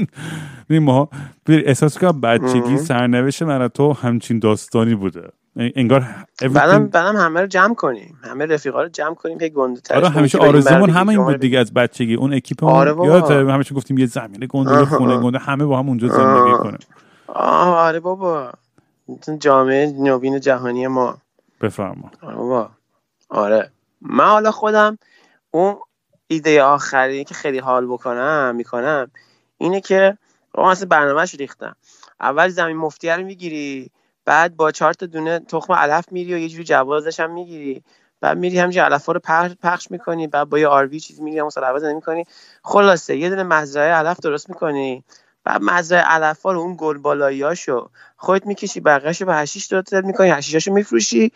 ما 0.70 1.10
احساس 1.48 1.98
کنم 1.98 2.20
بچگی 2.22 2.78
سرنوشت 2.78 3.42
من 3.42 3.68
تو 3.68 3.92
همچین 3.92 4.38
داستانی 4.38 4.94
بوده. 4.94 5.30
انگار 5.56 6.06
بعدم 6.40 6.86
بعدم 6.86 7.16
همه 7.16 7.40
رو 7.40 7.46
جمع 7.46 7.74
کنیم. 7.74 8.18
همه 8.22 8.46
رفیقا 8.46 8.82
رو 8.82 8.88
جمع 8.88 9.14
کنیم 9.14 9.40
هی 9.40 9.50
گنده 9.50 9.80
ترش 9.80 9.96
آره 9.96 10.06
کنیم 10.06 10.18
همیشه 10.18 10.38
آرزومون 10.38 10.80
برای 10.80 10.92
همه 10.92 11.08
این 11.08 11.18
دیگه 11.18 11.32
بود 11.32 11.40
دیگه 11.40 11.58
از 11.58 11.74
بچگی. 11.74 12.14
اون 12.14 12.34
اکیپمون 12.34 12.72
آره. 12.72 13.06
یادت 13.06 13.30
همیشه 13.30 13.74
گفتیم 13.74 13.98
یه 13.98 14.06
زمین 14.06 14.46
گنده 14.50 14.70
یه. 14.70 14.84
خونه 14.84 15.18
گنده 15.18 15.38
همه 15.38 15.64
با 15.64 15.78
هم 15.78 15.88
اونجا 15.88 16.08
زندگی 16.08 16.78
آه. 17.26 17.76
آره 17.76 18.00
بابا. 18.00 18.52
این 19.06 19.38
جامعه 19.38 19.94
نوین 19.98 20.40
جهانی 20.40 20.86
ما. 20.86 21.18
بفرما. 21.60 22.10
آره 22.22 22.36
بابا. 22.36 22.70
آره. 23.28 23.70
من 24.00 24.24
حالا 24.24 24.50
خودم 24.50 24.98
اون 25.50 25.76
ایده 26.26 26.62
آخری 26.62 27.24
که 27.24 27.34
خیلی 27.34 27.58
حال 27.58 27.86
بکنم 27.86 28.54
می‌کنم 28.56 29.10
اینه 29.58 29.80
که 29.80 30.18
رو 30.54 30.62
اصلا 30.62 30.88
برنامهش 30.88 31.34
ریختم. 31.34 31.76
اول 32.20 32.48
زمین 32.48 32.76
مفتیه 32.76 33.16
رو 33.16 33.24
می‌گیری 33.24 33.90
بعد 34.24 34.56
با 34.56 34.70
چهار 34.70 34.92
تا 34.94 35.06
دونه 35.06 35.38
تخم 35.38 35.72
علف 35.72 36.04
میری 36.12 36.34
و 36.34 36.38
یه 36.38 36.48
جوری 36.48 36.64
جوازش 36.64 37.20
هم 37.20 37.30
می‌گیری. 37.32 37.82
بعد 38.20 38.38
میری 38.38 38.58
همینجوری 38.58 38.86
علف 38.86 39.08
رو 39.08 39.20
پخش, 39.62 39.90
می‌کنی. 39.90 40.26
بعد 40.26 40.48
با 40.48 40.58
یه 40.58 40.68
آروی 40.68 41.00
چیز 41.00 41.20
میری 41.20 41.38
هم 41.38 41.48
عوض 41.56 41.84
می‌کنی 41.84 42.24
خلاصه 42.62 43.16
یه 43.16 43.28
دونه 43.28 43.42
مزرعه 43.42 43.92
علف 43.92 44.20
درست 44.20 44.48
می‌کنی. 44.48 45.04
بعد 45.44 45.62
مزرعه 45.62 46.02
علف 46.02 46.42
رو 46.42 46.60
اون 46.60 46.74
گل 46.78 46.98
بالاییاشو 46.98 47.90
خودت 48.16 48.46
می‌کشی 48.46 48.80
بقیه‌شو 48.80 49.24
به 49.24 49.34
حشیش 49.34 49.66
درست 49.66 49.94
می‌کنی 49.94 50.30
حشیشاشو 50.30 50.72
میفروشی. 50.72 51.32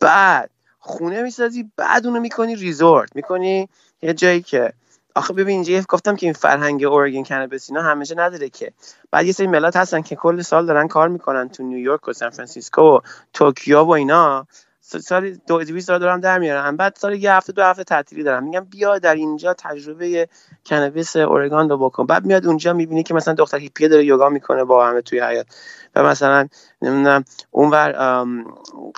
بعد 0.00 0.50
خونه 0.78 1.22
می‌سازی 1.22 1.70
بعد 1.76 2.06
اونو 2.06 2.20
می‌کنی 2.20 2.56
resort. 2.56 3.16
می‌کنی 3.16 3.68
یه 4.02 4.14
جایی 4.14 4.42
که 4.42 4.72
آخه 5.18 5.32
ببین 5.32 5.54
اینجا 5.54 5.84
گفتم 5.88 6.16
که 6.16 6.26
این 6.26 6.32
فرهنگ 6.32 6.84
Oregon 6.84 7.22
cannabis 7.22 7.70
اینا 7.70 7.82
همیشه 7.82 8.14
نداره 8.14 8.48
که. 8.48 8.72
بعد 9.10 9.26
یه 9.26 9.32
سری 9.32 9.46
ملت 9.46 9.76
هستن 9.76 10.02
که 10.02 10.16
کل 10.16 10.42
سال 10.42 10.66
دارن 10.66 10.88
کار 10.88 11.08
می‌کنن 11.08 11.48
تو 11.48 11.62
نیویورک 11.62 12.08
و 12.08 12.12
سان 12.12 12.30
فرانسیسکو 12.30 12.82
و 12.82 13.00
توکیو 13.32 13.80
و 13.80 13.90
اینا. 13.90 14.46
سال 14.88 15.30
دو 15.30 15.64
دویست 15.64 15.88
دلار 15.88 16.00
دارم 16.00 16.20
در 16.20 16.38
میارن 16.38 16.76
بعد 16.76 16.96
سال 16.96 17.14
یه 17.14 17.32
هفته 17.32 17.52
دو 17.52 17.62
هفته 17.62 17.84
تعطیلی 17.84 18.22
دارم. 18.22 18.44
میگم 18.44 18.64
بیا 18.64 18.98
در 18.98 19.14
اینجا 19.14 19.54
تجربه 19.54 20.28
کنابیس 20.66 21.16
اورگان 21.16 21.68
رو 21.68 21.78
بکن. 21.78 22.06
بعد 22.06 22.24
میاد 22.24 22.46
اونجا 22.46 22.72
می‌بینی 22.72 23.02
که 23.02 23.14
مثلا 23.14 23.34
دختر 23.34 23.56
هیپیه 23.58 23.88
داره 23.88 24.04
یوگا 24.04 24.28
می‌کنه 24.28 24.64
با 24.64 24.86
همه 24.86 25.00
توی 25.00 25.20
حیات 25.20 25.46
و 25.94 26.02
مثلا 26.02 26.48
نمی‌دونم 26.82 27.24
اونور 27.50 28.24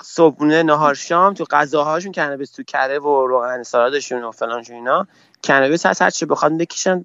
صبحونه 0.03 0.62
نهار 0.62 0.95
شام 0.95 1.34
تو 1.34 1.45
غذاهاشون 1.51 2.12
کنابیس 2.12 2.51
تو 2.51 2.62
کره 2.62 2.99
و 2.99 3.26
روغن 3.26 3.62
سالادشون 3.62 4.24
و 4.24 4.30
فلانشون 4.30 4.76
اینا 4.76 5.07
کنابیس 5.45 5.86
هست. 5.86 6.03
هر 6.03 6.11
چی 6.11 6.26
بخواد 6.26 6.59
بکشن 6.59 7.05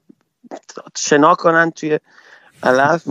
شنا 0.96 1.36
کنن 1.36 1.72
توی 1.72 2.00
علف. 2.64 3.08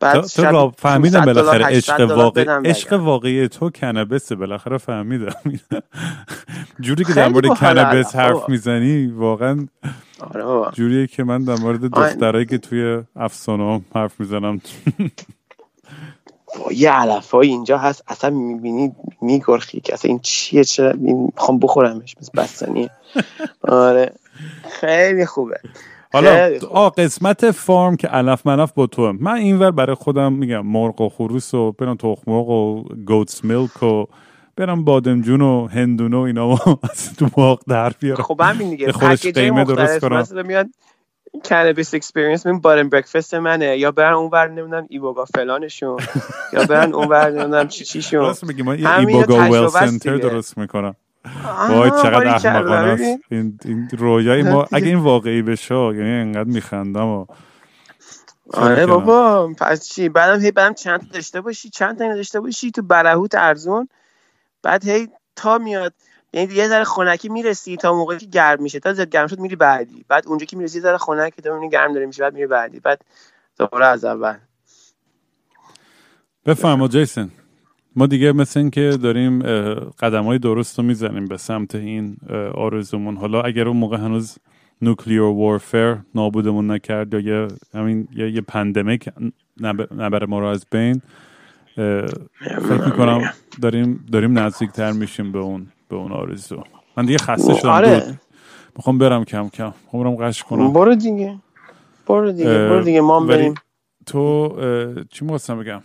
بعد 0.00 0.14
تو, 0.14 0.20
تو 0.20 0.28
شب 0.28 0.52
را 0.52 0.72
فهمیدم 0.76 1.20
500 1.20 1.32
دلار، 1.32 1.44
بالاخره 1.44 1.76
800 1.76 1.94
عشق 1.94 2.16
واقعی 2.16 2.44
عشق. 2.44 2.92
واقعی 2.92 3.48
تو 3.48 3.70
کنابسه 3.70 4.34
بالاخره 4.34 4.78
فهمیدم. 4.78 5.34
جوری 6.80 7.04
که 7.04 7.12
در 7.12 7.28
مورد 7.28 7.46
کنابس 7.46 8.16
علف، 8.16 8.16
حرف. 8.16 8.48
می‌زنی 8.48 9.06
واقعا 9.06 9.66
آره 10.20 10.70
جوریه 10.72 11.06
که 11.06 11.24
من 11.24 11.44
در 11.44 11.56
مورد. 11.56 11.80
دخترایی 11.80 12.46
که 12.46 12.58
توی 12.58 13.02
افسانه 13.16 13.80
حرف 13.94 14.20
می‌زنم. 14.20 14.60
با 16.58 16.72
یه 16.72 16.90
علف 16.90 17.34
اینجا 17.34 17.78
هست. 17.78 18.04
اصلا 18.08 18.30
می‌بینی 18.30 18.92
میگرخی 19.20 19.80
که 19.80 19.92
اصلا 19.92 20.08
این 20.08 20.20
چیه؟ 20.22 20.64
چرا 20.64 20.90
این 20.90 21.30
می‌خوام 21.36 21.58
بخورمش؟ 21.58 22.16
مثل 22.20 22.32
بستنیه. 22.36 22.90
آره. 23.62 24.12
خیلی 24.80 25.26
خوبه. 25.26 25.60
حالا. 26.12 26.50
آ 26.70 26.88
قسمت 26.88 27.50
فارم 27.50 27.96
که 27.96 28.08
علف 28.08 28.46
ملف 28.46 28.72
با 28.72 28.86
تو. 28.86 29.12
من 29.20 29.34
اینور 29.34 29.70
برای 29.70 29.94
خودم 29.94 30.32
میگم 30.32 30.66
مرغ 30.66 31.00
و 31.00 31.08
خروس 31.08 31.54
و 31.54 31.72
برم 31.72 31.96
تخم 31.96 32.22
مرغ 32.26 32.48
و 32.48 32.84
گوتس 33.06 33.44
میلک 33.44 33.82
و 33.82 34.04
برم 34.56 34.84
بادمجون 34.84 35.40
و 35.40 35.66
هندونه 35.66 36.16
و 36.16 36.20
اینا 36.20 36.48
و 36.48 36.58
از 36.90 37.14
تو 37.18 37.26
باغ 37.36 37.60
در 37.68 37.92
بیارم. 38.00 38.22
خب 38.22 38.40
همین 38.44 38.70
دیگه. 38.70 38.92
خورش 38.92 39.26
قیمه 39.26 39.64
درست 39.64 40.00
کنم. 40.00 40.16
مثلا 40.16 40.42
میاد 40.42 40.66
cannabis 41.44 41.94
experience 41.94 42.46
من 42.46 42.60
bud 42.60 42.74
and 42.74 42.88
breakfast 42.88 43.34
منه. 43.34 43.78
یا 43.78 43.90
برن 43.92 44.12
اونور 44.12 44.48
نمی‌دونم 44.48 44.86
iboga 44.88 45.24
فلانشون. 45.24 46.00
یا 46.52 46.64
برن 46.64 46.92
اونور 46.94 47.30
نمی‌دونم 47.30 47.68
چی 47.68 47.84
چیشون. 47.84 48.20
راست 48.20 48.44
میگی 48.44 48.62
من 48.62 48.78
یه 48.78 48.98
iboga 48.98 49.50
wellness 49.50 49.68
center. 49.68 50.16
درست 50.16 50.58
می‌کنم. 50.58 50.94
وای 51.68 51.90
چقدر 51.90 52.28
احمقانه. 52.28 53.20
این, 53.30 53.58
این 53.64 53.88
رویای 53.98 54.42
ما 54.42 54.66
اگه 54.72 54.86
این 54.86 54.98
واقعی 54.98 55.42
بشه 55.42 55.74
یعنی 55.74 56.10
انقدر 56.10 56.50
میخندم 56.50 57.06
و 57.06 57.26
آره؟ 58.52 58.86
بابا 58.86 59.48
پس 59.58 59.88
چی؟ 59.88 60.08
بعدم 60.08 60.40
هی 60.40 60.50
بعدم 60.50 60.74
چند 60.74 61.00
تا 61.00 61.06
داشته 61.12 61.40
باشی 61.40 61.70
چند 61.70 61.98
تا 61.98 62.14
داشته 62.14 62.40
باشی 62.40 62.70
تو 62.70 62.82
برهوت 62.82 63.34
ارزون. 63.34 63.88
بعد 64.62 64.88
هی 64.88 65.08
تا 65.36 65.58
میاد 65.58 65.94
یعنی 66.32 66.54
یه 66.54 66.68
ذره 66.68 66.84
خنکی 66.84 67.28
می‌رسی 67.28 67.76
تا 67.76 67.92
موقعی 67.92 68.18
که 68.18 68.26
گرم 68.26 68.62
میشه. 68.62 68.80
تا 68.80 68.92
زیاد 68.92 69.10
گرم 69.10 69.26
شد 69.26 69.38
میری 69.38 69.56
بعدی. 69.56 70.04
بعد 70.08 70.26
اونجا 70.26 70.46
که 70.46 70.56
می‌رسی 70.56 70.80
ذره 70.80 70.98
خنک 70.98 71.40
تو 71.40 71.52
می‌بینی 71.52 71.70
گرم 71.70 71.92
داره 71.92 72.06
میشه 72.06 72.22
بعد 72.22 72.34
میری 72.34 72.46
بعدی. 72.46 72.80
بعد 72.80 73.02
دوباره 73.58 73.86
از 73.86 74.04
اول. 74.04 74.34
بفرما 76.46 76.88
جیسن 76.88 77.30
ما 77.96 78.06
دیگه 78.06 78.32
مثل 78.32 78.60
این 78.60 78.70
که 78.70 78.98
داریم 79.02 79.42
قدم 79.92 80.24
های 80.24 80.38
درست 80.38 80.78
رو 80.78 80.84
می‌زنیم 80.84 81.24
به 81.24 81.36
سمت 81.36 81.74
این 81.74 82.16
آرزومون. 82.54 83.16
حالا 83.16 83.42
اگر 83.42 83.68
اون 83.68 83.76
موقع 83.76 83.96
هنوز 83.96 84.38
نوکلیر 84.82 85.20
وارفر 85.20 85.98
نابودمون 86.14 86.70
نکرد 86.70 87.14
یا 87.14 87.20
یه 87.20 87.48
همین 87.74 88.08
یه, 88.16 88.30
یه 88.30 88.40
پندمیک 88.40 89.08
نب- 89.60 89.92
نبره 90.02 90.26
ما 90.26 90.40
رو 90.40 90.46
از 90.46 90.66
بین 90.70 91.02
فکر 92.40 92.82
می‌کنم 92.86 93.20
داریم 93.62 94.04
داریم 94.12 94.38
نزدیکتر 94.38 94.92
میشیم 94.92 95.32
به 95.32 95.38
اون 95.38 95.66
به 95.88 95.96
اون 95.96 96.12
آرزو. 96.12 96.62
من 96.96 97.06
دیگه 97.06 97.18
خسته 97.18 97.54
شدم. 97.54 97.70
آره. 97.70 98.18
می‌خوام 98.76 98.98
برم 98.98 99.24
کم 99.24 99.48
کم. 99.48 99.72
می‌خوام 99.84 100.04
برم 100.04 100.14
قش 100.14 100.42
کنم. 100.42 100.72
برو 100.72 100.94
دیگه. 100.94 101.38
برو 102.06 102.32
دیگه 102.32 102.68
برو 102.68 102.82
دیگه 102.82 103.00
ما 103.00 103.20
بریم. 103.20 103.54
تو 104.06 104.48
چی 105.10 105.24
می‌خواستم 105.24 105.58
بگم؟ 105.58 105.82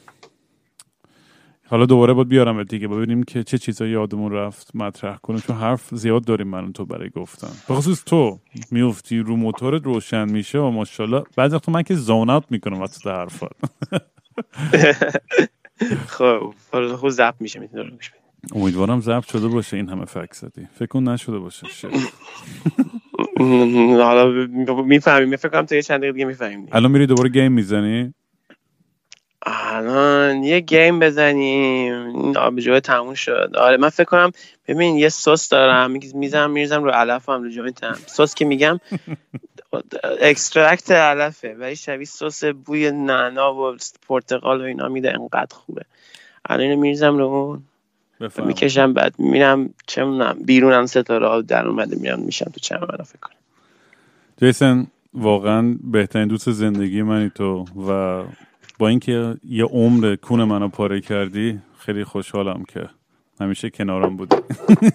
حالا 1.68 1.86
دوباره 1.86 2.14
باید 2.14 2.28
بیارم 2.28 2.64
دیگه 2.64 2.88
ببینیم 2.88 3.24
که 3.24 3.44
چه 3.44 3.58
چیزایی 3.58 3.92
یادمون 3.92 4.32
رفت 4.32 4.76
مطرح 4.76 5.18
کنیم 5.18 5.40
چون 5.40 5.56
حرف 5.56 5.90
زیاد 5.92 6.26
داریم 6.26 6.48
من 6.48 6.74
تو 6.74 6.86
برای 6.86 7.10
گفتن. 7.10 7.48
به 7.68 7.74
خصوص 7.74 8.04
تو 8.04 8.40
میفتی 8.72 9.20
رو 9.20 9.36
موتورت 9.36 9.86
روشن 9.86 10.32
میشه 10.32 10.60
و 10.60 10.70
ماشاءالله 10.70 11.24
بعضی 11.38 11.56
وقتا 11.56 11.72
من 11.72 11.84
که 11.84 11.96
زون 11.96 12.30
اوت 12.30 12.44
می‌کنم 12.50 12.82
وسط 12.82 13.08
حرفات. 13.08 13.52
خب 16.08 16.54
خوب 16.96 17.10
ضبط 17.10 17.34
میشه 17.40 17.60
می‌تونی 17.60 17.92
گوش 17.92 18.12
امیدوارم 18.56 19.00
ضبط 19.00 19.32
شده 19.32 19.48
باشه 19.48 19.78
این 19.78 19.90
همه 19.90 20.06
فک 20.06 20.34
زدی. 20.34 20.68
فکر 20.74 20.86
کن 20.86 21.04
نشده 21.04 21.40
باشه. 21.40 21.68
حالا 24.04 24.48
می‌فهمیم 24.86 25.36
فکر 25.36 25.50
کنم 25.50 25.66
تا 25.66 25.76
یه 25.76 25.82
چند 25.82 25.98
دقیقه 25.98 26.14
دیگه 26.14 26.26
می‌فهمیم 26.26 26.68
الان 26.72 26.92
میری 26.92 27.06
دوباره 27.06 27.30
game 27.30 27.52
می‌زنی؟ 27.52 28.14
الان 29.46 30.44
یه 30.44 30.60
game 30.60 31.00
بزنیم. 31.00 32.06
این 32.06 32.38
آبجوه 32.38 32.80
تموم 32.80 33.14
شد. 33.14 33.52
آره 33.58 33.78
من 33.78 33.90
فکر 33.90 34.04
کنم 34.04 34.32
ببین 34.68 34.96
یه 34.96 35.10
سس 35.10 35.50
دارم 35.50 35.92
میزم 36.14 36.52
میریزم 36.52 36.84
رو 36.84 36.92
علفم 36.92 37.44
رو 37.44 37.50
joint 37.50 37.90
م 37.90 37.98
سس 38.06 38.36
که 38.36 38.46
میگم 38.46 38.80
extract 40.22 40.92
علفه. 40.92 41.56
ولی 41.60 41.76
شبیه 41.76 42.06
سس 42.06 42.44
بوی 42.44 42.92
نعنا 42.92 43.56
و 43.56 43.78
پرتقال 44.08 44.62
و 44.62 44.64
اینا 44.64 44.90
میده 44.90 45.14
انقدر 45.14 45.56
خوبه. 45.56 45.82
الان 46.46 46.62
اینو 46.62 46.82
میریزم 46.82 47.18
رو 47.18 47.26
اون. 47.26 47.64
می‌کشم 48.46 48.94
بعد 48.94 49.14
میرم 49.20 49.74
چه 49.88 50.04
می‌دونم 50.04 50.38
بیرونم 50.46 50.86
ستاره 50.86 51.42
در 51.42 51.68
اومده 51.68 51.98
میرم 52.00 52.20
میشم 52.20 52.46
تو 52.46 52.60
چمن 52.60 52.80
فکر 52.80 53.20
کنم. 53.22 53.36
جیسن 54.38 54.88
واقعا 55.14 55.76
بهترین 55.84 56.28
دوست 56.28 56.52
زندگی 56.52 57.02
منی 57.02 57.30
تو 57.30 57.66
و 57.88 58.24
با 58.80 58.88
اینکه 58.88 59.36
یه 59.44 59.66
عمر 59.66 60.16
کون 60.16 60.44
منو 60.44 60.68
پاره 60.68 61.02
کردی 61.02 61.60
خیلی 61.80 62.04
خوشحالم 62.04 62.64
که 62.68 62.90
همیشه 63.42 63.70
کنارم 63.70 64.18
بودی. 64.18 64.36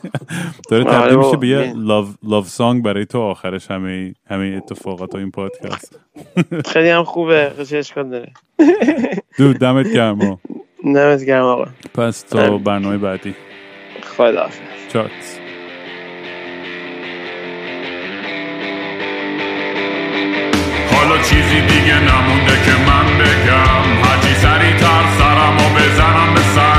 داره 0.70 0.84
آره 0.84 0.92
تبدیل 0.92 1.18
میشه. 1.18 1.36
به 1.36 1.48
یه 1.48 1.72
لاو, 1.76 2.06
لاو 2.22 2.44
سانگ 2.44 2.82
برای 2.82 3.06
تو 3.06 3.20
آخرش 3.20 3.70
همه 3.70 4.14
همه 4.26 4.60
اتفاقات 4.62 5.14
و 5.14 5.18
این 5.18 5.30
پادکست. 5.30 6.00
خیلی 6.72 6.88
هم 6.88 7.04
خوبه. 7.04 7.52
چه 7.68 7.78
اشکال 7.78 8.08
داره. 8.08 8.32
دود 9.38 9.58
دمت 9.58 9.92
گرما 9.92 10.40
نمت 10.84 11.24
گرم 11.24 11.44
آقا. 11.44 11.66
پس 11.94 12.22
تا 12.22 12.40
آره. 12.40 12.58
برنامه 12.58 12.98
بعدی. 12.98 13.34
خدا 14.02 14.48
چاکس. 14.92 15.39
حالا 21.00 21.18
چیزی 21.22 21.60
دیگه 21.60 21.94
نمونده 21.94 22.52
که 22.64 22.72
من 22.86 23.18
بگم. 23.18 24.04
هرچی 24.04 24.34
سریع 24.34 24.76
تر 24.76 25.04
سرم 25.18 25.56
و 25.56 25.68
بزنم 25.78 26.34
به 26.34 26.40
سر. 26.54 26.69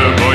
never 0.00 0.29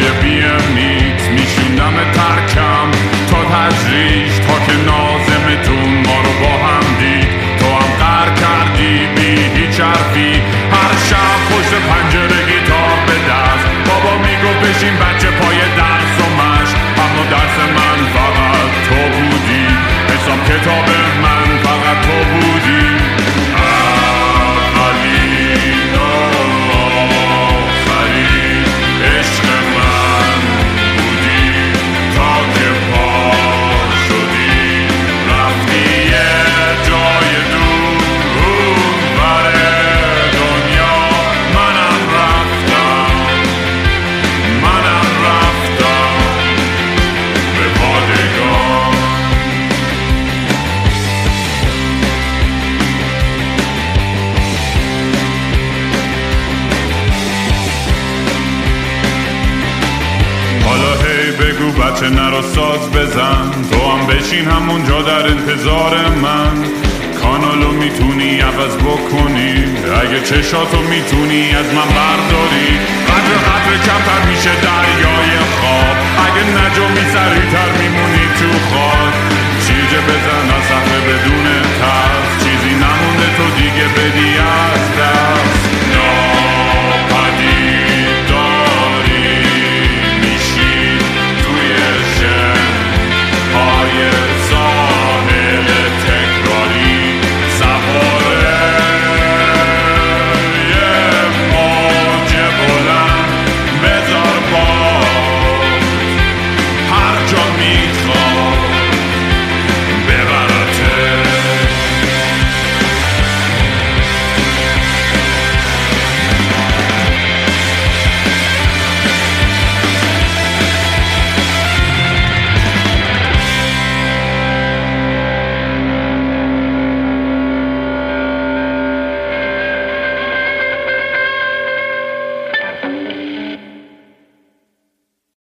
اونجا 64.75 65.01
در 65.01 65.27
انتظار 65.27 65.93
من. 66.23 66.55
کانالو 67.21 67.71
می‌تونی 67.71 68.39
عوض 68.39 68.75
بکنی. 68.77 69.53
اگه 70.01 70.19
چشاتو 70.29 70.77
می‌تونی 70.77 71.43
از 71.61 71.65
من 71.77 71.89
برداری. 71.97 72.71
قدر 73.09 73.33
قدر 73.49 73.71
کمتر 73.87 74.21
میشه 74.29 74.53
دریای 74.65 75.33
خواب. 75.55 75.97
اگه 76.25 76.43
نجومی 76.59 77.05
تر 77.13 77.71
میمونی 77.81 78.25
تو 78.39 78.59
خواب 78.69 79.13
چیجه 79.65 79.99
بزن 80.07 80.45
از 80.57 80.63
صفحه 80.63 80.99
بدون 81.07 81.45
ترس. 81.79 82.43
چیزی 82.43 82.73
نمونده 82.83 83.27
تو 83.37 83.45
دیگه 83.57 83.87
بدی 83.95 84.29
از 84.37 84.81
دست. 84.99 85.24